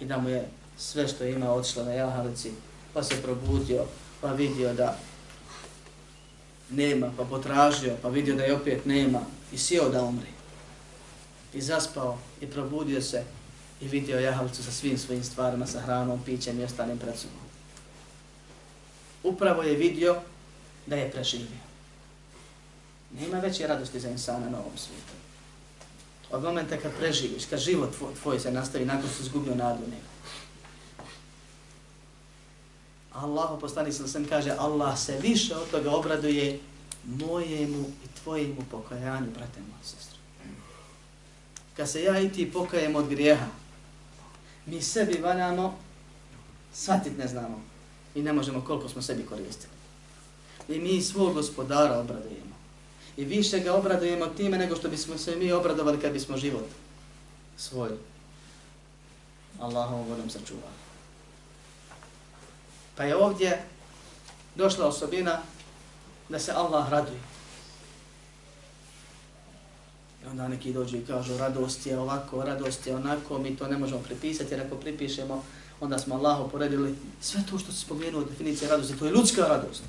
i 0.01 0.05
da 0.05 0.18
mu 0.18 0.28
je 0.28 0.49
sve 0.78 1.09
što 1.09 1.24
ima 1.24 1.53
otišlo 1.53 1.84
na 1.84 1.93
jahalici, 1.93 2.51
pa 2.93 3.03
se 3.03 3.22
probudio, 3.22 3.84
pa 4.20 4.32
vidio 4.32 4.74
da 4.74 4.97
nema, 6.70 7.12
pa 7.16 7.24
potražio, 7.24 7.97
pa 8.03 8.09
vidio 8.09 8.36
da 8.36 8.43
je 8.43 8.55
opet 8.55 8.86
nema 8.86 9.20
i 9.53 9.59
sjeo 9.59 9.88
da 9.88 10.03
umri. 10.05 10.39
I 11.55 11.63
zaspao 11.63 12.19
i 12.41 12.47
probudio 12.47 13.03
se 13.03 13.25
i 13.81 13.89
vidio 13.89 14.21
jahalicu 14.21 14.65
sa 14.65 14.71
svim 14.71 14.99
svojim 14.99 15.25
stvarima, 15.25 15.67
sa 15.67 15.81
hranom, 15.81 16.23
pićem 16.25 16.61
i 16.61 16.65
ostalim 16.65 16.99
pred 16.99 17.17
sobom. 17.19 17.51
Upravo 19.23 19.63
je 19.63 19.77
vidio 19.77 20.17
da 20.87 20.97
je 20.97 21.11
preživio. 21.11 21.61
Nema 23.21 23.39
veće 23.39 23.67
radosti 23.67 24.01
za 24.01 24.09
insana 24.09 24.51
na 24.51 24.59
ovom 24.59 24.77
svijetu. 24.77 25.13
Od 26.31 26.43
momenta 26.43 26.77
kad 26.77 26.93
preživiš, 26.99 27.47
kad 27.47 27.59
život 27.59 27.97
tvoj, 27.97 28.15
tvoj 28.23 28.41
se 28.41 28.53
nastavi 28.53 28.85
nakon 28.85 29.11
što 29.11 29.23
izgubio 29.23 29.55
nadu 29.55 29.83
nema. 29.83 30.11
Allahu 33.13 33.61
postani 33.61 33.93
se 33.93 34.09
sam 34.09 34.25
kaže 34.25 34.51
Allah 34.59 34.99
se 34.99 35.19
više 35.19 35.57
od 35.57 35.71
toga 35.71 35.91
obraduje 35.91 36.61
mojemu 37.05 37.85
i 38.05 38.21
tvojemu 38.23 38.65
pokajanju, 38.71 39.31
brate 39.35 39.61
moj 39.61 39.83
sestri. 39.83 40.10
Kad 41.81 41.91
se 41.91 42.03
ja 42.03 42.20
i 42.20 42.28
ti 42.28 42.53
pokajem 42.53 42.97
od 42.97 43.09
grijeha, 43.09 43.47
mi 44.66 44.83
sebi 44.83 45.20
valjamo, 45.22 45.78
shvatit 46.74 47.18
ne 47.18 47.28
znamo 47.28 47.62
i 48.14 48.22
ne 48.22 48.33
možemo 48.33 48.64
koliko 48.64 48.89
smo 48.89 49.03
sebi 49.03 49.26
koristili. 49.26 49.72
I 50.68 50.78
mi 50.78 51.03
svog 51.03 51.35
gospodara 51.35 51.99
obradujemo. 51.99 52.57
I 53.16 53.24
više 53.24 53.61
ga 53.61 53.74
obradujemo 53.74 54.26
time 54.26 54.59
nego 54.59 54.76
što 54.76 54.89
bismo 54.89 55.18
se 55.18 55.37
mi 55.37 55.53
obradovali 55.53 56.01
kad 56.01 56.12
bismo 56.12 56.37
život 56.37 56.68
svoj 57.57 57.91
Allahom 59.61 60.09
voljom 60.09 60.31
sačuvali. 60.31 60.74
Pa 62.97 63.05
je 63.05 63.16
ovdje 63.16 63.64
došla 64.55 64.87
osobina 64.87 65.39
da 66.28 66.39
se 66.39 66.53
Allah 66.53 66.91
raduje. 66.91 67.20
I 70.25 70.27
onda 70.27 70.49
neki 70.49 70.73
dođu 70.73 70.97
i 70.97 71.05
kažu 71.07 71.39
radost 71.39 71.87
je 71.87 71.99
ovako, 71.99 72.45
radost 72.45 72.87
je 72.87 72.97
onako, 72.97 73.39
mi 73.39 73.57
to 73.57 73.68
ne 73.68 73.79
možemo 73.79 74.01
pripisati 74.01 74.55
jer 74.55 74.61
ako 74.61 74.77
pripišemo, 74.77 75.45
onda 75.81 75.99
smo 75.99 76.14
Allahu 76.14 76.51
poredili 76.51 76.95
sve 77.21 77.41
to 77.51 77.59
što 77.59 77.73
se 77.73 77.81
spomenuo 77.81 78.25
definicija 78.25 78.71
radosti, 78.71 78.99
to 78.99 79.07
je 79.07 79.12
ljudska 79.12 79.43
radost. 79.43 79.83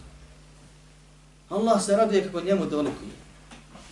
Allah 1.49 1.84
se 1.84 1.97
raduje 1.97 2.23
kako 2.23 2.41
njemu 2.41 2.65
dolikuje. 2.65 3.11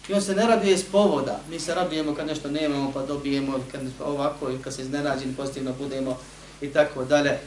I 0.09 0.13
on 0.13 0.21
se 0.21 0.35
ne 0.35 0.47
raduje 0.47 0.73
iz 0.73 0.83
povoda. 0.91 1.39
Mi 1.49 1.59
se 1.59 1.75
radujemo 1.75 2.15
kad 2.15 2.27
nešto 2.27 2.51
nemamo 2.51 2.91
pa 2.91 3.05
dobijemo, 3.05 3.59
kad 3.71 3.81
ovako 4.05 4.51
i 4.51 4.57
kad 4.57 4.73
se 4.73 4.81
iznenađeni 4.81 5.35
pozitivno 5.35 5.73
budemo 5.79 6.17
i 6.61 6.67
tako 6.67 7.05
dalje. 7.05 7.39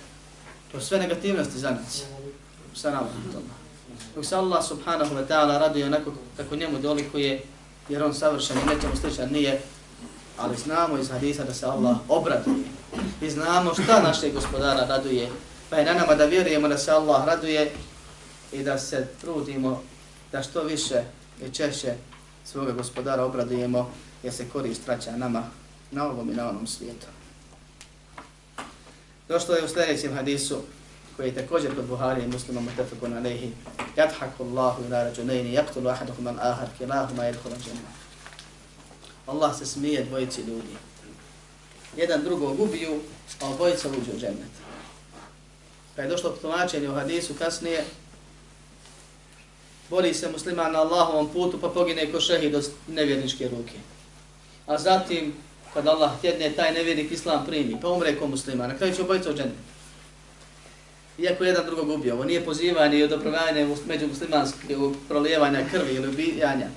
To 0.72 0.80
sve 0.80 0.98
negativnosti 0.98 1.58
za 1.58 1.70
nas. 1.70 2.04
Sa 2.74 2.90
nama. 2.90 3.08
Dok 4.14 4.24
se 4.24 4.36
Allah 4.36 4.64
subhanahu 4.64 5.14
wa 5.14 5.26
ta'ala 5.26 5.58
raduje 5.58 5.86
onako 5.86 6.12
kako 6.36 6.56
njemu 6.56 6.78
dolikuje, 6.78 7.42
jer 7.88 8.02
on 8.02 8.14
savršen 8.14 8.56
i 8.58 8.74
nećemo 8.74 8.96
sličan 8.96 9.32
nije, 9.32 9.60
ali 10.38 10.56
znamo 10.56 10.98
iz 10.98 11.10
hadisa 11.10 11.44
da 11.44 11.54
se 11.54 11.66
Allah 11.66 11.96
obraduje. 12.08 12.64
I 13.20 13.30
znamo 13.30 13.74
šta 13.74 14.02
naše 14.02 14.30
gospodara 14.30 14.86
raduje. 14.86 15.28
Pa 15.70 15.76
je 15.76 15.84
na 15.84 15.94
nama 15.94 16.14
da 16.14 16.24
vjerujemo 16.24 16.68
da 16.68 16.78
se 16.78 16.90
Allah 16.90 17.26
raduje 17.26 17.72
i 18.52 18.62
da 18.62 18.78
se 18.78 19.08
trudimo 19.20 19.82
da 20.32 20.42
što 20.42 20.62
više 20.62 21.02
i 21.46 21.50
češće 21.50 21.94
svoga 22.44 22.72
gospodara 22.72 23.24
obradujemo 23.24 23.90
jer 24.22 24.32
se 24.32 24.48
korist 24.48 24.86
vraća 24.86 25.16
nama 25.16 25.42
na 25.90 26.06
ovom 26.06 26.30
i 26.30 26.34
na 26.34 26.48
onom 26.48 26.66
svijetu. 26.66 27.06
Došlo 29.28 29.54
je 29.54 29.64
u 29.64 29.68
sljedećem 29.68 30.14
hadisu 30.14 30.60
koji 31.16 31.28
je 31.28 31.34
također 31.34 31.74
kod 31.74 31.86
Buhari 31.86 32.22
i 32.22 32.26
muslima 32.26 32.60
mutafakun 32.60 33.16
alaihi 33.16 33.52
Jadhaku 33.96 34.44
Allahu 34.44 34.84
ila 34.84 35.02
rađunajni 35.02 35.52
jaktulu 35.52 35.88
ahaduhum 35.88 36.26
al 36.26 36.40
ahar 36.40 36.68
kilahuma 36.78 37.28
ilhula 37.28 37.56
džanna. 37.56 37.88
Allah 39.26 39.58
se 39.58 39.66
smije 39.66 40.04
dvojici 40.04 40.40
ljudi. 40.40 40.76
Jedan 41.96 42.22
drugog 42.22 42.60
ubiju, 42.60 43.00
a 43.40 43.48
obojica 43.48 43.88
uđu 43.88 44.16
u 44.16 44.20
džennet. 44.20 44.52
Pa 45.96 46.02
je 46.02 46.08
došlo 46.08 46.30
k 46.30 46.40
tumačenju 46.40 46.90
u 46.90 46.94
hadisu 46.94 47.34
kasnije, 47.34 47.84
bori 49.90 50.14
se 50.14 50.30
musliman 50.30 50.72
na 50.72 50.80
Allahovom 50.80 51.28
putu 51.28 51.60
pa 51.60 51.68
pogine 51.68 52.12
ko 52.12 52.20
šehid 52.20 52.54
od 52.54 52.70
nevjerničke 52.88 53.48
ruke. 53.48 53.78
A 54.66 54.78
zatim, 54.78 55.34
kad 55.74 55.86
Allah 55.86 56.10
tjedne, 56.20 56.52
taj 56.52 56.72
nevjernik 56.72 57.12
islam 57.12 57.46
primi, 57.46 57.80
pa 57.80 57.88
umre 57.88 58.16
ko 58.16 58.26
musliman, 58.26 58.68
na 58.68 58.76
kraju 58.76 58.94
će 58.94 59.02
obojica 59.02 59.30
u 59.30 59.34
džennet 59.34 59.71
iako 61.18 61.44
jedan 61.44 61.66
drugog 61.66 61.88
ubio. 61.88 62.14
Ovo 62.14 62.24
nije 62.24 62.44
pozivanje 62.44 62.98
i 62.98 63.02
odobravanje 63.02 63.76
među 63.86 64.06
muslimanskog 64.06 64.96
prolijevanja 65.08 65.64
krvi 65.70 65.94
ili 65.94 66.08
ubijanja, 66.08 66.68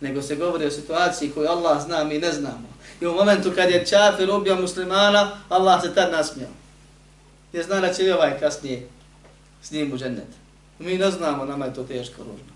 nego 0.00 0.22
se 0.22 0.36
govori 0.36 0.66
o 0.66 0.70
situaciji 0.70 1.30
koju 1.30 1.48
Allah 1.48 1.82
zna, 1.82 2.04
mi 2.04 2.18
ne 2.18 2.32
znamo. 2.32 2.74
I 3.00 3.06
u 3.06 3.14
momentu 3.14 3.52
kad 3.54 3.70
je 3.70 3.86
čafir 3.86 4.30
ubio 4.30 4.56
muslimana, 4.56 5.40
Allah 5.48 5.82
se 5.82 5.94
tad 5.94 6.12
nasmijao. 6.12 6.50
Je 7.52 7.62
zna 7.62 7.80
da 7.80 7.92
će 7.92 8.04
i 8.04 8.12
ovaj 8.12 8.40
kasnije 8.40 8.88
s 9.62 9.70
njim 9.70 9.92
u 9.92 9.98
džennet. 9.98 10.28
Mi 10.78 10.98
ne 10.98 11.10
znamo, 11.10 11.44
nama 11.44 11.64
je 11.64 11.74
to 11.74 11.82
teško 11.82 12.18
ružno. 12.18 12.54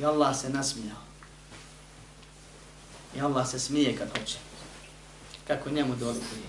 I 0.00 0.04
Allah 0.04 0.36
se 0.36 0.50
nasmijao. 0.50 0.98
I 3.16 3.20
Allah 3.20 3.48
se 3.48 3.58
smije 3.58 3.96
kad 3.96 4.08
hoće. 4.18 4.36
Kako 5.46 5.70
njemu 5.70 5.96
dolikuje. 5.96 6.42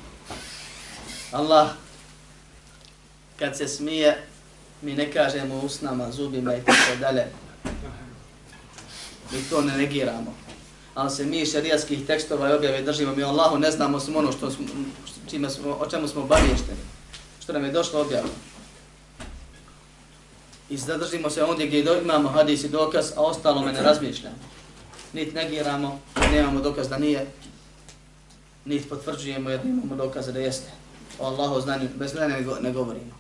Allah 1.32 1.70
kad 3.40 3.58
se 3.58 3.68
smije, 3.68 4.24
mi 4.82 4.94
ne 4.94 5.12
kažemo 5.12 5.60
usnama, 5.60 6.12
zubima 6.12 6.56
i 6.56 6.62
tako 6.66 7.00
dalje. 7.00 7.28
Mi 9.32 9.44
to 9.50 9.62
ne 9.62 9.78
negiramo. 9.78 10.36
Ali 10.96 11.10
se 11.10 11.26
mi 11.26 11.46
šarijatskih 11.46 12.08
tekstova 12.08 12.50
i 12.50 12.54
objave 12.54 12.82
držimo, 12.82 13.16
mi 13.16 13.24
Allahu 13.24 13.58
ne 13.58 13.72
znamo 13.72 14.00
smo 14.00 14.20
ono 14.20 14.32
što 14.32 14.52
smo, 14.52 14.66
čime 15.30 15.50
smo, 15.50 15.72
o 15.72 15.90
čemu 15.90 16.08
smo 16.08 16.22
obavješteni. 16.22 16.80
Što 17.44 17.54
nam 17.54 17.66
je 17.66 17.72
došlo 17.72 18.02
objavno. 18.02 18.32
I 20.70 20.78
zadržimo 20.78 21.30
se 21.30 21.44
ondje 21.44 21.68
gdje 21.68 21.86
imamo 22.04 22.30
hadis 22.30 22.64
i 22.64 22.70
dokaz, 22.70 23.12
a 23.16 23.22
ostalo 23.22 23.62
me 23.62 23.74
ne 23.74 23.82
razmišljamo. 23.82 24.36
Niti 25.14 25.36
negiramo, 25.36 26.00
nemamo 26.32 26.62
dokaz 26.62 26.90
da 26.90 26.98
nije, 26.98 27.28
niti 28.66 28.90
potvrđujemo 28.90 29.50
jer 29.50 29.60
imamo 29.66 29.96
dokaze 29.96 30.32
da 30.32 30.40
jeste. 30.40 30.70
O 31.20 31.26
Allahu 31.26 31.62
znanju, 31.62 31.90
bez 31.96 32.12
znanja 32.12 32.38
ne 32.62 32.72
govorimo. 32.72 33.20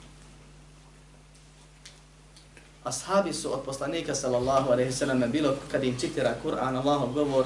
Ashabi 2.83 3.33
su 3.33 3.53
od 3.53 3.61
poslanika 3.65 4.15
sallallahu 4.15 4.71
alaihi 4.71 4.91
sallam 4.91 5.31
bilo 5.31 5.55
kad 5.71 5.83
im 5.83 5.97
citira 5.99 6.35
Kur'an, 6.43 6.75
Allahov 6.75 7.13
govor, 7.13 7.45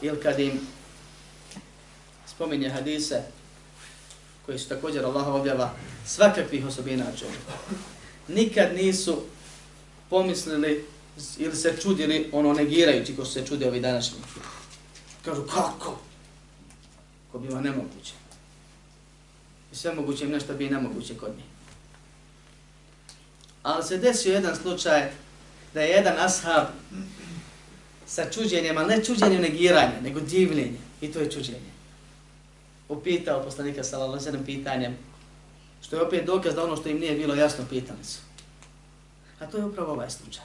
ili 0.00 0.20
kad 0.20 0.40
im 0.40 0.60
spominje 2.26 2.68
hadise, 2.68 3.22
koji 4.46 4.58
su 4.58 4.68
također 4.68 5.04
Allah 5.04 5.26
objava, 5.26 5.70
svakakvih 6.06 6.66
osobina 6.66 7.04
čovjeka. 7.18 7.52
Nikad 8.28 8.74
nisu 8.74 9.22
pomislili 10.10 10.84
ili 11.38 11.56
se 11.56 11.76
čudili 11.82 12.30
ono 12.32 12.52
negirajući 12.52 13.16
ko 13.16 13.24
se 13.24 13.46
čude 13.46 13.68
ovi 13.68 13.80
današnji. 13.80 14.18
Kažu, 15.24 15.42
kako? 15.42 15.98
Ko 17.32 17.38
biva 17.38 17.60
nemoguće. 17.60 18.12
I 19.72 19.76
sve 19.76 19.94
moguće 19.94 20.24
im 20.24 20.30
nešto 20.30 20.54
bi 20.54 20.70
nemoguće 20.70 21.16
kod 21.16 21.36
njih. 21.36 21.44
Ali 23.62 23.84
se 23.84 23.98
desio 23.98 24.32
jedan 24.32 24.56
slučaj 24.56 25.10
da 25.74 25.80
je 25.80 25.88
jedan 25.88 26.14
ashab 26.18 26.66
sa 28.06 28.30
čuđenjem, 28.30 28.78
ali 28.78 28.96
ne 28.96 29.04
čuđenjem 29.04 29.42
negiranja, 29.42 30.00
nego 30.02 30.20
divljenje. 30.20 30.78
I 31.00 31.12
to 31.12 31.18
je 31.18 31.30
čuđenje. 31.30 31.72
Upitao 32.88 33.42
poslanika 33.42 33.84
sallallahu 33.84 34.28
alejhi 34.28 34.46
pitanjem, 34.46 34.96
što 35.82 35.96
je 35.96 36.02
opet 36.02 36.26
dokaz 36.26 36.54
da 36.54 36.64
ono 36.64 36.76
što 36.76 36.88
im 36.88 36.98
nije 36.98 37.14
bilo 37.14 37.34
jasno 37.34 37.64
pitali 37.70 38.04
su. 38.04 38.18
A 39.40 39.46
to 39.46 39.56
je 39.56 39.64
upravo 39.64 39.92
ovaj 39.92 40.10
slučaj. 40.10 40.44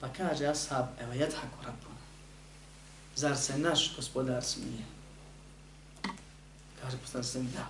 Pa 0.00 0.08
kaže 0.08 0.46
ashab, 0.46 0.86
evo 1.00 1.12
jedhaku 1.12 1.56
rabbuna, 1.64 2.00
zar 3.16 3.36
se 3.36 3.58
naš 3.58 3.96
gospodar 3.96 4.44
smije? 4.44 4.95
Kaže 6.86 6.98
pa 6.98 7.02
poslanik 7.02 7.26
sam 7.26 7.50
da. 7.54 7.66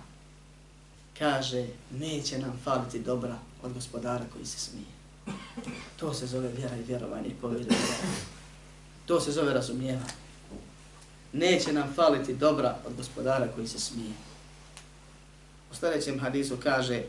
Kaže, 1.17 1.65
neće 1.91 2.39
nam 2.39 2.59
faliti 2.63 2.99
dobra 2.99 3.35
od 3.63 3.73
gospodara 3.73 4.25
koji 4.33 4.45
se 4.45 4.59
smije. 4.59 4.85
To 5.99 6.13
se 6.13 6.27
zove 6.27 6.51
vjera 6.51 6.75
i 6.75 6.83
vjerovanje 6.83 7.27
i 7.27 7.33
povjerenje. 7.41 7.75
To 9.05 9.19
se 9.19 9.31
zove 9.31 9.53
razumijevanje. 9.53 10.13
Neće 11.33 11.73
nam 11.73 11.93
faliti 11.95 12.33
dobra 12.33 12.77
od 12.87 12.95
gospodara 12.95 13.47
koji 13.55 13.67
se 13.67 13.79
smije. 13.79 14.13
U 15.71 15.75
sljedećem 15.75 16.19
hadisu 16.19 16.57
kaže 16.63 17.03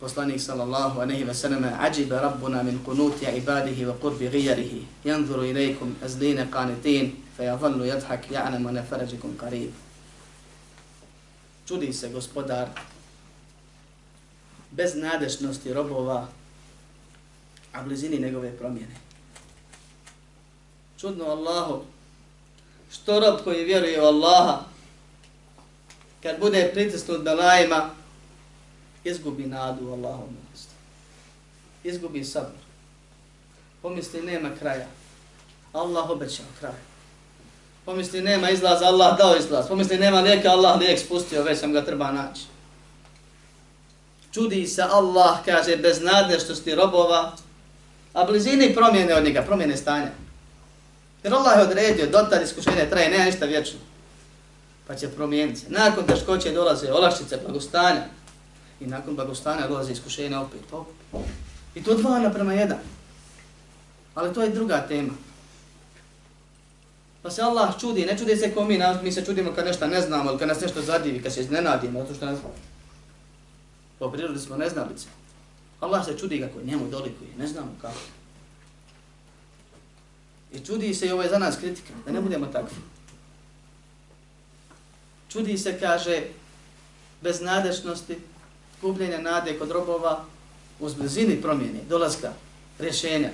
poslanik 0.00 0.40
sallallahu 0.40 1.00
alejhi 1.00 1.24
ve 1.24 1.34
sellem 1.34 1.64
ajiba 1.80 2.20
rabbuna 2.20 2.62
min 2.62 2.78
qunuti 2.86 3.36
ibadihi 3.36 3.86
wa 3.86 3.94
qurbi 4.02 4.30
ghayrihi 4.30 4.82
yanzuru 5.04 5.44
ilaykum 5.44 5.96
azlina 6.04 6.46
qanitin 6.50 7.10
fayadhallu 7.36 7.84
yadhhak 7.84 8.30
ya'lamu 8.30 8.68
anna 8.68 8.82
farajakum 8.82 9.36
qarib 9.38 9.81
čudi 11.68 11.92
se 11.92 12.08
gospodar 12.08 12.68
bez 14.70 14.94
nadešnosti 14.94 15.72
robova 15.72 16.28
a 17.72 17.82
blizini 17.82 18.18
njegove 18.18 18.56
promjene 18.58 18.94
čudno 21.00 21.24
Allahu 21.24 21.82
što 22.92 23.20
rob 23.20 23.40
koji 23.44 23.64
vjeruje 23.64 24.02
u 24.02 24.04
Allaha 24.04 24.64
kad 26.22 26.40
bude 26.40 26.70
pritisnut 26.74 27.22
belajima 27.22 27.90
izgubi 29.04 29.46
nadu 29.46 29.88
u 29.88 29.92
Allahom 29.92 30.28
milosti. 30.28 30.74
Izgubi 31.84 32.24
sabr. 32.24 32.56
Pomisli 33.82 34.22
nema 34.22 34.50
kraja. 34.58 34.86
Allah 35.72 36.10
obećao 36.10 36.46
kraj. 36.60 36.91
Pomisli 37.84 38.22
nema 38.22 38.50
izlaza, 38.50 38.84
Allah 38.84 39.18
dao 39.18 39.36
izlaz. 39.36 39.68
Pomisli 39.68 39.98
nema 39.98 40.20
lijeka, 40.20 40.48
Allah 40.48 40.78
lijek 40.78 40.98
spustio, 40.98 41.42
već 41.42 41.58
sam 41.58 41.72
ga 41.72 41.84
treba 41.84 42.12
naći. 42.12 42.42
Čudi 44.32 44.66
se 44.66 44.82
Allah, 44.82 45.38
kaže, 45.44 45.76
bez 45.76 46.02
nadneštosti 46.02 46.74
robova, 46.74 47.32
a 48.12 48.24
blizini 48.24 48.74
promjene 48.74 49.14
od 49.14 49.24
njega, 49.24 49.42
promjene 49.42 49.76
stanja. 49.76 50.10
Jer 51.22 51.34
Allah 51.34 51.58
je 51.58 51.62
odredio, 51.62 52.06
dotad 52.06 52.42
iskušenje 52.42 52.86
traje, 52.90 53.10
nema 53.10 53.24
ništa 53.24 53.46
vječno. 53.46 53.78
Pa 54.86 54.94
će 54.94 55.08
promijeniti 55.08 55.60
se. 55.60 55.66
Nakon 55.68 56.06
teškoće 56.06 56.50
dolaze 56.50 56.92
olakšice, 56.92 57.36
blagostanja. 57.36 58.02
I 58.80 58.86
nakon 58.86 59.16
blagostanja 59.16 59.68
dolaze 59.68 59.92
iskušenje 59.92 60.36
opet. 60.36 60.60
opet. 60.72 60.94
I 61.74 61.82
to 61.82 61.94
dva 61.94 62.18
naprema 62.18 62.52
jedan. 62.54 62.78
Ali 64.14 64.34
to 64.34 64.42
je 64.42 64.48
druga 64.48 64.84
tema. 64.88 65.12
Pa 67.22 67.30
se 67.30 67.42
Allah 67.42 67.80
čudi, 67.80 68.06
ne 68.06 68.18
čudi 68.18 68.36
se 68.36 68.54
ko 68.54 68.64
mi, 68.64 68.80
mi 69.02 69.12
se 69.12 69.24
čudimo 69.24 69.52
kad 69.52 69.64
nešto 69.64 69.86
ne 69.86 70.00
znamo, 70.00 70.30
ili 70.30 70.38
kad 70.38 70.48
nas 70.48 70.60
nešto 70.60 70.82
zadivi, 70.82 71.22
kad 71.22 71.32
se 71.32 71.40
iznenadimo, 71.40 72.00
zato 72.00 72.14
što 72.14 72.26
ne 72.26 72.34
znamo. 72.36 72.54
Po 73.98 74.10
prirodi 74.10 74.40
smo 74.40 74.56
neznalice. 74.56 75.06
Allah 75.80 76.04
se 76.04 76.18
čudi 76.18 76.40
kako 76.40 76.64
njemu 76.64 76.88
dolikuje, 76.88 77.30
ne 77.38 77.46
znamo 77.46 77.76
kako. 77.80 77.98
I 80.52 80.60
čudi 80.60 80.94
se 80.94 81.06
i 81.06 81.10
ovo 81.10 81.22
je 81.22 81.28
za 81.28 81.38
nas 81.38 81.56
kritika, 81.56 81.92
da 82.06 82.12
ne 82.12 82.20
budemo 82.20 82.46
takvi. 82.46 82.76
Čudi 85.28 85.58
se, 85.58 85.80
kaže, 85.80 86.22
bez 87.20 87.40
nadešnosti, 87.40 88.18
gubljenja 88.82 89.18
nade 89.18 89.58
kod 89.58 89.70
robova, 89.70 90.24
uz 90.80 90.94
blizini 90.94 91.42
promjene, 91.42 91.80
dolaska, 91.88 92.32
rješenja. 92.78 93.30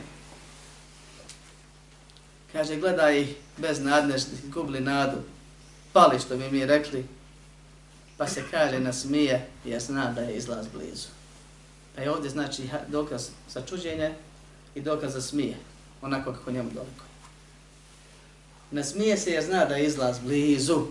Kaže, 2.52 2.76
gledaj 2.76 3.20
ih 3.20 3.36
bez 3.58 3.80
nadešnosti, 3.80 4.48
gubli 4.48 4.80
nadu, 4.80 5.18
pali 5.92 6.20
što 6.20 6.36
bi 6.36 6.50
mi 6.50 6.66
rekli, 6.66 7.06
pa 8.16 8.28
se 8.28 8.44
kaže, 8.50 8.80
nasmije, 8.80 9.48
jer 9.64 9.80
zna 9.80 10.12
da 10.12 10.20
je 10.20 10.36
izlaz 10.36 10.66
blizu. 10.74 11.08
Pa 11.94 12.02
je 12.02 12.10
ovdje 12.10 12.30
znači 12.30 12.68
dokaz 12.88 13.28
za 13.50 13.62
čuđenje 13.62 14.14
i 14.74 14.80
dokaz 14.80 15.12
za 15.12 15.22
smije, 15.22 15.56
onako 16.02 16.32
kako 16.32 16.50
njemu 16.50 16.70
doliko. 16.70 17.04
Na 18.70 18.84
smije 18.84 19.16
se 19.16 19.30
jer 19.30 19.44
zna 19.44 19.64
da 19.64 19.74
je 19.74 19.86
izlaz 19.86 20.18
blizu, 20.18 20.86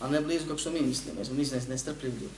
ali 0.00 0.12
ne 0.12 0.20
blizu 0.20 0.46
kako 0.46 0.58
što 0.58 0.70
mi 0.70 0.80
mislimo, 0.80 1.18
jer 1.18 1.26
smo 1.26 1.36
mislimo 1.36 1.62
ne 1.68 1.78
strpljivi 1.78 2.14
ljudi. 2.14 2.34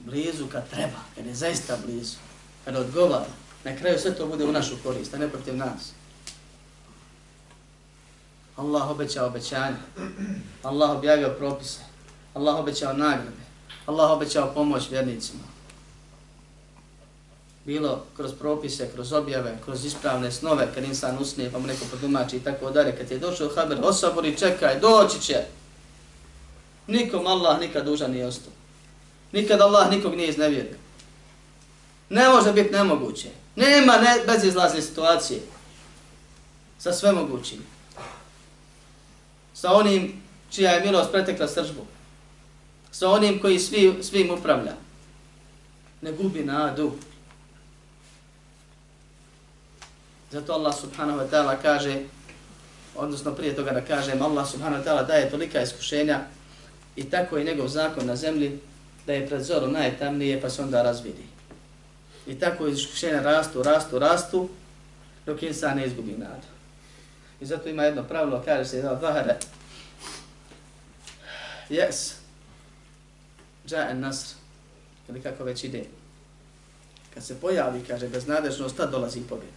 Blizu 0.00 0.46
kad 0.46 0.70
treba, 0.70 0.98
kad 1.14 1.26
je 1.26 1.34
zaista 1.34 1.78
blizu, 1.86 2.16
kad 2.64 2.76
odgovara, 2.76 3.26
na 3.64 3.76
kraju 3.76 3.98
sve 3.98 4.14
to 4.14 4.26
bude 4.26 4.44
u 4.44 4.52
našu 4.52 4.76
korist, 4.82 5.14
a 5.14 5.18
ne 5.18 5.28
protiv 5.28 5.56
nas. 5.56 5.92
Allah 8.56 8.90
obećao 8.90 9.26
obećanje, 9.26 9.76
Allah 10.62 10.90
objavio 10.90 11.34
propise, 11.38 11.80
Allah 12.34 12.58
obećao 12.58 12.92
nagrade, 12.92 13.42
Allah 13.86 14.10
obećao 14.10 14.54
pomoć 14.54 14.90
vjernicima 14.90 15.52
bilo 17.64 18.04
kroz 18.16 18.32
propise, 18.38 18.90
kroz 18.94 19.12
objave, 19.12 19.58
kroz 19.64 19.84
ispravne 19.84 20.32
snove, 20.32 20.68
kad 20.74 20.84
insan 20.84 21.18
usnije 21.20 21.50
pa 21.52 21.58
mu 21.58 21.66
neko 21.66 21.84
podumači 21.90 22.36
i 22.36 22.40
tako 22.40 22.70
dalje, 22.70 22.96
kad 22.96 23.10
je 23.10 23.18
došao 23.18 23.50
haber, 23.54 23.78
osabori, 23.82 24.38
čekaj, 24.38 24.80
doći 24.80 25.20
će. 25.20 25.44
Nikom 26.86 27.26
Allah 27.26 27.60
nikad 27.60 27.84
dužan 27.84 28.10
nije 28.10 28.26
ostao. 28.26 28.52
Nikad 29.32 29.60
Allah 29.60 29.90
nikog 29.90 30.14
nije 30.14 30.28
iznevjerio. 30.28 30.76
Ne 32.10 32.28
može 32.28 32.52
biti 32.52 32.72
nemoguće. 32.72 33.28
Nema 33.56 33.92
ne, 33.96 34.20
bezizlazne 34.26 34.82
situacije. 34.82 35.40
Sa 36.78 36.92
sve 36.92 37.12
mogućim. 37.12 37.66
Sa 39.62 39.72
onim 39.72 40.22
čija 40.50 40.70
je 40.70 40.84
milost 40.84 41.12
pretekla 41.12 41.48
sržbu. 41.48 41.86
Sa 42.90 43.08
onim 43.08 43.38
koji 43.40 43.58
svi, 43.58 44.02
svim 44.02 44.30
upravlja. 44.30 44.74
Ne 46.00 46.12
gubi 46.12 46.42
nadu. 46.44 46.92
Zato 50.30 50.52
Allah 50.52 50.74
subhanahu 50.74 51.18
wa 51.18 51.30
ta'ala 51.30 51.56
kaže, 51.62 52.00
odnosno 52.96 53.34
prije 53.34 53.56
toga 53.56 53.70
da 53.70 53.80
kažem, 53.80 54.22
Allah 54.22 54.48
subhanahu 54.50 54.82
wa 54.82 54.84
ta'ala 54.84 55.06
daje 55.06 55.30
tolika 55.30 55.62
iskušenja 55.62 56.20
i 56.96 57.04
tako 57.04 57.38
je 57.38 57.44
njegov 57.44 57.68
zakon 57.68 58.06
na 58.06 58.16
zemlji 58.16 58.58
da 59.06 59.12
je 59.12 59.26
pred 59.26 59.42
zorom 59.42 59.72
najtamnije 59.72 60.40
pa 60.40 60.50
se 60.50 60.62
onda 60.62 60.82
razvidi. 60.82 61.26
I 62.26 62.34
tako 62.34 62.66
iskušenja 62.66 63.22
rastu, 63.22 63.62
rastu, 63.62 63.98
rastu, 63.98 64.48
dok 65.26 65.42
insan 65.42 65.76
ne 65.76 65.86
izgubi 65.86 66.12
nadu. 66.12 66.50
I 67.42 67.46
zato 67.46 67.68
ima 67.68 67.82
jedno 67.84 68.04
pravilo, 68.04 68.42
kaže 68.44 68.64
se 68.64 68.82
da 68.82 68.92
vahara, 68.92 69.36
jes, 71.68 72.14
džaen 73.66 74.00
nasr, 74.00 74.34
ili 75.08 75.22
kako 75.22 75.44
već 75.44 75.64
ide. 75.64 75.84
Kad 77.14 77.24
se 77.24 77.40
pojavi, 77.40 77.84
kaže, 77.88 78.08
beznadežnost, 78.08 78.76
tad 78.76 78.90
dolazi 78.90 79.20
pobjeda. 79.20 79.56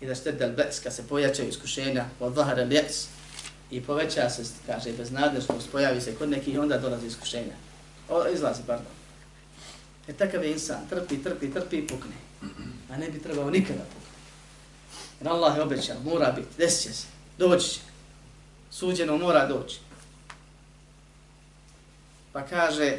I 0.00 0.06
da 0.06 0.14
štedel 0.14 0.52
bes, 0.52 0.80
kad 0.80 0.94
se 0.94 1.08
pojačaju 1.08 1.48
iskušenja, 1.48 2.04
od 2.20 2.36
vahara 2.36 2.62
jes, 2.62 3.06
i 3.70 3.80
poveća 3.80 4.30
se, 4.30 4.42
kaže, 4.66 4.92
beznadežnost, 4.92 5.70
pojavi 5.72 6.00
se 6.00 6.14
kod 6.14 6.30
nekih, 6.30 6.58
onda 6.58 6.78
dolazi 6.78 7.06
iskušenja. 7.06 7.56
O, 8.08 8.28
izlazi, 8.28 8.62
pardon. 8.66 8.92
E 10.08 10.12
takav 10.12 10.44
je 10.44 10.52
insan, 10.52 10.88
trpi, 10.90 11.22
trpi, 11.22 11.52
trpi 11.52 11.76
i 11.76 11.86
pukne. 11.86 12.16
A 12.90 12.96
ne 12.96 13.10
bi 13.10 13.22
trebao 13.22 13.50
nikada 13.50 13.82
pukne. 13.84 14.03
Jer 15.20 15.28
Allah 15.28 15.56
je 15.56 15.62
obećao, 15.62 15.96
mora 16.04 16.32
biti, 16.32 16.48
desit 16.58 16.82
će 16.82 16.92
se, 16.92 17.06
doći 17.38 17.68
će. 17.68 17.80
Suđeno 18.70 19.16
mora 19.16 19.46
doći. 19.46 19.78
Pa 22.32 22.42
kaže 22.42 22.98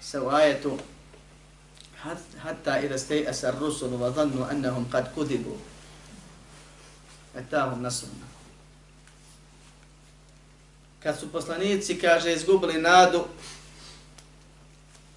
se 0.00 0.20
u 0.20 0.28
ajetu 0.28 0.78
hatta 2.42 2.80
ida 2.80 2.98
stej 2.98 3.28
asar 3.28 3.54
rusulu 3.60 3.98
wa 3.98 4.10
dhannu 4.10 4.46
annahum 4.50 4.86
kad 4.90 5.14
kudibu 5.14 5.56
etahum 7.36 7.82
nasruna. 7.82 8.26
Kad 11.02 11.18
su 11.18 11.32
poslanici, 11.32 11.98
kaže, 11.98 12.32
izgubili 12.32 12.82
nadu 12.82 13.24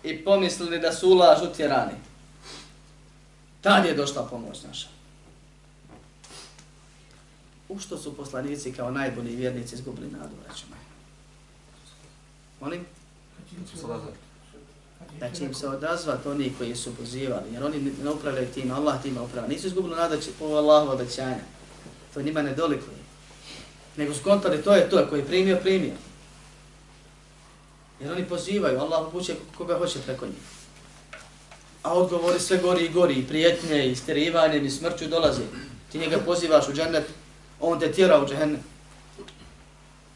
i 0.03 0.23
pomislili 0.23 0.80
da 0.80 0.93
su 0.93 1.09
ulaž 1.09 1.41
utjerani. 1.41 1.93
Tad 3.66 3.86
je 3.86 3.93
došla 3.93 4.24
pomoć 4.24 4.63
naša. 4.68 4.88
U 7.70 7.80
što 7.80 7.97
su 7.97 8.18
poslanici 8.18 8.74
kao 8.74 8.91
najbolji 8.91 9.36
vjernici 9.36 9.76
izgubili 9.76 10.11
nadu, 10.11 10.36
reći 10.49 10.63
moji? 10.70 10.82
Molim? 12.61 12.86
Da 15.20 15.32
će 15.32 15.43
im 15.43 15.53
se 15.53 15.68
odazvat 15.68 16.26
oni 16.26 16.53
koji 16.57 16.76
su 16.76 16.95
pozivali, 16.95 17.53
jer 17.53 17.63
oni 17.63 17.93
ne 18.03 18.09
upravljaju 18.09 18.47
tim, 18.53 18.72
Allah 18.72 19.01
tima 19.01 19.22
upravlja. 19.22 19.49
Nisu 19.49 19.68
izgubili 19.68 19.95
nadu 19.95 20.18
po 20.39 20.45
Allahu 20.45 20.91
obećanja. 20.91 21.43
To 22.13 22.22
njima 22.22 22.41
ne 22.41 22.55
dolikuje. 22.55 22.97
Nego 23.97 24.13
skontali, 24.13 24.63
to 24.63 24.76
je 24.76 24.89
to, 24.89 25.07
koji 25.09 25.20
je 25.20 25.28
primio, 25.28 25.57
primio. 25.61 25.95
Jer 27.99 28.11
oni 28.11 28.30
pozivaju, 28.30 28.80
Allah 28.80 29.07
upuće 29.07 29.36
koga 29.57 29.78
hoće 29.78 29.99
preko 30.05 30.26
njih. 30.26 30.64
A 31.86 31.93
odgovori 31.93 32.39
sve 32.39 32.57
gori 32.57 32.86
i 32.86 32.89
gori, 32.89 33.13
i 33.13 33.27
prijetnje, 33.27 33.91
i 33.91 33.95
sterivanje, 33.95 34.59
i 34.59 34.69
smrću 34.69 35.07
dolaze. 35.07 35.41
Ti 35.91 35.99
njega 35.99 36.17
pozivaš 36.25 36.69
u 36.69 36.73
džennet, 36.73 37.03
on 37.59 37.79
te 37.79 37.91
tjera 37.91 38.21
u 38.21 38.27
džennet. 38.27 38.61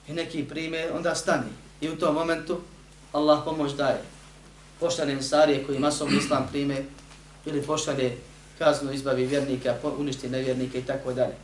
I 0.08 0.14
neki 0.14 0.44
prime, 0.44 0.92
onda 0.92 1.16
stani. 1.16 1.52
I 1.82 1.90
u 1.90 1.96
tom 1.96 2.16
momentu 2.16 2.62
Allah 3.12 3.42
pomoć 3.46 3.72
daje. 3.72 4.02
Poštane 4.80 5.14
ensarije 5.14 5.64
koji 5.66 5.80
masom 5.80 6.18
islam 6.18 6.48
prime, 6.52 6.84
ili 7.46 7.62
poštane 7.62 8.16
kaznu 8.58 8.92
izbavi 8.92 9.26
vjernika, 9.26 9.76
uništi 9.98 10.30
nevjernike 10.30 10.80
i 10.80 10.86
tako 10.86 11.14
dalje. 11.14 11.36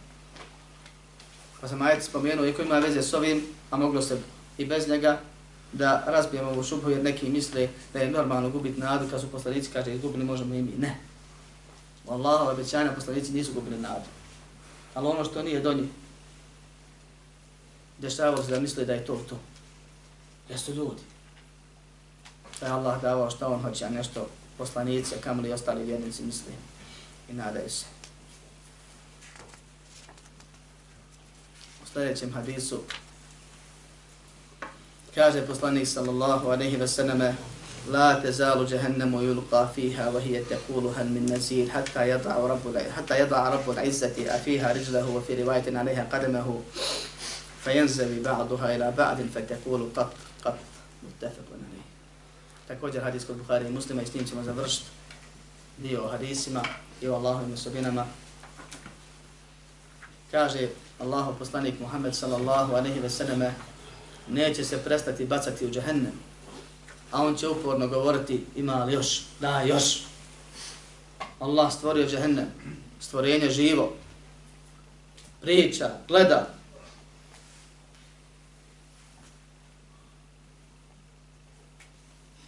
Pa 1.61 1.67
sam 1.67 1.81
ajet 1.81 2.03
spomenuo, 2.03 2.45
iako 2.45 2.61
ima 2.61 2.79
veze 2.79 3.01
s 3.01 3.13
ovim, 3.13 3.43
a 3.71 3.77
moglo 3.77 4.01
se 4.01 4.17
i 4.57 4.65
bez 4.65 4.87
njega, 4.87 5.19
da 5.73 6.03
razbijemo 6.07 6.49
ovu 6.49 6.63
šubu 6.63 6.89
jer 6.89 7.03
neki 7.03 7.29
misle 7.29 7.69
da 7.93 7.99
je 7.99 8.11
normalno 8.11 8.49
gubiti 8.49 8.79
nadu 8.79 9.09
kad 9.09 9.21
su 9.21 9.31
poslanici 9.31 9.69
kaže 9.73 9.95
izgubili 9.95 10.25
možemo 10.25 10.55
i 10.55 10.61
mi. 10.61 10.71
Ne. 10.77 10.97
U 12.05 12.13
Allahove 12.13 12.51
obećanja 12.51 12.91
poslanici 12.91 13.33
nisu 13.33 13.53
gubili 13.53 13.77
nadu. 13.77 14.05
Ali 14.93 15.07
ono 15.07 15.25
što 15.25 15.43
nije 15.43 15.59
do 15.59 15.73
njih, 15.73 15.89
dešavalo 17.97 18.43
se 18.43 18.51
da 18.51 18.59
misle 18.59 18.85
da 18.85 18.93
je 18.93 19.05
to 19.05 19.15
to. 19.29 19.39
Jesu 20.49 20.73
ljudi. 20.73 21.01
Da 22.59 22.65
je 22.65 22.71
Allah 22.71 23.01
davao 23.01 23.31
što 23.31 23.47
on 23.47 23.61
hoće, 23.61 23.85
a 23.85 23.89
nešto 23.89 24.27
poslanice, 24.57 25.15
a 25.25 25.31
li 25.31 25.53
ostali 25.53 25.83
vjernici 25.83 26.23
misle 26.23 26.51
i 27.29 27.33
nadaju 27.33 27.69
se. 27.69 27.85
U 31.83 31.87
sljedećem 31.93 32.33
hadisu 32.33 32.81
Kaže 35.15 35.47
poslanik 35.47 35.87
sallallahu 35.87 36.51
alejhi 36.51 36.79
ve 36.79 36.87
selleme 36.87 37.35
la 37.91 38.21
tazalu 38.21 38.67
jahannamu 38.67 39.21
yulqa 39.21 39.67
fiha 39.75 40.11
wa 40.11 40.19
hiya 40.19 40.43
taqulu 40.43 40.91
hal 40.91 41.07
min 41.07 41.25
nazir 41.25 41.69
hatta 41.69 42.03
yad'a 42.03 42.35
rabbul 42.35 42.75
hatta 42.95 43.15
yad'a 43.15 43.51
rabbul 43.55 43.79
izzati 43.79 44.27
fiha 44.43 44.73
rijlahu 44.73 45.15
wa 45.15 45.21
fi 45.21 45.35
riwayatin 45.35 45.75
alayha 45.75 46.03
qadamahu 46.11 46.59
fayanzawi 47.63 48.19
ba'daha 48.19 48.75
ila 48.75 48.91
ba'd 48.91 49.23
fataqulu 49.31 49.87
qat 49.95 50.11
qat 50.43 50.59
muttafaqun 51.03 51.63
alayh 51.63 51.85
također 52.67 53.01
hadis 53.03 53.25
kod 53.25 53.37
Buhari 53.37 53.67
i 53.67 53.71
Muslima 53.71 54.01
i 54.01 54.05
s 54.05 54.13
njim 54.13 54.27
ćemo 54.27 54.43
završiti 54.43 54.89
dio 55.77 56.07
hadisima 56.07 56.61
i 57.01 57.07
o 57.07 57.15
Allahovim 57.15 57.53
osobinama. 57.53 58.05
Kaže 60.31 60.69
Allahu 60.99 61.39
poslanik 61.39 61.79
Muhammed 61.79 62.15
sallallahu 62.15 62.75
alaihi 62.75 62.99
ve 62.99 63.09
selleme 63.09 63.53
neće 64.27 64.63
se 64.63 64.83
prestati 64.83 65.25
bacati 65.25 65.65
u 65.65 65.71
džehennem. 65.71 66.13
A 67.11 67.23
on 67.23 67.35
će 67.35 67.47
uporno 67.47 67.87
govoriti 67.87 68.45
ima 68.55 68.83
li 68.83 68.93
još, 68.93 69.21
da 69.39 69.61
još. 69.61 70.03
Allah 71.39 71.73
stvorio 71.73 72.07
džehennem, 72.07 72.47
stvorenje 72.99 73.49
živo, 73.49 73.95
priča, 75.41 75.89
gleda. 76.07 76.47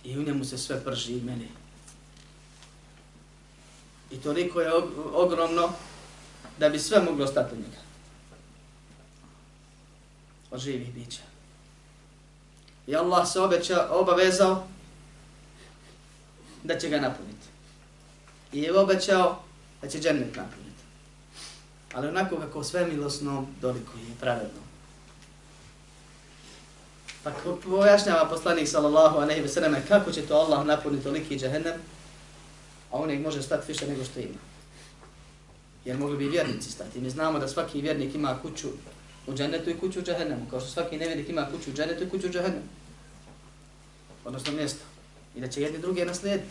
I 0.04 0.18
u 0.18 0.24
njemu 0.24 0.46
se 0.46 0.58
sve 0.58 0.84
prži 0.84 1.14
i 1.14 1.22
meni. 1.22 1.48
I 4.12 4.18
toliko 4.18 4.62
je 4.62 4.72
ogromno 5.14 5.70
da 6.60 6.70
bi 6.70 6.80
sve 6.80 7.00
moglo 7.00 7.28
stati 7.28 7.56
u 7.56 7.58
njega. 7.58 7.82
Od 10.52 10.60
živih 10.60 10.94
bića. 10.94 11.37
I 12.88 12.96
Allah 12.96 13.28
se 13.28 13.40
obeća, 13.40 13.88
obavezao 13.92 14.68
da 16.64 16.80
će 16.80 16.90
ga 16.90 17.00
napuniti. 17.00 17.48
I 18.54 18.62
je 18.62 18.80
obećao 18.80 19.44
da 19.82 19.90
će 19.90 20.00
džennet 20.00 20.36
napuniti. 20.36 20.84
Ali 21.94 22.08
onako 22.08 22.38
kako 22.38 22.64
sve 22.64 22.86
milosno 22.86 23.48
doliko 23.62 23.92
je 23.98 24.16
pravedno. 24.20 24.62
Pa 27.24 27.32
pojašnjava 27.70 28.30
poslanik 28.30 28.68
sallallahu 28.68 29.18
aleyhi 29.18 29.42
ve 29.42 29.48
sallam 29.48 29.76
kako 29.88 30.12
će 30.12 30.22
to 30.22 30.36
Allah 30.36 30.66
napuniti 30.66 31.04
toliki 31.04 31.40
džahennem, 31.40 31.74
a 32.92 32.98
on 32.98 33.22
može 33.22 33.44
stati 33.44 33.72
više 33.72 33.88
nego 33.88 34.04
što 34.04 34.20
ima. 34.20 34.40
Jer 35.86 35.98
mogli 35.98 36.18
bi 36.18 36.30
vjernici 36.30 36.72
stati. 36.72 37.02
Mi 37.02 37.10
znamo 37.10 37.40
da 37.40 37.48
svaki 37.48 37.82
vjernik 37.82 38.16
ima 38.16 38.40
kuću 38.42 38.68
u 39.28 39.34
džennetu 39.34 39.70
i 39.70 39.78
kuću 39.80 40.00
u 40.00 40.04
džahennemu, 40.04 40.46
kao 40.50 40.60
što 40.60 40.70
svaki 40.70 40.98
nevjernik 40.98 41.30
ima 41.30 41.48
kuću 41.52 41.70
u 41.70 41.74
džennetu 41.74 42.04
i 42.04 42.10
kuću 42.10 42.28
u 42.28 42.30
džahennemu. 42.30 42.68
Odnosno 44.26 44.54
mjesto. 44.54 44.84
I 45.36 45.42
da 45.42 45.48
će 45.48 45.62
jedni 45.62 45.80
drugi 45.80 46.06
naslijediti. 46.06 46.50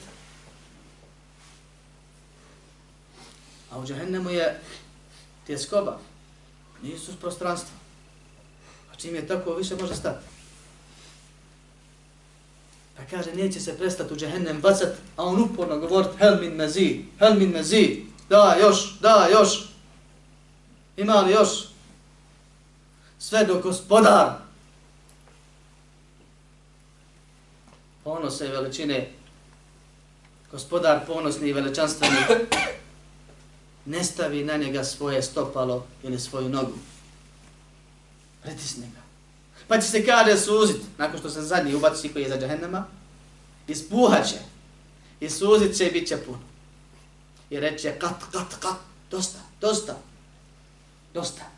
A 3.70 3.78
u 3.78 3.86
džahennemu 3.86 4.30
je 4.30 4.60
tjeskoba. 5.46 5.98
Nisu 6.82 7.16
prostranstva. 7.20 7.76
A 8.92 8.96
čim 8.96 9.14
je 9.14 9.26
tako, 9.26 9.54
više 9.54 9.76
može 9.76 9.94
stati. 9.94 10.26
Pa 12.96 13.02
kaže, 13.04 13.34
neće 13.34 13.60
se 13.60 13.78
prestati 13.78 14.12
u 14.12 14.16
džehennem 14.16 14.60
bacat, 14.60 14.94
a 15.16 15.24
on 15.24 15.42
uporno 15.42 15.78
govorit, 15.78 16.10
hel 16.18 16.40
min 16.40 16.52
mezi, 16.52 17.04
hel 17.18 17.34
min 17.34 17.50
mezi, 17.50 18.02
da 18.28 18.56
još, 18.60 18.98
da 19.00 19.28
još. 19.32 19.68
Ima 20.96 21.20
li 21.20 21.32
još? 21.32 21.48
Sve 23.18 23.44
do 23.44 23.60
gospodar. 23.60 24.32
Ponose 28.04 28.46
i 28.46 28.50
veličine, 28.50 29.12
gospodar 30.50 31.06
ponosni 31.06 31.48
i 31.48 31.52
veličanstveni, 31.52 32.16
ne 33.84 34.04
stavi 34.04 34.44
na 34.44 34.56
njega 34.56 34.84
svoje 34.84 35.22
stopalo 35.22 35.86
ili 36.02 36.20
svoju 36.20 36.48
nogu. 36.48 36.78
Pritisne 38.42 38.86
ga. 38.94 39.00
Pa 39.68 39.80
će 39.80 39.88
se 39.88 40.06
kada 40.06 40.36
suzit, 40.36 40.82
nakon 40.98 41.18
što 41.18 41.30
se 41.30 41.42
zadnji 41.42 41.74
ubaci 41.74 42.08
koji 42.08 42.22
je 42.22 42.28
za 42.28 42.38
džahennama, 42.38 42.84
ispuhat 43.68 44.28
će. 44.28 44.38
I 45.20 45.30
suzit 45.30 45.76
će 45.76 45.86
i 45.86 45.90
bit 45.90 46.08
će 46.08 46.16
puno. 46.16 46.40
I 47.50 47.60
reće 47.60 47.98
kat, 47.98 48.22
kat, 48.32 48.54
kat, 48.60 48.76
dosta, 49.10 49.38
dosta, 49.60 49.96
dosta. 51.14 51.55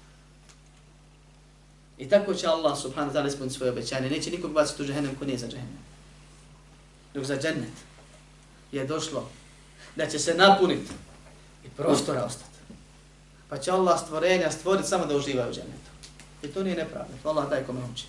I 1.99 2.09
tako 2.09 2.35
će 2.35 2.47
Allah 2.47 2.79
subhanahu 2.79 3.13
wa 3.13 3.21
ta'ala 3.21 3.29
ispuniti 3.29 3.57
svoje 3.57 3.73
obećanje. 3.73 4.11
Neće 4.11 4.31
nikog 4.31 4.53
baciti 4.53 4.83
u 4.83 4.87
džahennem 4.87 5.15
ko 5.15 5.25
nije 5.25 5.39
za 5.39 5.49
džahennem. 5.49 5.79
Dok 7.15 7.25
za 7.25 7.37
džennet 7.37 7.73
je 8.73 8.87
došlo 8.87 9.29
da 9.97 10.07
će 10.07 10.19
se 10.19 10.35
napuniti 10.35 10.93
i 11.65 11.69
prostora 11.69 12.25
ostati. 12.25 12.59
Pa 13.49 13.59
će 13.59 13.71
Allah 13.71 14.01
stvorenja 14.01 14.51
stvoriti 14.51 14.89
samo 14.89 15.07
da 15.07 15.17
uživaju 15.17 15.51
u 15.51 15.55
džennetu. 15.55 15.91
I 16.43 16.49
to 16.49 16.63
nije 16.63 16.77
nepravno. 16.77 17.15
Allah 17.25 17.51
daj 17.51 17.65
kome 17.65 17.81
uči. 17.93 18.07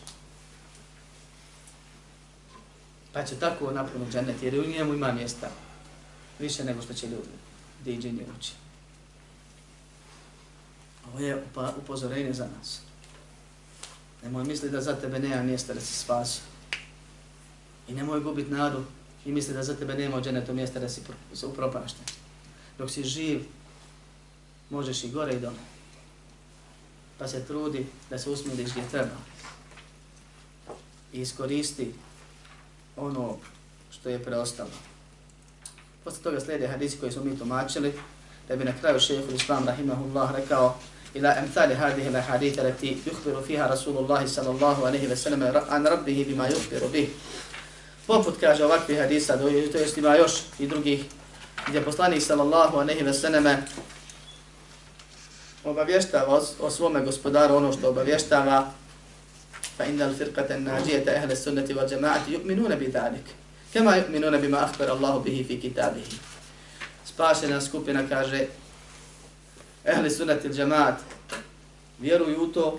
Pa 3.13 3.23
će 3.23 3.35
tako 3.35 3.71
napuniti 3.71 4.11
džennet 4.11 4.43
jer 4.43 4.59
u 4.59 4.67
njemu 4.67 4.93
ima 4.93 5.11
mjesta 5.11 5.49
više 6.39 6.63
nego 6.63 6.81
što 6.81 6.93
će 6.93 7.07
ljudi 7.07 7.29
gdje 7.81 7.93
i 7.93 8.01
dženje 8.01 8.25
uči. 8.37 8.51
Ovo 11.07 11.19
je 11.19 11.43
upozorenje 11.77 12.33
za 12.33 12.47
nas. 12.57 12.81
Nemoj 14.23 14.43
misli 14.43 14.69
da 14.69 14.81
za 14.81 14.95
tebe 14.95 15.19
nema 15.19 15.43
mjesta 15.43 15.73
da 15.73 15.81
se 15.81 15.93
spasio. 15.93 16.43
I 17.87 17.93
nemoj 17.93 18.19
gubit 18.19 18.49
nadu 18.49 18.83
i 19.25 19.31
misli 19.31 19.53
da 19.53 19.63
za 19.63 19.75
tebe 19.75 19.95
nema 19.95 20.17
u 20.17 20.21
dženetu 20.21 20.53
mjesta 20.53 20.79
da 20.79 20.89
si 20.89 21.01
upropašten. 21.43 22.03
Dok 22.77 22.91
si 22.91 23.03
živ, 23.03 23.43
možeš 24.69 25.03
i 25.03 25.11
gore 25.11 25.33
i 25.33 25.39
dole. 25.39 25.59
Pa 27.17 27.27
se 27.27 27.45
trudi 27.45 27.85
da 28.09 28.19
se 28.19 28.29
usmiriš 28.29 28.71
gdje 28.71 28.89
treba. 28.91 29.15
I 31.13 31.21
iskoristi 31.21 31.93
ono 32.95 33.37
što 33.91 34.09
je 34.09 34.23
preostalo. 34.23 34.69
Posle 36.03 36.23
toga 36.23 36.39
slijede 36.39 36.67
hadisi 36.67 36.97
koji 36.97 37.11
smo 37.11 37.23
mi 37.23 37.39
tumačili, 37.39 37.93
da 38.47 38.55
bi 38.55 38.65
na 38.65 38.73
kraju 38.79 38.99
šehehu 38.99 39.31
Islam 39.31 39.65
rahimahullah 39.65 40.35
rekao 40.35 40.77
ila 41.13 41.37
emthali 41.39 41.75
hadih 41.75 42.07
ila 42.07 42.21
hadita 42.21 42.63
leti 42.63 42.97
yuhbiru 43.05 43.41
fiha 43.47 43.67
Rasulullahi 43.67 44.27
sallallahu 44.27 44.85
alaihi 44.85 45.07
ve 45.07 45.15
sallam 45.15 45.43
an 45.69 45.85
rabbihi 45.85 46.25
bima 46.25 46.47
yuhbiru 46.47 46.87
bih. 46.91 47.09
Poput 48.07 48.39
kaže 48.39 48.65
ovakvi 48.65 48.95
hadisa, 48.95 49.37
to 49.37 49.77
jest 49.77 49.97
ima 49.97 50.15
još 50.15 50.31
i 50.59 50.67
drugih, 50.67 51.05
gdje 51.67 51.85
poslanik 51.85 52.21
sallallahu 52.21 52.77
alaihi 52.77 53.03
ve 53.03 53.13
sallam 53.13 53.45
obavještava 55.63 56.41
o 56.59 56.69
svome 56.69 57.01
gospodaru 57.01 57.55
ono 57.55 57.73
što 57.73 57.89
obavještava 57.89 58.71
fa 59.77 59.85
inna 59.85 60.05
al-firqata 60.05 60.53
an-najiyata 60.53 61.11
ahli 61.11 61.33
as-sunnati 61.33 61.73
wal 61.73 61.89
jama'ati 61.89 62.31
yu'minuna 62.31 62.75
bi 62.75 62.87
dhalik 62.87 63.27
kama 63.73 63.95
yu'minuna 63.97 64.37
bima 64.37 64.57
akhbara 64.57 64.91
Allah 64.91 65.23
bihi 65.23 65.43
fi 65.43 65.59
kitabihi 65.61 66.17
spasena 67.05 67.61
skupina 67.61 68.03
kaže 68.09 68.47
ehli 69.84 70.10
sunnati 70.10 70.48
al 70.48 70.58
jamaat 70.58 70.94
vjeruju 71.98 72.42
u 72.42 72.46
to 72.46 72.78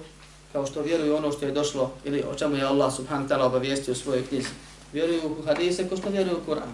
kao 0.52 0.66
što 0.66 0.82
vjeruju 0.82 1.16
ono 1.16 1.32
što 1.32 1.46
je 1.46 1.52
došlo 1.52 1.94
ili 2.04 2.24
o 2.32 2.36
čemu 2.36 2.56
je 2.56 2.64
Allah 2.64 2.96
subhanahu 2.96 3.28
wa 3.28 3.36
ta'ala 3.36 3.46
obavijestio 3.46 3.92
u 3.92 3.96
svojoj 3.96 4.28
knjizi. 4.28 4.50
Vjeruju 4.94 5.22
u 5.26 5.46
hadise 5.46 5.88
kao 5.90 5.98
što 5.98 6.10
vjeruju 6.10 6.38
u 6.38 6.52
Kur'an. 6.52 6.72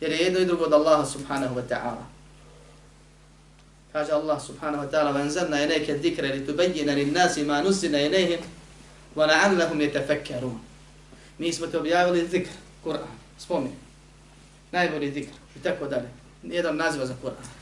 Jer 0.00 0.12
je 0.12 0.18
jedno 0.18 0.40
i 0.40 0.46
drugo 0.46 0.64
od 0.64 0.72
Allaha 0.72 1.06
subhanahu 1.06 1.54
wa 1.54 1.62
ta'ala. 1.68 2.04
Kaže 3.92 4.12
Allah 4.12 4.42
subhanahu 4.42 4.84
wa 4.84 4.90
ta'ala 4.90 5.12
وَنْزَلْنَا 5.12 5.64
إِلَيْكَ 5.64 5.90
الذِّكْرَ 5.90 6.24
لِتُبَيِّنَ 6.24 6.88
لِلنَّاسِ 6.90 7.38
مَا 7.38 7.62
نُزِّنَ 7.62 7.94
إِلَيْهِمْ 7.94 8.40
وَلَعَلَّهُمْ 9.16 9.80
يَتَفَكَّرُونَ 9.80 10.58
Mi 11.38 11.52
smo 11.52 11.66
te 11.66 11.78
objavili 11.78 12.28
zikr, 12.28 12.50
Kur'an, 12.84 13.12
spomin. 13.38 13.72
Najbolji 14.72 15.12
zikr 15.12 15.32
i 15.56 15.62
tako 15.62 15.86
dalje. 15.86 16.08
Jedan 16.42 16.76
naziva 16.76 17.06
za 17.06 17.14
Kur'an. 17.22 17.55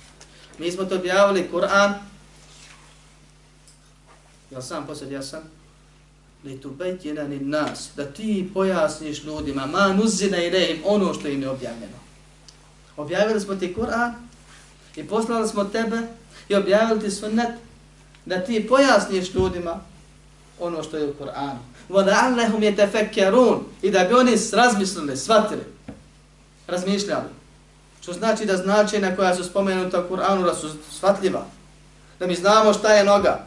Mi 0.59 0.73
smo 0.73 0.85
te 0.85 0.95
objavili 0.95 1.49
Kur'an 1.53 1.95
Jel 4.51 4.63
sam 4.63 4.87
posled 4.87 5.13
jasan? 5.13 5.43
Li 6.45 6.61
tu 6.61 6.71
bejtjena 6.71 7.29
ni 7.29 7.39
nas, 7.39 7.89
da 7.97 8.05
ti 8.05 8.51
pojasniš 8.55 9.25
ljudima, 9.25 9.67
ma 9.67 9.89
nuzina 9.89 10.43
i 10.43 10.51
lehim 10.51 10.83
ono 10.85 11.15
što 11.15 11.29
im 11.29 11.43
je 11.43 11.49
objavljeno. 11.49 11.97
Objavili 12.97 13.41
smo 13.41 13.55
ti 13.55 13.75
Kur'an 13.75 14.13
i 14.97 15.07
poslali 15.07 15.49
smo 15.49 15.65
tebe 15.65 16.01
i 16.49 16.55
objavili 16.55 17.01
ti 17.01 17.11
sunnet 17.11 17.49
da 18.27 18.45
ti 18.45 18.67
pojasniš 18.69 19.35
ljudima 19.35 19.81
ono 20.61 20.83
što 20.83 20.97
je 20.97 21.11
u 21.11 21.15
Kur'anu. 21.15 21.59
وَدَعَلَّهُمْ 21.91 22.63
يَتَفَكَّرُونَ 22.63 23.61
I 23.83 23.91
da 23.91 24.05
bi 24.05 24.15
oni 24.15 24.37
razmislili, 24.53 25.17
shvatili, 25.17 25.63
razmišljali. 26.67 27.29
Što 28.06 28.14
znači 28.14 28.46
da 28.46 28.58
značenja 28.58 29.16
koja 29.16 29.36
su 29.36 29.44
spomenuta 29.44 30.00
u 30.00 30.10
Kur'anu 30.10 30.46
da 30.46 30.56
su 30.56 30.70
shvatljiva. 30.98 31.46
Da 32.20 32.28
mi 32.28 32.36
znamo 32.36 32.74
šta 32.74 32.94
je 32.94 33.04
noga, 33.04 33.40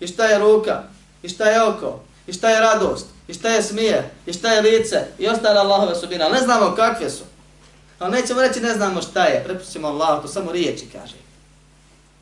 i 0.00 0.06
šta 0.06 0.26
je 0.26 0.38
ruka, 0.38 0.82
i 1.22 1.28
šta 1.28 1.44
je 1.44 1.62
oko, 1.62 2.00
i 2.26 2.32
šta 2.32 2.50
je 2.50 2.60
radost, 2.60 3.06
i 3.28 3.34
šta 3.34 3.48
je 3.48 3.62
smije, 3.62 4.10
i 4.26 4.32
šta 4.32 4.52
je 4.52 4.62
lice, 4.62 5.06
i 5.18 5.28
ostale 5.28 5.60
Allahove 5.60 5.94
subine, 5.94 6.28
ne 6.28 6.40
znamo 6.40 6.74
kakve 6.76 7.10
su. 7.10 7.24
Ali 7.98 8.12
nećemo 8.12 8.42
reći 8.42 8.60
ne 8.60 8.74
znamo 8.74 9.02
šta 9.02 9.24
je, 9.24 9.44
prepustimo 9.44 9.88
Allah, 9.88 10.22
to 10.22 10.28
samo 10.28 10.52
riječi 10.52 10.88
kaže. 10.92 11.16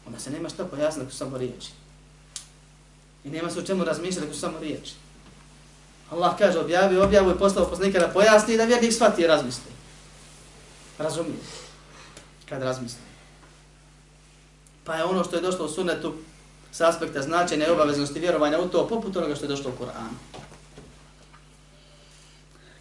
Onda 0.07 0.19
se 0.19 0.31
nema 0.31 0.49
šta 0.49 0.65
pojasniti 0.65 1.07
ako 1.07 1.17
samo 1.17 1.39
riječi. 1.39 1.71
I 3.25 3.31
nema 3.31 3.51
se 3.51 3.59
o 3.59 3.63
čemu 3.63 3.85
razmišljati 3.85 4.27
ako 4.27 4.37
samo 4.37 4.59
riječi. 4.59 4.93
Allah 6.11 6.39
kaže 6.39 6.59
objavi, 6.59 6.99
objavu 6.99 7.31
i 7.31 7.39
poslao 7.39 7.69
poslanika 7.69 7.99
da 7.99 8.09
pojasni 8.09 8.55
i 8.55 8.57
da 8.57 8.65
vjernik 8.65 8.93
shvati 8.93 9.23
i 9.23 9.27
razmisli. 9.27 9.76
Razumije. 10.99 11.39
Kad 12.49 12.63
razmisli. 12.63 13.01
Pa 14.85 14.95
je 14.95 15.05
ono 15.05 15.25
što 15.25 15.37
je 15.37 15.43
došlo 15.43 15.65
u 15.65 15.69
sunetu, 15.69 16.15
s 16.73 16.81
aspekta 16.81 17.23
značenja 17.23 17.67
i 17.67 17.71
obaveznosti 17.71 18.21
vjerovanja 18.21 18.59
u 18.61 18.69
to, 18.69 18.89
poput 18.89 19.17
onoga 19.17 19.35
što 19.35 19.45
je 19.45 19.49
došlo 19.49 19.71
u 19.71 19.83
Kur'anu. 19.83 20.43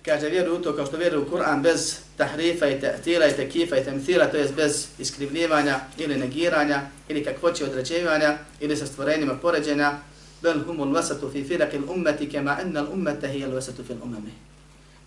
Kaže, 0.06 0.30
vjeruj 0.30 0.58
u 0.58 0.62
to 0.62 0.76
kao 0.76 0.86
što 0.86 0.98
vjeruju 0.98 1.22
u 1.22 1.36
Kur'an 1.36 1.62
bez 1.62 1.98
tahrifa 2.18 2.68
i 2.68 2.82
te'tila 2.82 3.34
i 3.34 3.36
tekifa 3.36 3.78
i 3.78 3.84
temthila, 3.84 4.26
to 4.26 4.38
je 4.38 4.54
bez 4.56 4.88
iskrivljivanja 5.00 5.80
ili 5.98 6.18
negiranja 6.18 6.82
ili 7.10 7.24
kakvoće 7.24 7.66
određivanja 7.66 8.38
ili 8.60 8.78
sa 8.78 8.86
stvorenjima 8.86 9.36
poređenja, 9.36 10.00
bel 10.42 10.64
humul 10.66 10.94
vasatu 10.94 11.30
fi 11.32 11.44
firakil 11.44 11.92
ummeti 11.92 12.30
kema 12.30 12.58
ennal 12.62 12.88
ummete 12.94 13.28
hijel 13.28 13.54
vasatu 13.54 13.84
fil 13.84 13.98
umami. 14.04 14.32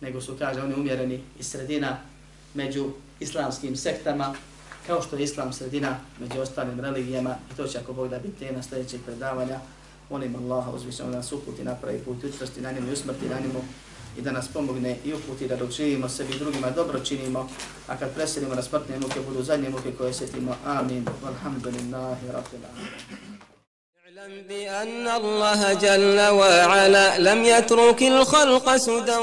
Nego 0.00 0.20
su, 0.20 0.36
kaže, 0.38 0.60
oni 0.60 0.74
umjereni 0.74 1.22
iz 1.38 1.46
sredina 1.50 1.96
među 2.53 2.89
islamskim 3.19 3.75
sektama, 3.75 4.35
kao 4.87 5.01
što 5.01 5.15
je 5.15 5.23
islam 5.23 5.53
sredina 5.53 5.99
među 6.19 6.41
ostalim 6.41 6.79
religijama 6.79 7.35
i 7.51 7.55
to 7.57 7.67
će 7.67 7.77
ako 7.79 7.93
Bog 7.93 8.09
da 8.09 8.19
biti 8.19 8.39
tema 8.39 8.63
sljedećeg 8.63 9.01
predavanja. 9.05 9.59
Molim 10.09 10.35
Allaha 10.35 10.71
uzvišeno 10.71 11.09
da 11.09 11.17
nas 11.17 11.31
uputi 11.31 11.63
na 11.63 11.75
pravi 11.75 11.99
put, 11.99 12.23
učvrsti 12.23 12.61
na 12.61 12.71
njemu 12.71 12.89
i 12.89 12.93
usmrti 12.93 13.29
na 13.29 13.39
njemu 13.39 13.61
i 14.17 14.21
da 14.21 14.31
nas 14.31 14.47
pomogne 14.47 14.97
i 15.05 15.13
uputi 15.13 15.47
da 15.47 15.55
dok 15.55 15.71
živimo 15.71 16.09
sebi 16.09 16.35
i 16.35 16.39
drugima 16.39 16.69
dobro 16.69 16.99
činimo, 16.99 17.49
a 17.87 17.97
kad 17.97 18.13
preselimo 18.13 18.55
na 18.55 18.61
smrtne 18.61 18.99
muke 18.99 19.19
budu 19.27 19.43
zadnje 19.43 19.69
muke 19.69 19.91
koje 19.91 20.13
sjetimo. 20.13 20.55
Amin. 20.65 21.05
Walhamdulillahi 21.23 22.31
rabbil 22.33 22.65
alamin. 22.73 23.33
بأن 24.49 25.07
الله 25.07 25.73
جل 25.73 26.19
وعلا 26.19 27.17
لم 27.19 27.43
يترك 27.43 28.03
الخلق 28.03 28.77
سدى 28.77 29.17